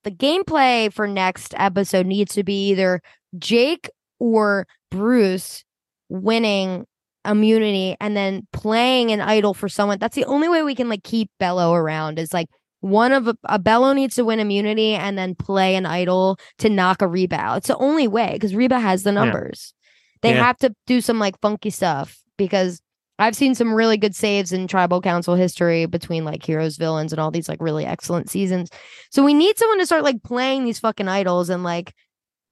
the 0.07 0.12
gameplay 0.12 0.92
for 0.92 1.09
next 1.09 1.53
episode 1.59 2.07
needs 2.07 2.33
to 2.35 2.45
be 2.45 2.69
either 2.71 3.03
Jake 3.38 3.90
or 4.21 4.69
Bruce 4.88 5.64
winning 6.09 6.87
immunity 7.25 7.97
and 8.01 8.16
then 8.16 8.47
playing 8.53 9.11
an 9.11 9.21
idol 9.21 9.53
for 9.53 9.69
someone. 9.69 9.99
That's 9.99 10.14
the 10.14 10.25
only 10.27 10.49
way 10.49 10.62
we 10.62 10.77
can 10.77 10.88
like 10.88 11.03
keep 11.03 11.29
Belo 11.40 11.75
around 11.75 12.21
is 12.21 12.33
like 12.33 12.47
one 12.83 13.11
of 13.11 13.27
a, 13.27 13.37
a 13.47 13.59
Belo 13.59 13.97
needs 13.97 14.14
to 14.14 14.25
win 14.25 14.38
immunity 14.38 14.95
and 14.95 15.19
then 15.19 15.35
play 15.35 15.75
an 15.75 15.87
idol 15.87 16.38
to 16.59 16.71
knock 16.71 17.03
a 17.03 17.09
Reba 17.09 17.35
out. 17.35 17.57
It's 17.59 17.66
the 17.66 17.77
only 17.79 18.07
way 18.07 18.31
because 18.35 18.55
Reba 18.55 18.79
has 18.79 19.03
the 19.03 19.11
numbers. 19.11 19.75
They 20.23 20.35
Yeah. 20.35 20.45
have 20.45 20.57
to 20.59 20.73
do 20.87 21.01
some 21.01 21.19
like 21.19 21.35
funky 21.40 21.71
stuff 21.71 22.23
because 22.37 22.81
I've 23.18 23.37
seen 23.37 23.55
some 23.55 23.72
really 23.72 23.96
good 23.96 24.14
saves 24.14 24.52
in 24.52 24.66
tribal 24.66 25.00
council 25.00 25.35
history 25.35 25.87
between 25.87 26.24
like 26.24 26.44
heroes, 26.44 26.76
villains, 26.76 27.12
and 27.12 27.20
all 27.20 27.31
these 27.31 27.48
like 27.48 27.61
really 27.61 27.87
excellent 27.87 28.31
seasons. 28.31 28.68
So 29.11 29.24
we 29.24 29.35
need 29.35 29.57
someone 29.59 29.79
to 29.79 29.87
start 29.87 30.05
like 30.05 30.22
playing 30.22 30.64
these 30.64 30.79
fucking 30.79 31.09
idols 31.09 31.48
and 31.48 31.62
like 31.64 31.94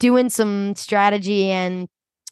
doing 0.00 0.30
some 0.30 0.74
strategy 0.74 1.50
and 1.50 1.88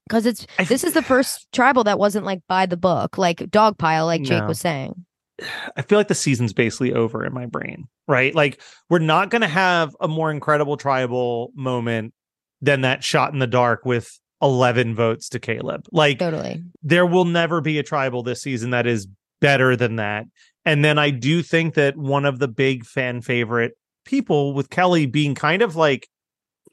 because 0.09 0.27
it's 0.27 0.47
I 0.59 0.65
this 0.65 0.83
is 0.83 0.95
the 0.95 1.03
first 1.03 1.47
tribal 1.53 1.85
that 1.85 1.99
wasn't 1.99 2.27
like 2.27 2.41
by 2.49 2.67
the 2.67 2.77
book, 2.77 3.19
like 3.19 3.39
dogpile, 3.39 4.07
like 4.07 4.23
Jake 4.23 4.43
No. 4.43 4.49
was 4.49 4.61
saying. 4.61 5.05
I 5.77 5.83
feel 5.83 5.99
like 5.99 6.09
the 6.09 6.15
season's 6.15 6.53
basically 6.53 6.93
over 6.93 7.25
in 7.25 7.33
my 7.33 7.47
brain, 7.47 7.87
right? 8.09 8.35
Like 8.35 8.61
we're 8.89 8.99
not 8.99 9.31
going 9.31 9.43
to 9.43 9.49
have 9.49 9.95
a 10.01 10.09
more 10.09 10.31
incredible 10.31 10.77
tribal 10.77 11.53
moment 11.55 12.15
than 12.61 12.83
that 12.83 13.03
shot 13.03 13.33
in 13.33 13.39
the 13.41 13.47
dark 13.47 13.85
with 13.85 14.19
11 14.43 14.95
votes 14.95 15.29
to 15.31 15.39
Caleb. 15.39 15.87
Like 15.93 16.19
Totally. 16.19 16.63
there 16.83 17.07
will 17.07 17.25
never 17.25 17.61
be 17.61 17.79
a 17.79 17.83
tribal 17.83 18.23
this 18.23 18.43
season 18.43 18.71
that 18.71 18.87
is 18.87 19.07
better 19.41 19.77
than 19.77 19.97
that. 19.97 20.25
And 20.65 20.85
then 20.85 20.99
I 20.99 21.11
do 21.11 21.43
think 21.43 21.75
that 21.75 21.97
one 21.97 22.25
of 22.25 22.39
the 22.39 22.49
big 22.49 22.85
fan 22.85 23.21
favorite 23.21 23.73
people 24.05 24.53
with 24.53 24.69
Kelly 24.71 25.07
being 25.07 25.35
kind 25.35 25.63
of 25.63 25.77
like 25.77 26.09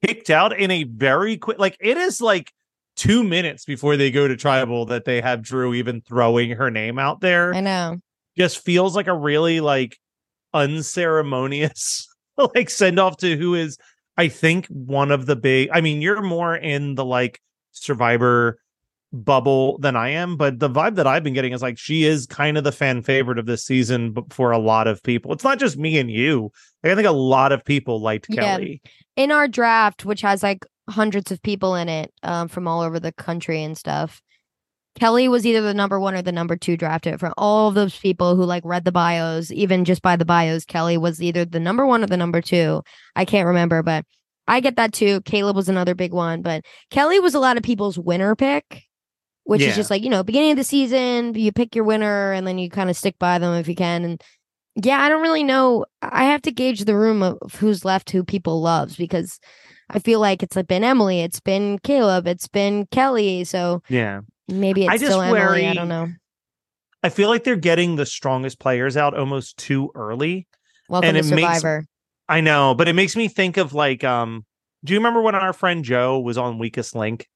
kicked 0.06 0.30
out 0.30 0.58
in 0.58 0.72
a 0.72 0.84
very 0.84 1.38
quick 1.38 1.60
like 1.60 1.78
it 1.80 1.98
is 1.98 2.22
like 2.22 2.52
2 2.96 3.24
minutes 3.24 3.66
before 3.66 3.98
they 3.98 4.12
go 4.12 4.28
to 4.28 4.36
tribal 4.36 4.86
that 4.88 5.06
they 5.06 5.22
have 5.22 5.42
Drew 5.42 5.74
even 5.74 6.02
throwing 6.02 6.52
her 6.52 6.72
name 6.72 6.98
out 6.98 7.22
there 7.22 7.54
I 7.54 7.60
know. 7.62 7.98
just 8.38 8.64
feels 8.64 8.96
like 8.96 9.08
a 9.08 9.14
really 9.18 9.60
like 9.60 9.98
unceremonious 10.54 12.08
like 12.56 12.70
send 12.70 13.00
off 13.00 13.18
to 13.18 13.38
who 13.38 13.56
is 13.56 13.78
I 14.18 14.28
think 14.28 14.68
one 14.68 15.12
of 15.12 15.26
the 15.26 15.36
big 15.36 15.70
I 15.72 15.82
mean 15.82 16.02
you're 16.02 16.22
more 16.22 16.56
in 16.56 16.96
the 16.96 17.06
like 17.06 17.40
survivor 17.72 18.60
bubble 19.12 19.80
than 19.80 19.96
I 19.96 20.10
am 20.10 20.38
but 20.38 20.60
the 20.60 20.70
vibe 20.70 20.96
that 20.96 21.08
I've 21.08 21.24
been 21.24 21.34
getting 21.34 21.52
is 21.52 21.64
like 21.64 21.80
she 21.80 22.04
is 22.04 22.28
kind 22.28 22.60
of 22.60 22.64
the 22.64 22.72
fan 22.72 23.02
favorite 23.02 23.40
of 23.40 23.48
this 23.48 23.66
season 23.66 24.12
but 24.12 24.32
for 24.32 24.52
a 24.52 24.60
lot 24.60 24.86
of 24.86 25.02
people 25.02 25.34
it's 25.34 25.44
not 25.44 25.58
just 25.58 25.78
me 25.78 25.98
and 25.98 26.12
you 26.12 26.52
like, 26.84 26.92
I 26.92 26.96
think 26.96 27.08
a 27.08 27.12
lot 27.12 27.52
of 27.52 27.66
people 27.66 28.02
liked 28.02 28.28
Yeah. 28.30 28.58
Kelly 28.58 28.82
in 29.20 29.32
our 29.32 29.50
draft, 29.50 30.06
which 30.06 30.22
has 30.22 30.42
like 30.42 30.66
hundreds 30.90 31.30
of 31.30 31.42
people 31.42 31.76
in 31.76 31.90
it 31.90 32.14
um, 32.24 32.48
from 32.48 32.70
all 32.70 32.80
over 32.80 33.02
the 33.02 33.12
country 33.12 33.62
and 33.62 33.78
stuff, 33.78 34.22
Kelly 34.96 35.28
was 35.28 35.46
either 35.46 35.62
the 35.62 35.74
number 35.74 36.00
one 36.00 36.16
or 36.16 36.22
the 36.22 36.32
number 36.32 36.56
two 36.56 36.78
drafted. 36.78 37.20
For 37.20 37.34
all 37.38 37.68
of 37.68 37.76
those 37.76 37.98
people 37.98 38.38
who 38.38 38.46
like 38.46 38.64
read 38.64 38.86
the 38.86 38.94
bios, 38.94 39.52
even 39.52 39.84
just 39.84 40.02
by 40.02 40.16
the 40.16 40.24
bios, 40.24 40.64
Kelly 40.64 40.98
was 40.98 41.22
either 41.22 41.44
the 41.44 41.60
number 41.60 41.86
one 41.86 42.02
or 42.02 42.08
the 42.08 42.16
number 42.16 42.42
two. 42.42 42.82
I 43.14 43.26
can't 43.26 43.46
remember, 43.46 43.84
but 43.84 44.06
I 44.50 44.60
get 44.60 44.76
that 44.76 44.92
too. 44.92 45.22
Caleb 45.22 45.56
was 45.56 45.70
another 45.70 45.96
big 45.96 46.12
one, 46.12 46.42
but 46.42 46.66
Kelly 46.92 47.20
was 47.20 47.36
a 47.36 47.40
lot 47.40 47.56
of 47.58 47.64
people's 47.64 47.98
winner 47.98 48.36
pick. 48.36 48.84
Which 49.46 49.62
Yeah. 49.62 49.70
is 49.70 49.76
just 49.78 49.90
like, 49.90 50.04
you 50.04 50.10
know, 50.12 50.22
beginning 50.24 50.52
of 50.52 50.58
the 50.58 50.64
season, 50.64 51.34
you 51.34 51.52
pick 51.52 51.74
your 51.74 51.84
winner 51.84 52.34
and 52.34 52.46
then 52.46 52.60
you 52.60 52.70
kind 52.70 52.88
of 52.88 52.96
stick 52.96 53.16
by 53.18 53.40
them 53.40 53.56
if 53.56 53.68
you 53.68 53.74
can. 53.76 54.04
And 54.04 54.22
yeah, 54.76 55.02
I 55.02 55.10
don't 55.10 55.24
really 55.24 55.44
know. 55.44 55.86
I 56.04 56.26
have 56.26 56.44
to 56.44 56.52
gauge 56.52 56.86
the 56.86 56.96
room 56.96 57.24
of 57.24 57.38
who's 57.56 57.84
left, 57.84 58.12
who 58.12 58.24
people 58.24 58.62
loves, 58.62 58.96
because 58.96 59.40
I 59.90 59.98
feel 59.98 60.20
like 60.20 60.44
it's 60.44 60.56
been 60.64 60.84
Emily, 60.84 61.22
it's 61.22 61.40
been 61.40 61.80
Caleb, 61.80 62.28
it's 62.28 62.48
been 62.48 62.86
Kelly. 62.92 63.44
So 63.44 63.82
yeah 63.90 64.22
maybe 64.48 64.84
it's 64.84 64.92
I 64.94 64.98
just 64.98 65.06
still 65.12 65.22
Emily. 65.24 65.66
I 65.68 65.74
don't 65.74 65.90
know. 65.90 66.10
I 67.02 67.10
feel 67.10 67.30
like 67.30 67.44
they're 67.44 67.56
getting 67.56 67.96
the 67.96 68.06
strongest 68.06 68.60
players 68.60 68.98
out 68.98 69.18
almost 69.18 69.58
too 69.58 69.90
early 69.96 70.48
Welcome 70.90 71.14
to 71.14 71.20
it 71.20 71.26
makes- 71.26 71.30
Survivor. 71.62 71.86
I 72.30 72.42
know, 72.42 72.76
but 72.76 72.88
it 72.88 72.94
makes 72.94 73.16
me 73.16 73.28
think 73.28 73.58
of 73.58 73.74
like 73.74 74.04
um 74.04 74.46
do 74.86 74.94
you 74.94 75.00
remember 75.00 75.22
when 75.22 75.36
our 75.36 75.52
friend 75.52 75.84
Joe 75.84 76.20
was 76.20 76.38
on 76.38 76.58
Weakest 76.60 76.96
Link? 76.96 77.28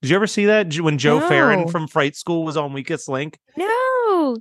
Did 0.00 0.10
you 0.10 0.16
ever 0.16 0.26
see 0.26 0.46
that 0.46 0.74
when 0.80 0.96
Joe 0.98 1.20
Farron 1.20 1.68
from 1.68 1.86
Fright 1.88 2.14
School 2.16 2.44
was 2.44 2.56
on 2.56 2.72
Weakest 2.72 3.08
Link? 3.08 3.38
No. 3.56 4.36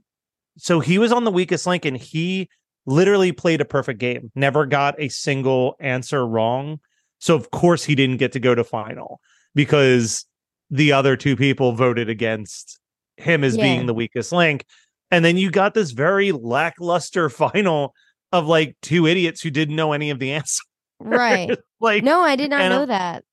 So 0.57 0.79
he 0.79 0.97
was 0.97 1.11
on 1.11 1.23
the 1.23 1.31
Weakest 1.31 1.65
Link 1.67 1.83
and 1.83 1.97
he 1.97 2.47
literally 2.85 3.31
played 3.31 3.59
a 3.59 3.65
perfect 3.65 3.99
game. 3.99 4.31
Never 4.35 4.65
got 4.65 4.95
a 4.99 5.09
single 5.09 5.75
answer 5.79 6.25
wrong. 6.25 6.79
So 7.19 7.35
of 7.35 7.49
course 7.51 7.83
he 7.85 7.95
didn't 7.95 8.17
get 8.17 8.33
to 8.33 8.39
go 8.39 8.53
to 8.55 8.63
final 8.63 9.19
because 9.55 10.25
the 10.69 10.91
other 10.91 11.15
two 11.15 11.35
people 11.35 11.71
voted 11.73 12.09
against 12.09 12.79
him 13.17 13.43
as 13.43 13.55
Yeah. 13.57 13.63
being 13.63 13.85
the 13.87 13.93
weakest 13.93 14.31
link. 14.31 14.65
And 15.11 15.23
then 15.23 15.37
you 15.37 15.49
got 15.51 15.73
this 15.73 15.91
very 15.91 16.31
lackluster 16.31 17.29
final 17.29 17.93
of 18.33 18.47
like 18.47 18.75
two 18.81 19.07
idiots 19.07 19.41
who 19.41 19.49
didn't 19.49 19.75
know 19.77 19.93
any 19.93 20.09
of 20.09 20.19
the 20.19 20.31
answers. 20.33 20.61
Right. 20.99 21.57
like 21.79 22.03
No, 22.03 22.21
I 22.21 22.35
did 22.35 22.49
not 22.49 22.69
know 22.69 22.79
I'm- 22.79 22.87
that. 22.89 23.23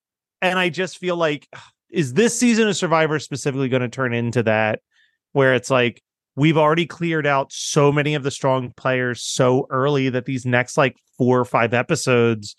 and 0.41 0.59
I 0.59 0.69
just 0.69 0.99
feel 0.99 1.17
like 1.17 1.49
is 1.91 2.13
this 2.15 2.39
season 2.39 2.69
of 2.69 2.77
Survivor 2.77 3.19
specifically 3.19 3.69
going 3.69 3.83
to 3.83 3.89
turn 3.89 4.15
into 4.15 4.45
that 4.45 4.79
where 5.33 5.55
it's 5.55 5.71
like 5.71 6.01
we've 6.37 6.57
already 6.57 6.87
cleared 6.87 7.27
out 7.27 7.53
so 7.53 7.91
many 7.91 8.15
of 8.15 8.23
the 8.23 8.31
strong 8.31 8.73
players 8.77 9.23
so 9.23 9.67
early 9.71 10.09
that 10.11 10.25
these 10.25 10.47
next 10.47 10.77
like 10.79 10.97
four 11.19 11.41
or 11.41 11.45
five 11.45 11.75
episodes 11.75 12.55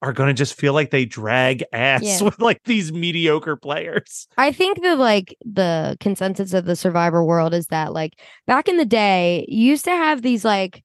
are 0.00 0.12
going 0.12 0.28
to 0.28 0.34
just 0.34 0.54
feel 0.54 0.74
like 0.74 0.90
they 0.90 1.04
drag 1.04 1.64
ass 1.72 2.02
Yeah. 2.04 2.22
with 2.22 2.38
like 2.40 2.60
these 2.64 2.92
mediocre 2.92 3.56
players. 3.56 4.28
I 4.36 4.52
think 4.52 4.80
that 4.82 4.96
like 4.98 5.34
the 5.44 5.96
consensus 5.98 6.52
of 6.52 6.66
the 6.66 6.76
survivor 6.76 7.24
world 7.24 7.52
is 7.54 7.66
that 7.68 7.92
like 7.92 8.12
back 8.46 8.68
in 8.68 8.76
the 8.76 8.84
day, 8.86 9.44
you 9.48 9.64
used 9.70 9.84
to 9.86 9.90
have 9.90 10.22
these 10.22 10.44
like 10.44 10.84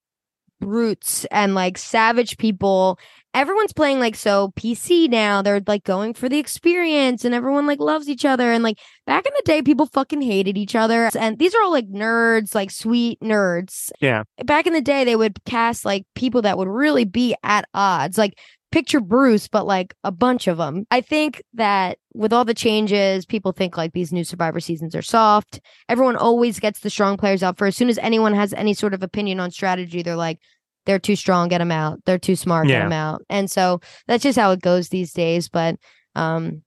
brutes 0.64 1.26
and 1.26 1.56
like 1.56 1.78
savage 1.78 2.38
people. 2.38 2.98
Everyone's 3.34 3.74
playing 3.74 4.00
like 4.00 4.16
so 4.16 4.54
PC 4.56 5.10
now. 5.10 5.42
They're 5.42 5.62
like 5.66 5.84
going 5.84 6.14
for 6.14 6.30
the 6.30 6.38
experience 6.38 7.26
and 7.26 7.34
everyone 7.34 7.66
like 7.66 7.80
loves 7.80 8.08
each 8.08 8.26
other. 8.26 8.52
And 8.52 8.64
like 8.64 8.78
back 9.08 9.26
in 9.26 9.34
the 9.36 9.44
day, 9.44 9.62
people 9.62 9.88
fucking 9.88 10.22
hated 10.22 10.58
each 10.58 10.76
other. 10.76 11.10
And 11.20 11.40
these 11.40 11.56
are 11.56 11.62
all 11.62 11.72
like 11.72 11.90
nerds, 11.90 12.54
like 12.54 12.70
sweet 12.72 13.20
nerds. 13.22 13.92
Yeah. 14.00 14.24
Back 14.46 14.68
in 14.68 14.74
the 14.74 14.82
day, 14.82 15.04
they 15.04 15.16
would 15.16 15.44
cast 15.46 15.84
like 15.84 16.06
people 16.14 16.44
that 16.44 16.58
would 16.58 16.68
really 16.68 17.06
be 17.06 17.36
at 17.44 17.68
odds. 17.74 18.18
Like 18.18 18.38
picture 18.74 19.00
Bruce, 19.00 19.48
but 19.48 19.68
like 19.68 19.94
a 20.04 20.12
bunch 20.12 20.48
of 20.48 20.58
them. 20.58 20.88
I 20.90 21.00
think 21.00 21.44
that 21.54 22.00
with 22.16 22.34
all 22.34 22.44
the 22.44 22.56
changes, 22.56 23.24
people 23.24 23.52
think 23.52 23.78
like 23.78 23.94
these 23.94 24.12
new 24.12 24.24
Survivor 24.24 24.60
seasons 24.60 24.96
are 24.96 25.04
soft. 25.04 25.62
Everyone 25.90 26.16
always 26.16 26.60
gets 26.60 26.80
the 26.80 26.90
strong 26.90 27.16
players 27.16 27.44
out 27.44 27.56
for 27.56 27.68
As 27.68 27.78
soon 27.78 27.88
as 27.88 28.00
anyone 28.00 28.34
has 28.34 28.52
any 28.52 28.74
sort 28.74 28.96
of 28.96 29.04
opinion 29.04 29.40
on 29.40 29.52
strategy, 29.52 30.02
they're 30.02 30.16
like, 30.16 30.40
they're 30.88 30.98
too 30.98 31.16
strong, 31.16 31.50
get 31.50 31.60
them 31.60 31.72
out. 31.72 32.00
They're 32.06 32.18
too 32.18 32.36
smart, 32.36 32.68
get 32.68 32.80
them 32.80 32.92
out. 32.92 33.22
And 33.30 33.50
so 33.50 33.80
that's 34.08 34.24
just 34.24 34.40
how 34.40 34.50
it 34.52 34.62
goes 34.62 34.90
these 34.90 35.14
days. 35.14 35.50
But, 35.50 35.76
um, 36.16 36.64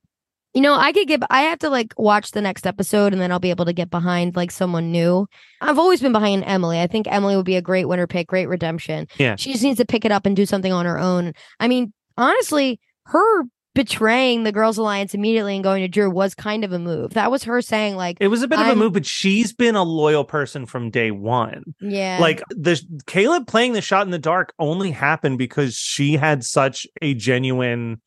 you 0.55 0.63
know, 0.63 0.75
I 0.75 0.93
could 0.93 1.07
get, 1.07 1.23
I 1.29 1.43
have 1.43 1.59
to 1.59 1.69
like 1.69 1.93
watch 1.99 2.31
the 2.31 2.41
next 2.41 2.67
episode 2.67 3.13
and 3.13 3.21
then 3.21 3.31
I'll 3.31 3.39
be 3.39 3.51
able 3.51 3.67
to 3.67 3.75
get 3.75 3.91
behind 3.91 4.37
like 4.37 4.51
someone 4.51 4.91
new. 4.91 5.27
I've 5.61 5.79
always 5.79 6.01
been 6.01 6.13
behind 6.13 6.45
Emily. 6.47 6.81
I 6.81 6.87
think 6.87 7.07
Emily 7.13 7.37
would 7.37 7.45
be 7.45 7.57
a 7.57 7.63
great 7.63 7.87
winner 7.87 8.07
pick, 8.07 8.29
great 8.29 8.49
redemption. 8.49 9.07
Yeah. 9.19 9.37
She 9.37 9.53
just 9.53 9.63
needs 9.63 9.77
to 9.81 9.85
pick 9.85 10.07
it 10.07 10.13
up 10.13 10.25
and 10.25 10.35
do 10.35 10.47
something 10.47 10.73
on 10.73 10.87
her 10.87 10.99
own. 10.99 11.35
I 11.61 11.69
mean, 11.69 11.93
honestly, 12.17 12.81
her 13.07 13.45
betraying 13.75 14.43
the 14.45 14.53
Girls 14.53 14.79
Alliance 14.79 15.13
immediately 15.15 15.55
and 15.55 15.63
going 15.63 15.83
to 15.83 15.89
Drew 15.89 16.11
was 16.11 16.35
kind 16.35 16.65
of 16.65 16.73
a 16.73 16.79
move. 16.79 17.13
That 17.13 17.31
was 17.31 17.45
her 17.45 17.61
saying, 17.61 17.95
like, 17.95 18.17
It 18.21 18.29
was 18.29 18.43
a 18.43 18.49
bit 18.49 18.59
of 18.59 18.67
a 18.69 18.75
move, 18.75 18.95
but 18.95 19.05
she's 19.05 19.53
been 19.53 19.77
a 19.77 19.83
loyal 19.83 20.25
person 20.25 20.65
from 20.65 20.91
day 20.91 21.11
one. 21.11 21.63
yeah, 21.81 22.19
Like 22.21 22.43
the 22.49 22.81
Caleb 23.07 23.47
playing 23.47 23.75
the 23.75 23.83
shot 23.83 24.07
in 24.07 24.13
the 24.13 24.19
dark 24.19 24.55
only 24.59 24.91
happened 24.91 25.37
because 25.37 25.75
she 25.75 26.15
had 26.15 26.43
such 26.43 26.87
a 27.03 27.13
genuine 27.13 28.01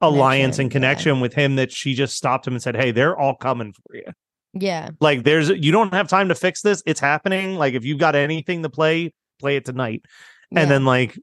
alliance 0.00 0.58
and 0.58 0.70
Connection, 0.70 1.16
yeah. 1.16 1.22
with 1.22 1.34
him 1.34 1.56
that 1.56 1.72
she 1.72 1.94
just 1.94 2.16
stopped 2.16 2.46
him 2.46 2.54
and 2.54 2.62
said, 2.62 2.76
Hey, 2.76 2.90
they're 2.90 3.16
all 3.16 3.34
coming 3.34 3.72
for 3.74 3.96
you. 3.96 4.06
Yeah. 4.54 4.90
Like 5.00 5.24
there's 5.24 5.50
you 5.50 5.72
don't 5.72 5.92
have 5.92 6.08
time 6.08 6.28
to 6.28 6.34
fix 6.34 6.62
this. 6.62 6.82
It's 6.86 7.00
happening. 7.00 7.56
Like 7.56 7.74
if 7.74 7.84
you've 7.84 7.98
got 7.98 8.14
anything 8.14 8.62
to 8.62 8.70
play, 8.70 9.12
play 9.38 9.56
it 9.56 9.66
tonight. 9.66 10.02
yeah. 10.50 10.60
And 10.60 10.70
then 10.70 10.84
like 10.86 11.18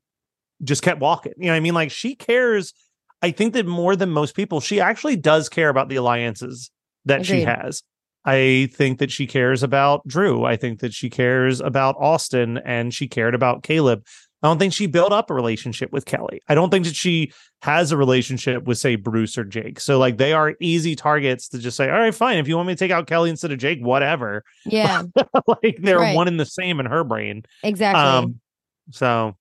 just 0.63 0.81
kept 0.83 0.99
walking. 0.99 1.33
You 1.37 1.47
know 1.47 1.51
what 1.53 1.57
I 1.57 1.61
mean? 1.61 1.73
Like 1.73 1.91
she 1.91 2.15
cares. 2.15 2.73
I 3.21 3.31
think 3.31 3.53
that 3.53 3.65
more 3.65 3.95
than 3.95 4.09
most 4.09 4.35
people, 4.35 4.59
she 4.59 4.81
actually 4.81 5.15
does 5.15 5.47
care 5.49 5.69
about 5.69 5.87
the 5.89 5.95
alliances 5.95 6.69
that 7.05 7.25
she 7.25 7.41
has. 7.41 7.81
I 8.25 8.69
think 8.73 8.99
that 8.99 9.11
she 9.11 9.27
cares 9.27 9.63
about 9.63 10.05
Drew. 10.07 10.45
I 10.45 10.55
think 10.57 10.79
that 10.79 10.93
she 10.93 11.09
cares 11.09 11.59
about 11.61 11.95
Austin 11.99 12.57
and 12.65 12.93
she 12.93 13.07
cared 13.07 13.33
about 13.35 13.63
Caleb. 13.63 14.03
I 14.41 14.47
don't 14.47 14.59
think 14.59 14.73
she 14.73 14.87
built 14.87 15.13
up 15.13 15.29
a 15.29 15.33
relationship 15.33 15.93
with 15.93 16.03
Kelly. 16.03 16.41
I 16.49 16.55
don't 16.55 16.69
think 16.69 16.83
that 16.85 16.95
she 16.97 17.31
has 17.61 17.93
a 17.93 17.97
relationship 17.97 18.63
with, 18.63 18.77
say, 18.77 18.97
Bruce 18.97 19.37
or 19.37 19.45
Jake. 19.45 19.79
So, 19.79 19.97
like, 19.97 20.17
they 20.17 20.33
are 20.33 20.55
easy 20.59 20.95
targets 20.97 21.47
to 21.49 21.59
just 21.59 21.77
say, 21.77 21.89
all 21.89 21.97
right, 21.97 22.13
fine. 22.13 22.37
If 22.39 22.49
you 22.49 22.57
want 22.57 22.67
me 22.67 22.73
to 22.73 22.77
take 22.79 22.91
out 22.91 23.07
Kelly 23.07 23.29
instead 23.29 23.53
of 23.53 23.57
Jake, 23.57 23.79
whatever. 23.79 24.43
yeah, 24.65 25.03
like, 25.47 25.77
they're 25.81 25.99
Right. 25.99 26.13
one 26.15 26.27
and 26.27 26.37
the 26.37 26.45
same 26.45 26.81
in 26.81 26.87
her 26.87 27.05
brain. 27.05 27.43
exactly. 27.63 28.01
Um, 28.01 28.41
so, 28.91 29.37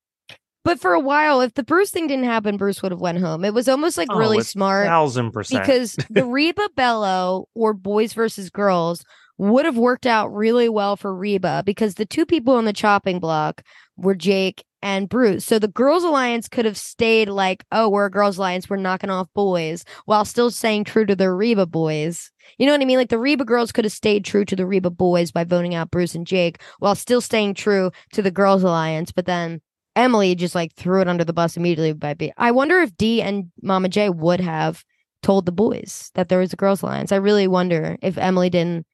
but 0.63 0.79
for 0.79 0.93
a 0.93 0.99
while, 0.99 1.41
if 1.41 1.53
the 1.53 1.63
Bruce 1.63 1.91
thing 1.91 2.07
didn't 2.07 2.25
happen, 2.25 2.57
Bruce 2.57 2.81
would 2.81 2.91
have 2.91 3.01
went 3.01 3.19
home. 3.19 3.43
It 3.43 3.53
was 3.53 3.67
almost 3.67 3.97
like 3.97 4.07
oh, 4.11 4.17
really 4.17 4.41
smart 4.41 4.87
thousand 4.87 5.31
percent. 5.31 5.63
because 5.63 5.95
the 6.09 6.25
Reba 6.25 6.69
Belo 6.77 7.45
or 7.53 7.73
boys 7.73 8.13
versus 8.13 8.49
girls 8.49 9.03
would 9.37 9.65
have 9.65 9.77
worked 9.77 10.05
out 10.05 10.33
really 10.33 10.69
well 10.69 10.95
for 10.95 11.13
Reba 11.13 11.63
because 11.65 11.95
the 11.95 12.05
two 12.05 12.25
people 12.25 12.55
on 12.55 12.65
the 12.65 12.73
chopping 12.73 13.19
block 13.19 13.63
were 13.97 14.15
Jake 14.15 14.63
and 14.81 15.07
Bruce. 15.07 15.45
So 15.45 15.59
the 15.59 15.67
girls 15.69 16.03
alliance 16.03 16.47
could 16.47 16.65
have 16.65 16.77
stayed 16.77 17.29
like, 17.29 17.63
oh, 17.71 17.89
we're 17.89 18.07
a 18.07 18.11
girls 18.11 18.37
alliance, 18.37 18.69
we're 18.69 18.77
knocking 18.77 19.09
off 19.09 19.27
boys, 19.33 19.85
while 20.05 20.25
still 20.25 20.51
staying 20.51 20.83
true 20.83 21.05
to 21.05 21.15
the 21.15 21.31
Reba 21.31 21.65
boys. 21.65 22.31
You 22.57 22.65
know 22.65 22.73
what 22.73 22.81
I 22.81 22.85
mean? 22.85 22.97
Like 22.97 23.09
the 23.09 23.17
Reba 23.17 23.45
girls 23.45 23.71
could 23.71 23.85
have 23.85 23.93
stayed 23.93 24.25
true 24.25 24.43
to 24.45 24.55
the 24.55 24.65
Reba 24.65 24.89
boys 24.89 25.31
by 25.31 25.45
voting 25.45 25.73
out 25.73 25.89
Bruce 25.89 26.15
and 26.15 26.27
Jake 26.27 26.61
while 26.79 26.95
still 26.95 27.21
staying 27.21 27.53
true 27.53 27.91
to 28.11 28.21
the 28.21 28.31
girls 28.31 28.63
alliance, 28.63 29.11
but 29.11 29.25
then 29.25 29.61
Emily 29.95 30.35
just 30.35 30.55
like 30.55 30.73
threw 30.73 31.01
it 31.01 31.07
under 31.07 31.23
the 31.23 31.33
bus 31.33 31.57
immediately 31.57 31.93
by 31.93 32.13
be 32.13 32.33
I 32.37 32.51
wonder 32.51 32.79
if 32.79 32.95
D 32.97 33.21
and 33.21 33.51
Mama 33.61 33.89
J 33.89 34.09
would 34.09 34.39
have 34.39 34.83
told 35.21 35.45
the 35.45 35.51
boys 35.51 36.11
that 36.15 36.29
there 36.29 36.39
was 36.39 36.53
a 36.53 36.57
girls 36.57 36.81
alliance. 36.81 37.11
I 37.11 37.17
really 37.17 37.47
wonder 37.47 37.97
if 38.01 38.17
Emily 38.17 38.49
didn't 38.49 38.85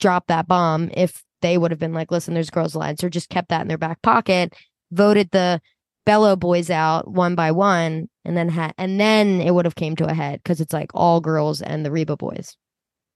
drop 0.00 0.26
that 0.28 0.48
bomb, 0.48 0.90
if 0.94 1.22
they 1.42 1.58
would 1.58 1.70
have 1.70 1.80
been 1.80 1.92
like, 1.92 2.10
listen, 2.10 2.34
there's 2.34 2.50
girls 2.50 2.74
alliance, 2.74 3.04
or 3.04 3.10
just 3.10 3.28
kept 3.28 3.48
that 3.50 3.60
in 3.60 3.68
their 3.68 3.78
back 3.78 4.00
pocket, 4.02 4.54
voted 4.90 5.30
the 5.30 5.60
Belo 6.06 6.38
boys 6.38 6.70
out 6.70 7.08
one 7.08 7.34
by 7.34 7.52
one, 7.52 8.08
and 8.24 8.36
then 8.36 8.48
had 8.48 8.74
and 8.76 8.98
then 8.98 9.40
it 9.40 9.52
would 9.52 9.64
have 9.64 9.76
came 9.76 9.94
to 9.96 10.06
a 10.06 10.14
head 10.14 10.40
because 10.42 10.60
it's 10.60 10.72
like 10.72 10.90
all 10.94 11.20
girls 11.20 11.62
and 11.62 11.84
the 11.84 11.92
Reba 11.92 12.16
boys. 12.16 12.56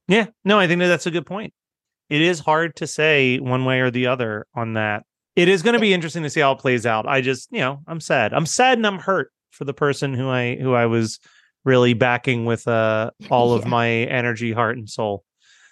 Yeah, 0.06 0.26
no, 0.44 0.58
I 0.60 0.68
think 0.68 0.78
that 0.80 0.88
that's 0.88 1.06
a 1.06 1.10
good 1.10 1.26
point. 1.26 1.52
It 2.08 2.20
is 2.20 2.38
hard 2.38 2.76
to 2.76 2.86
say 2.86 3.38
one 3.38 3.64
way 3.64 3.80
or 3.80 3.90
the 3.90 4.06
other 4.06 4.46
on 4.54 4.74
that. 4.74 5.02
It 5.36 5.48
is 5.48 5.62
going 5.62 5.74
to 5.74 5.80
be 5.80 5.92
interesting 5.94 6.22
to 6.22 6.30
see 6.30 6.40
how 6.40 6.52
it 6.52 6.58
plays 6.58 6.86
out. 6.86 7.06
I 7.06 7.20
just, 7.20 7.48
you 7.52 7.60
know, 7.60 7.80
I'm 7.86 8.00
sad. 8.00 8.32
I'm 8.32 8.46
sad 8.46 8.78
and 8.78 8.86
I'm 8.86 8.98
hurt 8.98 9.30
for 9.50 9.64
the 9.64 9.74
person 9.74 10.14
who 10.14 10.28
I 10.28 10.56
who 10.56 10.74
I 10.74 10.86
was 10.86 11.20
really 11.64 11.94
backing 11.94 12.44
with 12.46 12.66
uh 12.66 13.10
all 13.30 13.52
of 13.52 13.66
my 13.66 13.88
energy, 13.88 14.52
heart, 14.52 14.76
and 14.78 14.88
soul. 14.88 15.24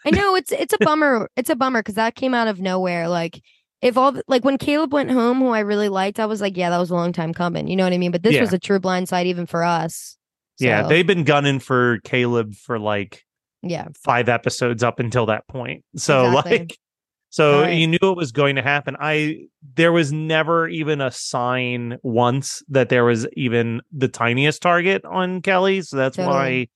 I 0.06 0.10
know 0.10 0.34
it's 0.36 0.52
it's 0.52 0.74
a 0.74 0.78
bummer. 0.84 1.28
It's 1.36 1.50
a 1.50 1.56
bummer 1.56 1.80
because 1.80 1.94
that 1.94 2.14
came 2.14 2.34
out 2.34 2.46
of 2.48 2.60
nowhere. 2.60 3.08
Like 3.08 3.40
if 3.80 3.96
all 3.96 4.12
the- 4.12 4.22
like 4.28 4.44
when 4.44 4.58
Caleb 4.58 4.92
went 4.92 5.10
home, 5.10 5.38
who 5.38 5.48
I 5.48 5.60
really 5.60 5.88
liked, 5.88 6.20
I 6.20 6.26
was 6.26 6.40
like, 6.42 6.56
yeah, 6.56 6.70
that 6.70 6.78
was 6.78 6.90
a 6.90 6.94
long 6.94 7.12
time 7.12 7.32
coming. 7.32 7.68
You 7.68 7.76
know 7.76 7.84
what 7.84 7.92
I 7.92 7.98
mean? 7.98 8.12
But 8.12 8.22
this 8.22 8.34
Yeah. 8.34 8.42
was 8.42 8.52
a 8.52 8.58
true 8.58 8.78
blindside 8.78 9.24
even 9.26 9.46
for 9.46 9.64
us. 9.64 10.16
Yeah, 10.58 10.82
they've 10.82 11.06
been 11.06 11.24
gunning 11.24 11.58
for 11.58 11.98
Caleb 12.04 12.54
for 12.54 12.78
like 12.78 13.24
yeah, 13.62 13.88
five 14.04 14.28
episodes 14.28 14.82
up 14.82 15.00
until 15.00 15.26
that 15.26 15.48
point. 15.48 15.84
So 15.96 16.26
Exactly. 16.28 16.58
like 16.58 16.78
so 17.34 17.62
Right. 17.62 17.70
you 17.72 17.88
knew 17.88 17.98
it 18.00 18.16
was 18.16 18.30
going 18.30 18.54
to 18.54 18.62
happen. 18.62 18.96
I 19.00 19.46
there 19.74 19.90
was 19.92 20.12
never 20.12 20.68
even 20.68 21.00
a 21.00 21.10
sign 21.10 21.98
once 22.04 22.62
that 22.68 22.90
there 22.90 23.04
was 23.04 23.26
even 23.36 23.80
the 23.90 24.06
tiniest 24.06 24.62
target 24.62 25.04
on 25.04 25.42
Kelly. 25.42 25.82
So 25.82 25.96
that's 25.96 26.16
Totally. 26.16 26.32
why 26.34 26.68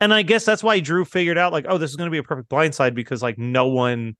and 0.00 0.12
I 0.12 0.22
guess 0.22 0.44
that's 0.44 0.64
why 0.64 0.80
Drew 0.80 1.04
figured 1.04 1.38
out 1.38 1.52
like, 1.52 1.66
oh, 1.68 1.78
this 1.78 1.90
is 1.90 1.96
gonna 1.96 2.10
be 2.10 2.18
a 2.18 2.24
perfect 2.24 2.48
blindside 2.50 2.94
because 2.96 3.22
like 3.22 3.38
no 3.38 3.68
one 3.68 4.16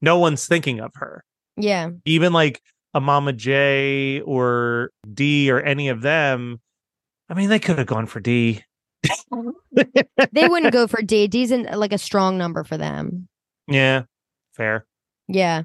no 0.00 0.18
one's 0.18 0.46
thinking 0.46 0.80
of 0.80 0.90
her. 0.94 1.24
yeah, 1.58 1.90
Even 2.06 2.32
like 2.32 2.62
a 2.94 3.00
Mama 3.00 3.34
J 3.34 4.20
or 4.22 4.90
D 5.12 5.50
or 5.50 5.60
any 5.60 5.88
of 5.90 6.00
them. 6.00 6.58
I 7.28 7.34
mean, 7.34 7.50
they 7.50 7.58
could 7.58 7.76
have 7.78 7.86
gone 7.86 8.06
for 8.06 8.18
D. 8.20 8.62
they 10.32 10.48
wouldn't 10.48 10.72
go 10.72 10.86
for 10.86 11.02
D. 11.02 11.26
D's 11.28 11.50
in, 11.50 11.64
like 11.74 11.92
a 11.92 11.98
strong 11.98 12.38
number 12.38 12.64
for 12.64 12.76
them. 12.78 13.28
Yeah, 13.68 14.02
fair. 14.56 14.86
Yeah. 15.28 15.62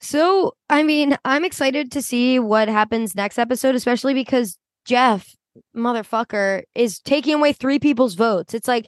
So, 0.00 0.54
I 0.68 0.82
mean, 0.82 1.16
I'm 1.24 1.44
excited 1.44 1.90
to 1.92 2.02
see 2.02 2.38
what 2.38 2.68
happens 2.68 3.14
next 3.14 3.38
episode, 3.38 3.74
especially 3.74 4.14
because 4.14 4.58
Jeff, 4.84 5.34
motherfucker, 5.74 6.62
is 6.74 7.00
taking 7.00 7.34
away 7.34 7.52
three 7.52 7.78
people's 7.78 8.14
votes. 8.14 8.54
It's 8.54 8.68
like, 8.68 8.86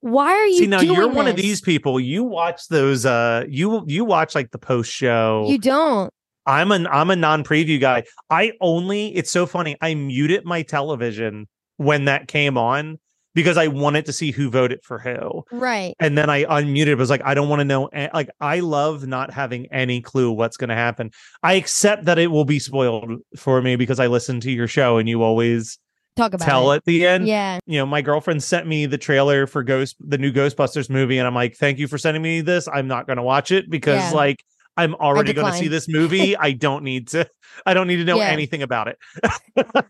why 0.00 0.32
are 0.32 0.46
you 0.46 0.58
See 0.58 0.66
now 0.66 0.80
you're 0.80 1.08
one 1.08 1.26
of 1.26 1.36
these 1.36 1.60
people. 1.60 1.98
You 1.98 2.22
watch 2.22 2.68
those 2.68 3.04
uh 3.04 3.44
you 3.48 3.84
you 3.86 4.04
watch 4.04 4.34
like 4.34 4.50
the 4.50 4.58
post 4.58 4.92
show. 4.92 5.46
You 5.48 5.58
don't. 5.58 6.12
I'm 6.46 6.70
an 6.70 6.86
I'm 6.86 7.10
a 7.10 7.16
non-preview 7.16 7.80
guy. 7.80 8.04
I 8.30 8.52
only 8.60 9.14
it's 9.16 9.30
so 9.30 9.46
funny. 9.46 9.76
I 9.80 9.94
muted 9.94 10.44
my 10.44 10.62
television 10.62 11.48
when 11.76 12.04
that 12.04 12.28
came 12.28 12.56
on 12.56 12.98
because 13.36 13.56
I 13.56 13.68
wanted 13.68 14.06
to 14.06 14.12
see 14.12 14.32
who 14.32 14.50
voted 14.50 14.80
for 14.82 14.98
who. 14.98 15.44
Right. 15.52 15.94
And 16.00 16.18
then 16.18 16.28
I 16.28 16.44
unmuted. 16.44 16.88
It 16.88 16.94
was 16.96 17.10
like 17.10 17.22
I 17.24 17.34
don't 17.34 17.48
want 17.48 17.60
to 17.60 17.64
know. 17.64 17.88
Like 18.12 18.30
I 18.40 18.58
love 18.60 19.06
not 19.06 19.32
having 19.32 19.66
any 19.70 20.00
clue 20.00 20.32
what's 20.32 20.56
going 20.56 20.70
to 20.70 20.74
happen. 20.74 21.12
I 21.44 21.52
accept 21.54 22.06
that 22.06 22.18
it 22.18 22.28
will 22.32 22.44
be 22.46 22.58
spoiled 22.58 23.20
for 23.36 23.62
me 23.62 23.76
because 23.76 24.00
I 24.00 24.08
listen 24.08 24.40
to 24.40 24.50
your 24.50 24.66
show 24.66 24.96
and 24.98 25.08
you 25.08 25.22
always 25.22 25.78
Talk 26.16 26.32
about 26.32 26.46
tell 26.46 26.72
it. 26.72 26.76
at 26.78 26.84
the 26.86 27.06
end 27.06 27.28
Yeah. 27.28 27.58
you 27.66 27.78
know, 27.78 27.84
my 27.84 28.00
girlfriend 28.00 28.42
sent 28.42 28.66
me 28.66 28.86
the 28.86 28.96
trailer 28.96 29.46
for 29.46 29.62
Ghost, 29.62 29.96
the 30.00 30.16
new 30.16 30.32
Ghostbusters 30.32 30.88
movie, 30.88 31.18
and 31.18 31.26
I'm 31.26 31.34
like, 31.34 31.56
thank 31.56 31.78
you 31.78 31.86
for 31.86 31.98
sending 31.98 32.22
me 32.22 32.40
this. 32.40 32.66
I'm 32.72 32.88
not 32.88 33.06
going 33.06 33.18
to 33.18 33.22
watch 33.22 33.50
it 33.52 33.68
because, 33.70 34.00
Yeah. 34.02 34.10
like, 34.12 34.42
I'm 34.78 34.94
already 34.94 35.34
going 35.34 35.52
to 35.52 35.58
see 35.58 35.68
this 35.68 35.88
movie. 35.88 36.34
I 36.38 36.52
don't 36.52 36.84
need 36.84 37.08
to. 37.08 37.28
I 37.66 37.74
don't 37.74 37.86
need 37.86 37.96
to 37.96 38.04
know 38.04 38.16
Yeah. 38.16 38.28
anything 38.28 38.62
about 38.62 38.88
it. 38.88 38.98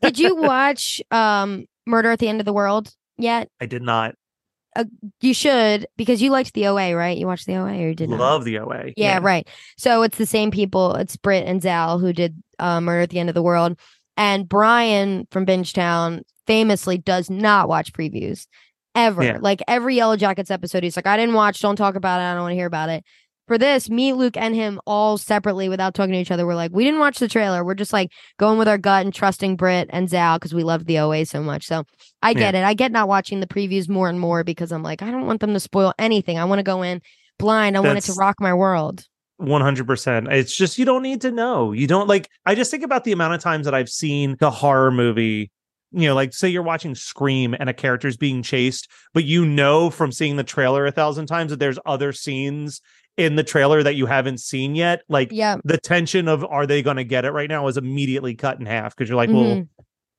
Did 0.03 0.19
you 0.19 0.35
watch 0.53 1.01
um 1.13 1.67
Murder 1.87 2.11
at 2.11 2.19
the 2.19 2.27
End 2.29 2.41
of 2.41 2.45
the 2.45 2.53
World 2.53 2.93
yet? 3.19 3.49
I 3.61 3.67
did 3.67 3.83
not 3.83 4.15
You 5.21 5.35
should 5.35 5.87
because 5.97 6.21
you 6.21 6.31
liked 6.31 6.53
the 6.55 6.67
OA, 6.67 6.95
right? 6.95 7.17
You 7.17 7.27
watched 7.27 7.47
the 7.47 7.57
OA 7.57 7.73
or 7.79 7.89
you 7.89 7.95
did 7.95 8.11
not? 8.11 8.21
love 8.21 8.45
the 8.45 8.59
OA. 8.59 8.93
Yeah, 8.97 9.19
right. 9.23 9.49
So 9.77 10.03
it's 10.03 10.19
the 10.19 10.27
same 10.27 10.51
people. 10.51 10.95
It's 10.97 11.17
Brit 11.17 11.47
and 11.47 11.63
Zal 11.63 11.99
who 11.99 12.13
did 12.13 12.43
uh, 12.59 12.81
Murder 12.81 13.03
at 13.03 13.11
the 13.11 13.19
End 13.19 13.29
of 13.29 13.35
the 13.35 13.43
World. 13.43 13.79
And 14.17 14.49
Brian 14.49 15.27
from 15.31 15.47
Bingetown 15.47 16.23
famously 16.47 16.99
does 16.99 17.29
not 17.29 17.69
watch 17.69 17.93
previews 17.93 18.47
ever. 18.95 19.23
Yeah. 19.23 19.39
Like 19.41 19.63
every 19.69 19.97
Yellow 19.97 20.17
Jackets 20.17 20.51
episode, 20.51 20.83
he's 20.83 20.97
like, 20.97 21.07
I 21.07 21.17
didn't 21.17 21.35
watch, 21.35 21.61
don't 21.61 21.77
talk 21.77 21.97
about 21.97 22.21
it. 22.21 22.25
I 22.25 22.33
don't 22.33 22.43
want 22.43 22.53
to 22.53 22.57
hear 22.57 22.67
about 22.67 22.89
it. 22.89 23.05
For 23.47 23.59
this, 23.59 23.89
me, 23.89 24.13
Luke, 24.13 24.37
and 24.37 24.57
him 24.57 24.81
all 24.87 25.19
separately 25.19 25.69
without 25.69 25.95
talking 25.95 26.13
to 26.13 26.19
each 26.19 26.33
other, 26.33 26.45
we're 26.47 26.57
like, 26.57 26.73
we 26.73 26.83
didn't 26.83 26.99
watch 26.99 27.19
the 27.19 27.29
trailer. 27.29 27.65
We're 27.65 27.75
just 27.75 27.93
like 27.93 28.11
going 28.39 28.59
with 28.59 28.67
our 28.67 28.79
gut 28.79 29.05
and 29.05 29.15
trusting 29.15 29.55
Brit 29.55 29.89
and 29.93 30.11
Zal 30.11 30.39
because 30.39 30.53
we 30.53 30.65
love 30.65 30.87
the 30.87 30.99
OA 30.99 31.25
so 31.27 31.41
much. 31.43 31.65
So 31.65 31.85
I 32.23 32.35
get 32.35 32.57
it. 32.57 32.65
I 32.65 32.75
get 32.75 32.91
not 32.91 33.07
watching 33.07 33.39
the 33.39 33.47
previews 33.47 33.89
more 33.89 34.09
and 34.09 34.19
more 34.19 34.43
because 34.43 34.73
I'm 34.73 34.83
like, 34.83 35.01
I 35.01 35.13
don't 35.13 35.27
want 35.27 35.41
them 35.41 35.53
to 35.53 35.61
spoil 35.61 35.95
anything. 35.97 36.39
I 36.39 36.45
want 36.45 36.59
to 36.59 36.65
go 36.65 36.83
in 36.83 37.01
blind. 37.39 37.77
I 37.77 37.81
want 37.81 37.99
it 37.99 38.05
to 38.05 38.15
rock 38.15 38.41
my 38.41 38.53
world. 38.53 39.05
100%. 39.41 40.33
It's 40.33 40.57
just, 40.57 40.77
you 40.79 40.85
don't 40.85 41.03
need 41.03 41.21
to 41.21 41.31
know. 41.31 41.71
You 41.71 41.87
don't 41.87 42.09
like, 42.09 42.29
I 42.47 42.57
just 42.57 42.71
think 42.71 42.83
about 42.83 43.05
the 43.05 43.13
amount 43.13 43.35
of 43.35 43.41
times 43.41 43.67
that 43.67 43.75
I've 43.75 43.91
seen 43.91 44.37
the 44.41 44.51
horror 44.51 44.91
movie. 44.91 45.53
You 45.93 46.09
know, 46.09 46.15
like 46.15 46.35
say 46.35 46.49
you're 46.49 46.63
watching 46.63 46.97
Scream 46.97 47.55
and 47.59 47.71
a 47.71 47.75
character's 47.75 48.17
being 48.17 48.43
chased, 48.43 48.91
but 49.15 49.25
you 49.25 49.47
know 49.47 49.89
from 49.89 50.11
seeing 50.11 50.37
the 50.37 50.43
trailer 50.43 50.85
a 50.85 50.91
thousand 50.91 51.27
times 51.27 51.51
that 51.51 51.61
there's 51.61 51.79
other 51.87 52.13
scenes 52.13 52.81
in 53.17 53.37
the 53.37 53.43
trailer 53.45 53.83
that 53.83 53.95
you 53.95 54.07
haven't 54.07 54.39
seen 54.41 54.75
yet. 54.75 55.03
Like 55.09 55.31
Yeah. 55.33 55.57
the 55.65 55.79
tension 55.79 56.29
of 56.29 56.45
are 56.45 56.67
they 56.67 56.83
going 56.83 56.99
to 56.99 57.05
get 57.05 57.25
it 57.25 57.31
right 57.33 57.49
now 57.49 57.67
is 57.69 57.77
immediately 57.77 58.35
cut 58.35 58.61
in 58.61 58.67
half 58.67 58.95
because 58.95 59.09
you're 59.09 59.17
like, 59.17 59.31
well, 59.31 59.45
Mhm. 59.57 59.69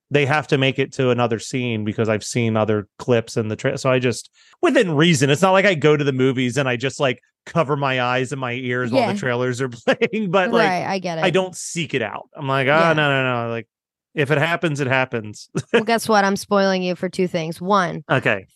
they 0.09 0.25
have 0.25 0.47
to 0.47 0.57
make 0.57 0.79
it 0.79 0.93
to 0.93 1.09
another 1.11 1.37
scene 1.37 1.83
because 1.85 2.09
I've 2.09 2.23
seen 2.23 2.57
other 2.57 2.87
clips 2.97 3.37
in 3.37 3.49
the 3.49 3.55
trailer. 3.55 3.77
So 3.77 3.91
I 3.91 3.99
just, 3.99 4.31
within 4.61 4.95
reason, 4.95 5.29
it's 5.29 5.41
not 5.41 5.51
like 5.51 5.65
I 5.65 5.75
go 5.75 5.95
to 5.95 6.03
the 6.03 6.13
movies 6.13 6.57
and 6.57 6.67
I 6.67 6.75
just 6.75 6.99
like 6.99 7.19
cover 7.45 7.75
my 7.77 8.01
eyes 8.01 8.31
and 8.31 8.41
my 8.41 8.53
ears 8.53 8.91
while 8.91 9.13
the 9.13 9.19
trailers 9.19 9.61
are 9.61 9.69
playing. 9.85 10.31
But 10.31 10.51
like, 10.51 10.67
right, 10.67 10.85
I 10.85 10.99
get 10.99 11.17
it. 11.19 11.23
I 11.23 11.29
don't 11.29 11.55
seek 11.55 11.93
it 11.93 12.01
out. 12.01 12.27
I'm 12.35 12.47
like, 12.47 12.67
oh, 12.67 12.71
Yeah. 12.71 12.93
no, 12.93 13.09
no, 13.09 13.43
no. 13.45 13.49
Like, 13.51 13.67
if 14.15 14.31
it 14.31 14.37
happens, 14.39 14.79
it 14.79 14.87
happens. 14.87 15.49
well, 15.73 15.83
guess 15.83 16.09
what? 16.09 16.25
I'm 16.25 16.35
spoiling 16.35 16.81
you 16.81 16.95
for 16.95 17.09
two 17.09 17.27
things. 17.27 17.61
One, 17.61 18.03
okay. 18.09 18.47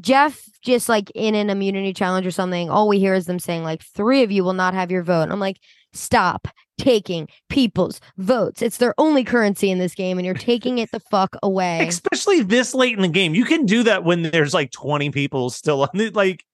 Jeff 0.00 0.42
just 0.62 0.88
like 0.88 1.10
in 1.14 1.34
an 1.34 1.50
immunity 1.50 1.92
challenge 1.92 2.26
or 2.26 2.30
something, 2.30 2.70
all 2.70 2.88
we 2.88 2.98
hear 2.98 3.14
is 3.14 3.26
them 3.26 3.38
saying 3.38 3.62
like 3.62 3.82
three 3.82 4.22
of 4.22 4.30
you 4.30 4.44
will 4.44 4.52
not 4.52 4.74
have 4.74 4.90
your 4.90 5.02
vote. 5.02 5.22
And 5.22 5.32
I'm 5.32 5.40
like, 5.40 5.58
stop 5.92 6.48
taking 6.78 7.28
people's 7.48 8.00
votes. 8.18 8.62
It's 8.62 8.76
their 8.76 8.94
only 8.98 9.24
currency 9.24 9.70
in 9.70 9.78
this 9.78 9.94
game, 9.94 10.18
and 10.18 10.26
you're 10.26 10.34
taking 10.34 10.78
it 10.78 10.90
the 10.92 11.00
fuck 11.00 11.36
away. 11.42 11.86
Especially 11.86 12.42
this 12.42 12.74
late 12.74 12.94
in 12.94 13.02
the 13.02 13.08
game. 13.08 13.34
You 13.34 13.44
can 13.44 13.66
do 13.66 13.82
that 13.84 14.04
when 14.04 14.22
there's 14.22 14.54
like 14.54 14.70
20 14.70 15.10
people 15.10 15.50
still 15.50 15.82
on 15.82 16.00
it. 16.00 16.14
Like, 16.14 16.44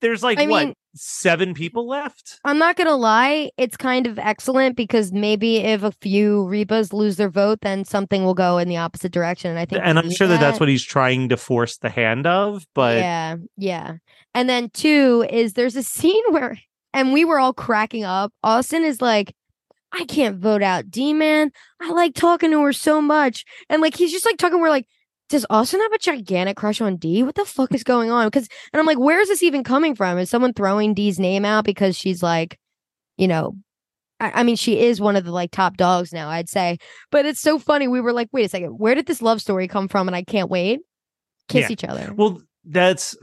there's 0.00 0.22
like 0.22 0.38
I 0.38 0.46
what, 0.46 0.66
mean- 0.66 0.74
seven 0.94 1.54
people 1.54 1.86
left? 1.86 2.38
I'm 2.44 2.58
not 2.58 2.76
gonna 2.76 2.96
lie, 2.96 3.50
it's 3.56 3.76
kind 3.76 4.06
of 4.06 4.18
excellent 4.18 4.76
because 4.76 5.12
maybe 5.12 5.58
if 5.58 5.82
a 5.82 5.92
few 6.00 6.44
Rebas 6.44 6.92
lose 6.92 7.16
their 7.16 7.30
vote, 7.30 7.60
then 7.62 7.84
something 7.84 8.24
will 8.24 8.34
go 8.34 8.58
in 8.58 8.68
the 8.68 8.76
opposite 8.76 9.12
direction. 9.12 9.50
And 9.50 9.58
I 9.58 9.64
think, 9.64 9.82
and 9.84 9.98
I'm 9.98 10.10
sure 10.10 10.26
that 10.26 10.40
that's 10.40 10.60
what 10.60 10.68
he's 10.68 10.84
trying 10.84 11.28
to 11.30 11.36
force 11.36 11.78
the 11.78 11.90
hand 11.90 12.26
of. 12.26 12.66
But 12.74 12.98
yeah, 12.98 13.36
yeah. 13.56 13.94
And 14.34 14.48
then 14.48 14.70
two 14.70 15.26
is 15.30 15.54
there's 15.54 15.76
a 15.76 15.82
scene 15.82 16.24
where, 16.30 16.58
and 16.92 17.12
we 17.12 17.24
were 17.24 17.38
all 17.38 17.52
cracking 17.54 18.04
up. 18.04 18.32
Austin 18.42 18.84
is 18.84 19.00
like, 19.00 19.34
I 19.92 20.04
can't 20.04 20.38
vote 20.38 20.62
out 20.62 20.90
D 20.90 21.12
man. 21.14 21.50
I 21.80 21.90
like 21.92 22.14
talking 22.14 22.50
to 22.50 22.62
her 22.62 22.72
so 22.72 23.00
much, 23.00 23.44
and 23.68 23.80
like 23.80 23.96
he's 23.96 24.12
just 24.12 24.26
like 24.26 24.36
talking. 24.36 24.60
We're 24.60 24.68
like, 24.68 24.86
does 25.28 25.44
Austin 25.50 25.80
have 25.80 25.92
a 25.92 25.98
gigantic 25.98 26.56
crush 26.56 26.80
on 26.80 26.96
D? 26.96 27.22
What 27.22 27.34
the 27.34 27.44
fuck 27.44 27.74
is 27.74 27.84
going 27.84 28.10
on? 28.10 28.26
Because, 28.28 28.48
and 28.72 28.80
I'm 28.80 28.86
like, 28.86 28.98
where 28.98 29.20
is 29.20 29.28
this 29.28 29.42
even 29.42 29.62
coming 29.64 29.94
from? 29.94 30.18
Is 30.18 30.30
someone 30.30 30.52
throwing 30.54 30.94
D's 30.94 31.18
name 31.18 31.44
out 31.44 31.64
because 31.64 31.96
she's 31.96 32.22
like, 32.22 32.58
you 33.16 33.28
know, 33.28 33.54
I, 34.20 34.40
I 34.40 34.42
mean, 34.42 34.56
she 34.56 34.80
is 34.80 35.00
one 35.00 35.16
of 35.16 35.24
the 35.24 35.30
like 35.32 35.50
top 35.50 35.76
dogs 35.76 36.12
now, 36.12 36.28
I'd 36.28 36.48
say. 36.48 36.78
But 37.10 37.26
it's 37.26 37.40
so 37.40 37.58
funny. 37.58 37.88
We 37.88 38.00
were 38.00 38.12
like, 38.12 38.28
wait 38.32 38.46
a 38.46 38.48
second, 38.48 38.78
where 38.78 38.94
did 38.94 39.06
this 39.06 39.22
love 39.22 39.40
story 39.40 39.68
come 39.68 39.88
from? 39.88 40.08
And 40.08 40.16
I 40.16 40.22
can't 40.22 40.50
wait. 40.50 40.80
Kiss 41.48 41.68
Yeah. 41.68 41.72
each 41.72 41.84
other. 41.84 42.12
Well, 42.14 42.40
that's 42.64 43.16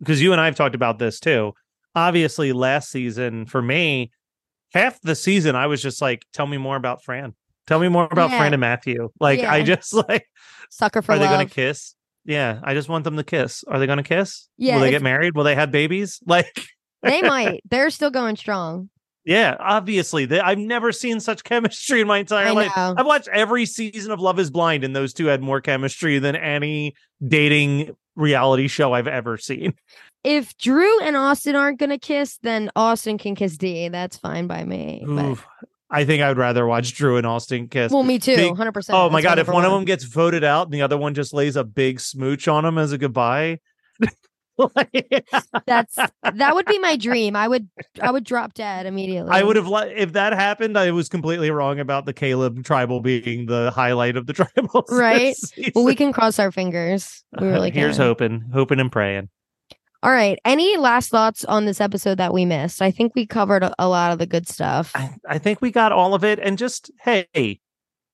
because 0.00 0.20
you 0.22 0.32
and 0.32 0.40
I 0.40 0.46
have 0.46 0.56
talked 0.56 0.74
about 0.74 0.98
this 0.98 1.20
too. 1.20 1.52
Obviously, 1.94 2.52
last 2.52 2.90
season 2.90 3.46
for 3.46 3.62
me, 3.62 4.10
half 4.72 5.00
the 5.00 5.14
season 5.14 5.54
I 5.54 5.68
was 5.68 5.80
just 5.80 6.02
like, 6.02 6.24
"Tell 6.32 6.46
me 6.46 6.58
more 6.58 6.74
about 6.76 7.04
Fran. 7.04 7.34
Tell 7.66 7.78
me 7.80 7.88
more 7.88 8.08
about 8.10 8.30
Yeah. 8.30 8.38
Fran 8.38 8.52
and 8.54 8.60
Matthew." 8.60 9.10
Like, 9.20 9.40
I 9.40 9.62
just 9.62 9.92
like, 10.08 10.28
Sucker 10.70 11.02
for 11.02 11.12
are 11.12 11.18
they 11.18 11.26
going 11.26 11.46
to 11.46 11.52
kiss? 11.54 11.94
Yeah, 12.24 12.60
I 12.62 12.72
just 12.74 12.88
want 12.88 13.04
them 13.04 13.16
to 13.16 13.24
kiss. 13.24 13.64
Are 13.68 13.78
they 13.78 13.86
going 13.86 13.98
to 13.98 14.02
kiss? 14.02 14.48
Yeah, 14.56 14.76
Will 14.76 14.82
they 14.82 14.90
get 14.90 15.02
married? 15.02 15.34
Will 15.36 15.44
they 15.44 15.54
have 15.54 15.70
babies? 15.70 16.20
Like, 16.26 16.66
they 17.02 17.20
might. 17.20 17.60
They're 17.70 17.90
still 17.90 18.10
going 18.10 18.36
strong. 18.36 18.88
yeah, 19.26 19.56
obviously, 19.60 20.24
they, 20.24 20.40
I've 20.40 20.56
never 20.58 20.90
seen 20.90 21.20
such 21.20 21.44
chemistry 21.44 22.00
in 22.00 22.06
my 22.06 22.18
entire 22.18 22.52
life. 22.54 22.72
I've 22.76 23.04
watched 23.04 23.28
every 23.28 23.66
season 23.66 24.10
of 24.10 24.20
Love 24.20 24.38
Is 24.38 24.50
Blind, 24.50 24.84
and 24.84 24.96
those 24.96 25.12
two 25.12 25.26
had 25.26 25.42
more 25.42 25.60
chemistry 25.60 26.18
than 26.18 26.34
any 26.34 26.94
dating 27.26 27.94
reality 28.16 28.68
show 28.68 28.94
I've 28.94 29.06
ever 29.08 29.36
seen. 29.36 29.74
If 30.22 30.56
Drew 30.56 30.98
and 31.00 31.14
Austin 31.16 31.56
aren't 31.56 31.78
gonna 31.78 31.98
kiss, 31.98 32.38
then 32.42 32.70
Austin 32.74 33.18
can 33.18 33.34
kiss 33.34 33.58
D. 33.58 33.90
That's 33.90 34.16
fine 34.16 34.46
by 34.46 34.64
me. 34.64 35.04
I 35.94 36.04
think 36.04 36.22
I 36.22 36.28
would 36.28 36.38
rather 36.38 36.66
watch 36.66 36.94
Drew 36.94 37.16
and 37.16 37.26
Austin 37.26 37.68
kiss. 37.68 37.92
well, 37.92 38.02
me 38.02 38.18
too. 38.18 38.54
Hundred 38.54 38.72
percent. 38.72 38.98
oh 38.98 39.08
my 39.10 39.22
god, 39.22 39.38
if 39.38 39.48
one 39.48 39.64
of 39.64 39.72
them 39.72 39.84
gets 39.84 40.04
voted 40.04 40.44
out 40.44 40.66
and 40.66 40.74
the 40.74 40.82
other 40.82 40.98
one 40.98 41.14
just 41.14 41.32
lays 41.32 41.56
a 41.56 41.64
big 41.64 42.00
smooch 42.00 42.48
on 42.48 42.64
him 42.64 42.78
as 42.78 42.92
a 42.92 42.98
goodbye. 42.98 43.60
Like, 44.56 45.24
that's 45.66 45.96
that 46.22 46.54
would 46.54 46.66
be 46.66 46.78
my 46.78 46.96
dream. 46.96 47.34
I 47.34 47.48
would 47.48 47.68
I 48.00 48.12
would 48.12 48.22
drop 48.22 48.54
dead 48.54 48.86
immediately. 48.86 49.32
I 49.32 49.42
would 49.42 49.56
have 49.56 49.66
li- 49.66 49.92
if 49.96 50.12
that 50.12 50.32
happened. 50.32 50.78
I 50.78 50.92
was 50.92 51.08
completely 51.08 51.50
wrong 51.50 51.80
about 51.80 52.06
the 52.06 52.12
Caleb 52.12 52.64
tribal 52.64 53.00
being 53.00 53.46
the 53.46 53.72
highlight 53.72 54.16
of 54.16 54.26
the 54.26 54.32
tribal. 54.32 54.84
Right. 54.88 55.34
Well, 55.74 55.84
we 55.84 55.96
can 55.96 56.12
cross 56.12 56.38
our 56.38 56.52
fingers. 56.52 57.24
We 57.40 57.48
really 57.48 57.72
can. 57.72 57.80
Here's 57.80 57.96
hoping, 57.96 58.44
hoping 58.52 58.78
and 58.78 58.92
praying. 58.92 59.28
All 60.04 60.10
right. 60.12 60.38
Any 60.44 60.76
last 60.76 61.08
thoughts 61.08 61.44
on 61.46 61.64
this 61.64 61.80
episode 61.80 62.18
that 62.18 62.32
we 62.34 62.44
missed? 62.44 62.82
I 62.82 62.90
think 62.90 63.14
we 63.14 63.26
covered 63.26 63.62
a, 63.64 63.74
a 63.78 63.88
lot 63.88 64.12
of 64.12 64.18
the 64.18 64.26
good 64.26 64.46
stuff. 64.46 64.92
I, 64.94 65.14
I 65.26 65.38
think 65.38 65.62
we 65.62 65.70
got 65.70 65.92
all 65.92 66.14
of 66.14 66.22
it. 66.24 66.38
And 66.38 66.58
just 66.58 66.90
hey, 67.02 67.58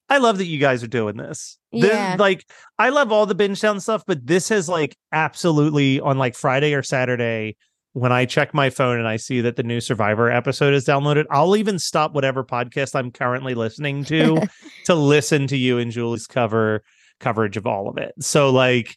I 0.09 0.19
love 0.19 0.39
that 0.39 0.47
you 0.47 0.59
guys 0.59 0.83
are 0.85 0.89
doing 0.89 1.17
this. 1.17 1.59
This- 1.73 1.85
Yeah. 1.91 2.17
like 2.19 2.47
I 2.79 2.91
love 2.91 3.11
all 3.13 3.27
the 3.27 3.35
Bingetown 3.35 3.81
stuff, 3.83 4.05
but 4.07 4.25
this 4.27 4.49
has 4.51 4.69
like 4.69 4.97
absolutely 5.13 6.01
on 6.01 6.17
like 6.17 6.37
Friday 6.37 6.75
or 6.75 6.83
Saturday 6.83 7.57
when 7.93 8.13
I 8.13 8.25
check 8.25 8.55
my 8.55 8.71
phone 8.71 8.99
and 9.01 9.09
I 9.09 9.17
see 9.17 9.41
that 9.41 9.57
the 9.57 9.65
new 9.65 9.81
Survivor 9.81 10.31
episode 10.31 10.75
is 10.75 10.85
downloaded, 10.87 11.25
I'll 11.29 11.57
even 11.57 11.81
stop 11.81 12.15
whatever 12.15 12.45
podcast 12.45 12.95
I'm 12.95 13.11
currently 13.11 13.55
listening 13.55 14.05
to 14.05 14.41
to 14.85 14.95
listen 14.95 15.49
to 15.49 15.57
you 15.57 15.79
and 15.79 15.91
Julie's 15.91 16.29
cover 16.29 16.85
coverage 17.19 17.57
of 17.57 17.67
all 17.67 17.89
of 17.89 17.99
it. 17.99 18.15
So 18.21 18.51
like 18.51 18.97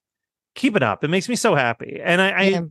keep 0.55 0.75
it 0.75 0.83
up. 0.83 1.03
It 1.03 1.07
makes 1.09 1.27
me 1.27 1.35
so 1.35 1.55
happy. 1.55 1.99
And 2.03 2.21
I, 2.21 2.29
I 2.29 2.41
Yeah. 2.43 2.57
I 2.59 2.61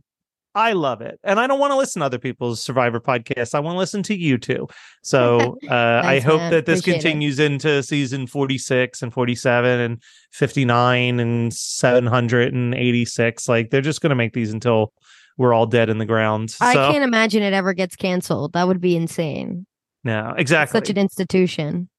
love 0.73 1.01
it. 1.01 1.19
And 1.23 1.39
I 1.39 1.47
don't 1.47 1.59
want 1.59 1.71
to 1.71 1.77
listen 1.77 2.01
to 2.01 2.05
other 2.05 2.19
people's 2.19 2.61
Survivor 2.61 2.99
podcasts. 2.99 3.55
I 3.55 3.59
want 3.59 3.73
to 3.73 3.79
listen 3.79 4.03
to 4.03 4.15
you 4.15 4.37
too. 4.37 4.67
So 5.01 5.57
uh, 5.69 6.01
I 6.05 6.19
hope 6.19 6.39
man. 6.41 6.51
that 6.51 6.67
this 6.67 6.79
Appreciate 6.81 6.99
it. 6.99 7.01
continues 7.01 7.39
into 7.39 7.81
season 7.81 8.27
46 8.27 9.01
and 9.01 9.11
47 9.11 9.79
and 9.79 10.01
59 10.31 11.19
and 11.19 11.51
786. 11.53 13.49
Like 13.49 13.69
they're 13.69 13.81
just 13.81 14.01
going 14.01 14.11
to 14.11 14.15
make 14.15 14.33
these 14.33 14.53
until 14.53 14.93
we're 15.37 15.53
all 15.53 15.65
dead 15.65 15.89
in 15.89 15.97
the 15.97 16.05
ground. 16.05 16.51
So, 16.51 16.65
I 16.65 16.73
can't 16.73 17.03
imagine 17.03 17.41
it 17.41 17.53
ever 17.53 17.73
gets 17.73 17.95
canceled. 17.95 18.53
That 18.53 18.67
would 18.67 18.79
be 18.81 18.95
insane. 18.95 19.65
no, 20.03 20.29
It's 20.31 20.41
exactly. 20.41 20.77
such 20.79 20.89
an 20.91 20.97
institution. 20.97 21.89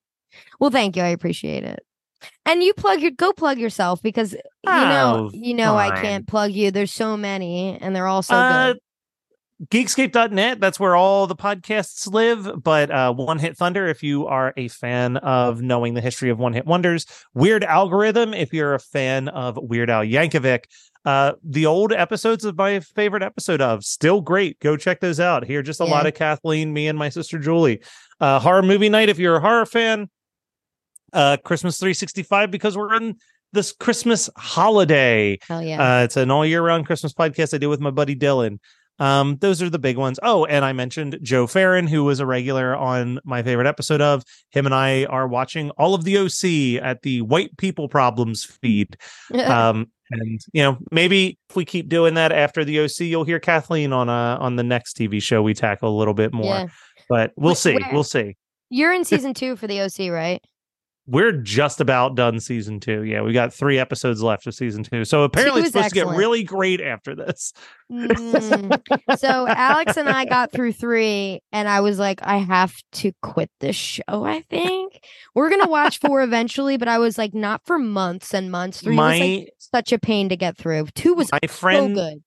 Well, 0.60 0.70
thank 0.70 0.96
you. 0.96 1.02
I 1.02 1.08
appreciate 1.08 1.64
it. 1.64 1.80
And 2.46 2.62
you 2.62 2.74
plug 2.74 3.00
your 3.00 3.10
go 3.10 3.32
plug 3.32 3.58
yourself 3.58 4.02
because 4.02 4.32
you 4.32 4.40
know 4.64 5.28
Oh, 5.28 5.30
you 5.32 5.54
know 5.54 5.76
I 5.76 6.00
can't 6.00 6.26
plug 6.26 6.52
you. 6.52 6.70
There's 6.70 6.92
so 6.92 7.16
many 7.16 7.78
and 7.80 7.94
they're 7.94 8.06
all 8.06 8.22
so 8.22 8.34
Uh, 8.36 8.72
good. 8.72 8.80
geekscape.net 9.70 10.60
that's 10.60 10.80
where 10.80 10.96
all 10.96 11.26
the 11.26 11.36
podcasts 11.36 12.12
live 12.12 12.62
but 12.62 12.90
uh 12.90 13.12
one 13.14 13.38
hit 13.38 13.56
thunder 13.56 13.86
if 13.86 14.02
you 14.02 14.26
are 14.26 14.52
a 14.56 14.66
fan 14.68 15.16
of 15.18 15.62
knowing 15.62 15.94
the 15.94 16.00
history 16.00 16.28
of 16.28 16.38
one 16.40 16.52
hit 16.52 16.66
wonders 16.66 17.06
weird 17.34 17.62
algorithm 17.62 18.34
if 18.34 18.52
you're 18.52 18.74
a 18.74 18.80
fan 18.80 19.28
of 19.28 19.56
weird 19.56 19.88
al 19.90 20.02
yankovic 20.04 20.64
uh 21.04 21.32
the 21.44 21.66
old 21.66 21.92
episodes 21.92 22.44
of 22.44 22.56
my 22.56 22.80
favorite 22.80 23.22
episode 23.22 23.60
of. 23.60 23.84
Still 23.84 24.20
great. 24.22 24.58
Go 24.60 24.74
check 24.76 25.00
those 25.00 25.20
out. 25.20 25.44
Here 25.46 25.62
just 25.62 25.80
a 25.80 25.84
lot 25.84 26.06
of 26.06 26.14
kathleen 26.14 26.72
me 26.72 26.88
and 26.88 26.98
my 26.98 27.08
sister 27.10 27.38
julie. 27.38 27.80
Uh 28.20 28.40
horror 28.40 28.62
movie 28.62 28.88
night 28.88 29.08
if 29.08 29.18
you're 29.18 29.36
a 29.36 29.40
horror 29.40 29.66
fan 29.66 30.08
uh 31.14 31.36
christmas 31.44 31.78
365 31.78 32.50
because 32.50 32.76
we're 32.76 32.94
in 32.94 33.16
this 33.52 33.72
christmas 33.72 34.28
holiday 34.36 35.38
Hell 35.48 35.62
yeah. 35.62 36.00
uh, 36.00 36.04
it's 36.04 36.16
an 36.16 36.30
all 36.30 36.44
year 36.44 36.62
round 36.62 36.86
Christmas 36.86 37.12
podcast 37.14 37.54
I 37.54 37.58
do 37.58 37.68
with 37.68 37.80
my 37.80 37.90
buddy 37.90 38.14
Dylan. 38.16 38.58
Um, 39.00 39.38
those 39.40 39.60
are 39.60 39.68
the 39.68 39.78
big 39.80 39.96
ones. 39.96 40.20
Oh, 40.22 40.44
and 40.44 40.64
I 40.64 40.72
mentioned 40.72 41.18
Joe 41.20 41.48
Farron, 41.48 41.88
who 41.88 42.04
was 42.04 42.20
a 42.20 42.26
regular 42.26 42.76
on 42.76 43.18
my 43.24 43.42
favorite 43.42 43.66
episode 43.66 44.00
of. 44.00 44.22
Him 44.50 44.66
and 44.66 44.74
I 44.74 45.04
are 45.06 45.26
watching 45.26 45.70
all 45.70 45.94
of 45.94 46.04
the 46.04 46.16
OC 46.18 46.80
at 46.80 47.02
the 47.02 47.20
White 47.22 47.56
People 47.56 47.88
Problems 47.88 48.44
feed. 48.44 48.96
Um, 49.34 49.90
and 50.10 50.40
you 50.52 50.62
know, 50.62 50.78
maybe 50.92 51.38
if 51.50 51.56
we 51.56 51.64
keep 51.64 51.88
doing 51.88 52.14
that 52.14 52.30
after 52.30 52.64
the 52.64 52.78
OC, 52.80 53.00
you'll 53.00 53.24
hear 53.24 53.40
Kathleen 53.40 53.92
on 53.92 54.08
uh 54.08 54.36
on 54.38 54.54
the 54.56 54.62
next 54.62 54.96
TV 54.96 55.20
show 55.20 55.42
we 55.42 55.54
tackle 55.54 55.88
a 55.88 55.96
little 55.98 56.14
bit 56.14 56.32
more. 56.32 56.44
Yeah. 56.54 56.66
But 57.08 57.32
we'll 57.36 57.54
Wh- 57.54 57.58
see. 57.58 57.74
where- 57.74 57.90
We'll 57.92 58.04
see. 58.04 58.36
You're 58.70 58.92
in 58.92 59.04
season 59.04 59.34
two 59.34 59.56
for 59.56 59.66
the 59.66 59.80
OC, 59.80 60.10
right? 60.12 60.40
We're 61.06 61.32
just 61.32 61.82
about 61.82 62.14
done 62.14 62.40
season 62.40 62.80
two. 62.80 63.02
Yeah, 63.02 63.20
we 63.20 63.34
got 63.34 63.52
three 63.52 63.78
episodes 63.78 64.22
left 64.22 64.46
of 64.46 64.54
season 64.54 64.84
two. 64.84 65.04
So 65.04 65.22
apparently 65.22 65.60
Two 65.60 65.66
it's 65.66 65.74
supposed 65.74 65.90
to 65.90 65.94
get 65.94 66.06
really 66.06 66.42
great 66.44 66.80
after 66.80 67.14
this. 67.14 67.52
Mm. 67.92 68.80
so 69.18 69.46
Alex 69.46 69.98
and 69.98 70.08
I 70.08 70.24
got 70.24 70.50
through 70.50 70.72
three, 70.72 71.42
and 71.52 71.68
I 71.68 71.80
was 71.80 71.98
like, 71.98 72.20
I 72.22 72.38
have 72.38 72.74
to 72.92 73.12
quit 73.22 73.50
this 73.60 73.76
show. 73.76 74.02
I 74.08 74.40
think 74.48 75.04
we're 75.34 75.50
gonna 75.50 75.68
watch 75.68 75.98
four 76.00 76.22
eventually, 76.22 76.78
but 76.78 76.88
I 76.88 76.98
was 76.98 77.18
like, 77.18 77.34
not 77.34 77.60
for 77.66 77.78
months 77.78 78.32
and 78.32 78.50
months. 78.50 78.80
Three 78.80 78.96
was 78.96 79.20
like 79.20 79.48
such 79.58 79.92
a 79.92 79.98
pain 79.98 80.30
to 80.30 80.36
get 80.36 80.56
through. 80.56 80.86
Two 80.94 81.12
was 81.12 81.30
my 81.30 81.38
so 81.42 81.48
friend 81.48 81.94
good. 81.94 82.22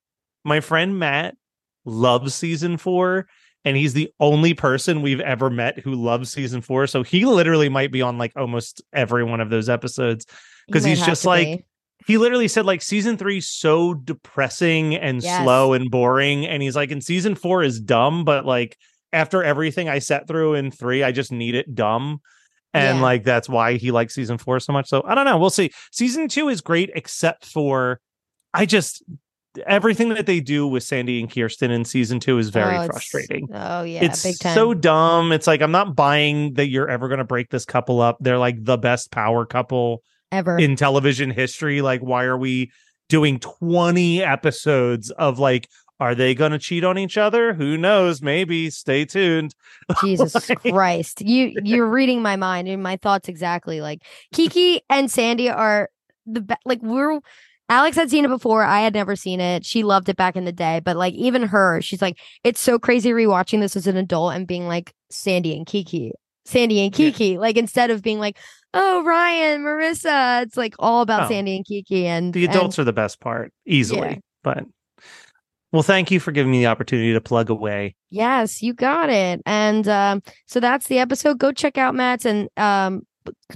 my 0.46 0.60
friend 0.60 1.00
Matt 1.00 1.36
loves 1.84 2.36
season 2.36 2.78
four, 2.78 3.26
and 3.68 3.78
he's 3.78 3.94
the 3.94 4.10
only 4.20 4.54
person 4.54 5.02
we've 5.02 5.20
ever 5.20 5.50
met 5.50 5.78
who 5.80 5.94
loves 5.94 6.32
season 6.32 6.62
four. 6.62 6.88
So 6.88 7.04
he 7.04 7.26
literally 7.26 7.70
might 7.70 7.92
be 7.92 8.02
on 8.02 8.18
like 8.18 8.32
almost 8.36 8.82
every 8.94 9.24
one 9.24 9.42
of 9.42 9.50
those 9.50 9.68
episodes. 9.70 10.26
'cause 10.72 10.84
might 10.84 10.90
he's 10.90 11.06
just 11.06 11.26
like, 11.26 11.48
be. 11.48 11.64
He 12.08 12.18
literally 12.18 12.48
said 12.48 12.66
like 12.66 12.82
season 12.82 13.18
three 13.18 13.42
so 13.42 13.94
depressing 13.94 14.96
and 14.96 15.22
Yes. 15.22 15.44
slow 15.44 15.74
and 15.74 15.92
boring. 15.92 16.46
And 16.46 16.64
he's 16.64 16.76
like, 16.76 16.92
and 16.92 17.04
season 17.04 17.36
four 17.36 17.64
is 17.64 17.80
dumb, 17.82 18.24
but 18.24 18.46
like 18.46 18.78
after 19.14 19.44
everything 19.44 19.90
I 19.90 20.00
sat 20.00 20.28
through 20.28 20.54
in 20.56 20.72
three, 20.72 21.04
I 21.04 21.12
just 21.12 21.32
need 21.32 21.56
it 21.56 21.76
dumb. 21.76 22.22
And 22.74 22.98
Yeah. 23.00 23.04
like 23.04 23.24
that's 23.24 23.50
why 23.50 23.74
he 23.78 23.92
likes 23.92 24.14
season 24.14 24.38
four 24.38 24.60
so 24.62 24.72
much. 24.74 24.88
So 24.88 25.04
I 25.06 25.16
don't 25.16 25.26
know. 25.26 25.38
We'll 25.38 25.50
see. 25.50 25.72
Season 25.92 26.28
two 26.30 26.48
is 26.50 26.62
great, 26.62 26.90
except 26.96 27.46
for 27.46 28.00
I 28.54 28.66
just 28.66 29.04
everything 29.66 30.10
that 30.10 30.26
they 30.26 30.40
do 30.40 30.68
with 30.68 30.84
Sandy 30.84 31.20
and 31.20 31.34
Kirsten 31.34 31.72
in 31.72 31.86
season 31.86 32.20
two 32.20 32.38
is 32.38 32.50
very 32.50 32.78
Oh, 32.78 32.86
frustrating. 32.86 33.48
Oh 33.54 33.84
yeah, 33.84 34.04
it's 34.04 34.38
so 34.40 34.74
dumb. 34.74 35.32
It's 35.32 35.48
like 35.48 35.62
I'm 35.62 35.72
not 35.72 35.96
buying 35.96 36.54
that 36.54 36.68
you're 36.68 36.90
ever 36.90 37.08
going 37.08 37.20
to 37.20 37.24
break 37.24 37.50
this 37.50 37.66
couple 37.66 38.02
up. 38.02 38.18
They're 38.20 38.38
like 38.38 38.64
the 38.64 38.78
best 38.78 39.12
power 39.12 39.46
couple 39.46 40.04
ever. 40.32 40.58
in 40.58 40.76
television 40.76 41.30
history. 41.32 41.82
Like, 41.82 42.02
why 42.02 42.24
are 42.26 42.38
we 42.38 42.72
doing 43.10 43.40
20 43.40 44.22
episodes 44.24 45.12
of 45.12 45.40
like 45.40 45.68
Are 46.00 46.14
they 46.14 46.36
going 46.36 46.52
to 46.52 46.60
cheat 46.60 46.84
on 46.84 46.98
each 47.00 47.18
other? 47.18 47.54
Who 47.56 47.76
knows? 47.78 48.22
Maybe. 48.22 48.70
Stay 48.70 49.04
tuned. 49.06 49.56
Jesus 50.04 50.52
Christ. 50.62 51.22
You 51.22 51.54
you're 51.64 51.90
reading 51.90 52.22
my 52.22 52.36
mind 52.36 52.68
and 52.68 52.84
my 52.84 52.98
thoughts 52.98 53.28
exactly. 53.30 53.82
Like 53.82 54.04
Kiki 54.34 54.82
and 54.90 55.10
Sandy 55.10 55.50
are 55.50 55.90
the 56.28 56.42
be- 56.42 56.56
like 56.66 56.82
we're 56.84 57.20
Alex 57.70 57.96
had 57.98 58.10
seen 58.10 58.24
it 58.26 58.30
before. 58.30 58.64
I 58.64 58.82
had 58.82 58.94
never 58.94 59.16
seen 59.16 59.40
it. 59.42 59.66
She 59.66 59.84
loved 59.84 60.08
it 60.10 60.16
back 60.16 60.36
in 60.36 60.46
the 60.46 60.52
day, 60.52 60.80
but 60.84 60.96
like 60.98 61.14
even 61.16 61.44
her, 61.44 61.82
she's 61.82 62.02
like, 62.02 62.18
it's 62.44 62.62
so 62.62 62.80
crazy 62.80 63.12
rewatching 63.12 63.60
this 63.60 63.76
as 63.76 63.88
an 63.88 63.98
adult 63.98 64.34
and 64.36 64.48
being 64.48 64.68
like 64.68 64.94
Sandy 65.10 65.56
and 65.58 65.66
Kiki, 65.66 66.12
Sandy 66.46 66.80
and 66.82 66.98
Yeah. 66.98 67.12
Kiki. 67.12 67.38
Like 67.38 67.58
instead 67.58 67.90
of 67.92 68.02
being 68.02 68.20
like, 68.20 68.38
oh 68.74 69.04
Ryan, 69.04 69.64
Marissa, 69.64 70.44
it's 70.44 70.56
like 70.58 70.76
all 70.80 71.02
about 71.02 71.24
Oh. 71.24 71.28
Sandy 71.30 71.56
and 71.58 71.66
Kiki 71.66 72.06
and 72.08 72.34
The 72.34 72.46
and- 72.46 72.56
adults 72.56 72.80
are 72.80 72.84
the 72.86 72.94
best 72.94 73.20
part, 73.20 73.52
easily. 73.66 74.00
Yeah. 74.10 74.16
But 74.44 74.64
well, 75.74 75.84
thank 75.84 76.12
you 76.12 76.20
for 76.22 76.32
giving 76.32 76.52
me 76.52 76.60
the 76.60 76.68
opportunity 76.68 77.12
to 77.14 77.20
plug 77.22 77.50
away. 77.50 77.96
Yes, 78.10 78.64
you 78.64 78.74
got 78.74 79.10
it. 79.10 79.42
And 79.46 79.86
um, 79.90 80.22
so 80.46 80.62
that's 80.62 80.88
the 80.88 81.00
episode. 81.00 81.38
Go 81.40 81.52
check 81.52 81.78
out 81.78 81.94
Matt's 81.94 82.26
and 82.26 82.48
um, 82.56 83.02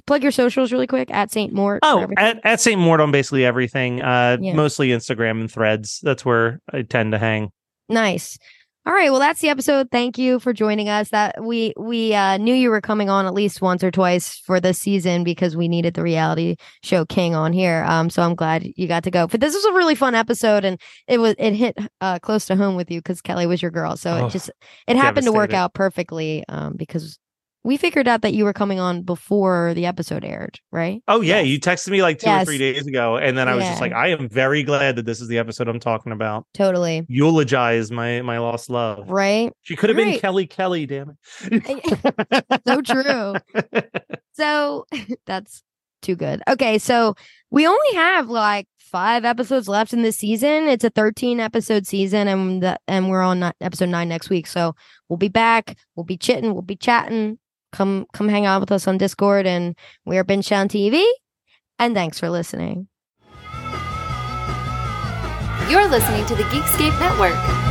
plug 0.06 0.24
your 0.24 0.32
socials 0.32 0.72
really 0.72 0.88
quick 0.88 1.10
at 1.12 1.32
Saint 1.32 1.54
Mort. 1.54 1.80
Oh, 1.84 2.08
at, 2.18 2.40
at 2.44 2.60
St. 2.62 2.80
Mort 2.80 3.00
on 3.02 3.12
basically 3.12 3.46
everything. 3.46 4.02
Uh, 4.02 4.38
Yeah. 4.40 4.54
mostly 4.54 4.90
Instagram 4.90 5.42
and 5.42 5.52
threads. 5.52 6.00
That's 6.04 6.24
where 6.26 6.60
I 6.72 6.82
tend 6.84 7.12
to 7.14 7.18
hang. 7.20 7.52
nice. 7.90 8.38
All 8.84 8.94
right, 8.94 9.12
well 9.12 9.20
that's 9.20 9.42
the 9.42 9.50
episode. 9.50 9.90
Thank 9.92 10.18
you 10.18 10.40
for 10.40 10.54
joining 10.54 10.90
us. 10.90 11.10
That 11.10 11.36
we 11.44 11.72
we 11.78 12.16
uh, 12.16 12.38
knew 12.38 12.56
you 12.56 12.72
were 12.72 12.82
coming 12.82 13.12
on 13.12 13.28
at 13.28 13.34
least 13.36 13.62
once 13.62 13.84
or 13.84 13.92
twice 13.92 14.40
for 14.40 14.60
this 14.60 14.80
season 14.80 15.24
because 15.24 15.56
we 15.56 15.68
needed 15.68 15.94
the 15.94 16.02
reality 16.02 16.56
show 16.82 17.06
king 17.06 17.36
on 17.36 17.54
here. 17.54 17.84
Um, 17.88 18.10
so 18.10 18.24
I'm 18.24 18.34
glad 18.34 18.66
you 18.76 18.88
got 18.88 19.04
to 19.04 19.12
go. 19.12 19.28
But 19.28 19.40
this 19.40 19.54
was 19.54 19.64
a 19.66 19.74
really 19.74 19.94
fun 19.94 20.16
episode, 20.16 20.66
and 20.66 20.82
it 21.08 21.20
was 21.20 21.36
it 21.38 21.54
hit 21.54 21.78
uh, 22.02 22.18
close 22.18 22.48
to 22.48 22.56
home 22.56 22.76
with 22.76 22.90
you 22.90 22.98
because 23.02 23.22
Kelly 23.22 23.46
was 23.46 23.62
your 23.62 23.70
girl. 23.70 23.98
So 23.98 24.14
Oh, 24.18 24.26
it 24.26 24.32
just 24.32 24.50
it 24.88 24.96
happened 24.98 25.28
to 25.28 25.32
work 25.32 25.54
out 25.54 25.76
perfectly. 25.76 26.44
Um, 26.50 26.74
because 26.76 27.20
we 27.64 27.78
figured 27.78 28.08
out 28.08 28.22
that 28.24 28.34
you 28.34 28.44
were 28.44 28.54
coming 28.54 28.80
on 28.80 29.04
before 29.04 29.74
the 29.76 29.86
episode 29.86 30.26
aired, 30.26 30.60
right? 30.72 31.02
Oh 31.08 31.22
yeah, 31.22 31.40
Yes. 31.42 31.48
you 31.48 31.60
texted 31.60 31.90
me 31.90 32.02
like 32.02 32.20
two 32.20 32.28
Yes. 32.28 32.44
or 32.44 32.46
three 32.46 32.58
days 32.58 32.88
ago, 32.88 33.18
and 33.18 33.38
then 33.38 33.48
I 33.48 33.56
was 33.56 33.64
just 33.66 33.82
like, 33.82 33.94
I 33.94 34.08
am 34.10 34.28
very 34.30 34.64
glad 34.64 34.96
that 34.96 35.06
this 35.06 35.22
is 35.22 35.28
the 35.28 35.38
episode 35.38 35.68
I'm 35.68 35.80
talking 35.80 36.12
about. 36.12 36.46
Totally. 36.54 37.06
Eulogize 37.08 37.92
my 37.92 38.22
my 38.22 38.40
lost 38.40 38.70
love. 38.70 39.10
Right. 39.10 39.52
She 39.62 39.76
could 39.76 39.90
have 39.90 39.98
been 39.98 40.08
Right. 40.10 40.22
Kelly 40.22 40.48
Kelly, 40.48 40.86
damn 40.86 41.16
it. 41.52 42.62
so 42.68 42.82
true. 42.82 43.36
So 44.34 44.86
that's 45.26 45.64
too 46.02 46.16
good. 46.16 46.42
Okay, 46.50 46.78
so 46.80 47.16
we 47.52 47.68
only 47.68 47.94
have 47.94 48.28
like 48.30 48.68
five 48.80 49.24
episodes 49.24 49.68
left 49.70 49.94
in 49.94 50.02
this 50.02 50.18
season. 50.18 50.68
It's 50.68 50.84
a 50.84 50.90
13 50.90 51.40
episode 51.40 51.86
season, 51.88 52.28
and 52.28 52.62
the, 52.64 52.78
and 52.88 53.10
we're 53.10 53.22
on 53.22 53.44
episode 53.62 53.90
nine 53.90 54.10
next 54.10 54.30
week. 54.30 54.48
So 54.48 54.76
we'll 55.10 55.18
be 55.18 55.30
back. 55.30 55.78
We'll 55.96 56.04
be 56.06 56.18
chitting. 56.18 56.54
We'll 56.54 56.62
be 56.64 56.76
chatting. 56.76 57.38
Come 57.72 58.06
come 58.14 58.28
hang 58.28 58.46
out 58.46 58.60
with 58.60 58.72
us 58.72 58.88
on 58.88 58.98
Discord, 58.98 59.48
and 59.48 59.76
we 60.06 60.18
are 60.18 60.24
Down 60.24 60.68
TV. 60.68 61.06
And 61.80 61.96
thanks 61.96 62.20
for 62.20 62.30
listening. 62.30 62.88
You're 65.70 65.88
listening 65.88 66.26
to 66.26 66.36
the 66.36 66.44
Geekscape 66.44 67.00
Network. 67.00 67.71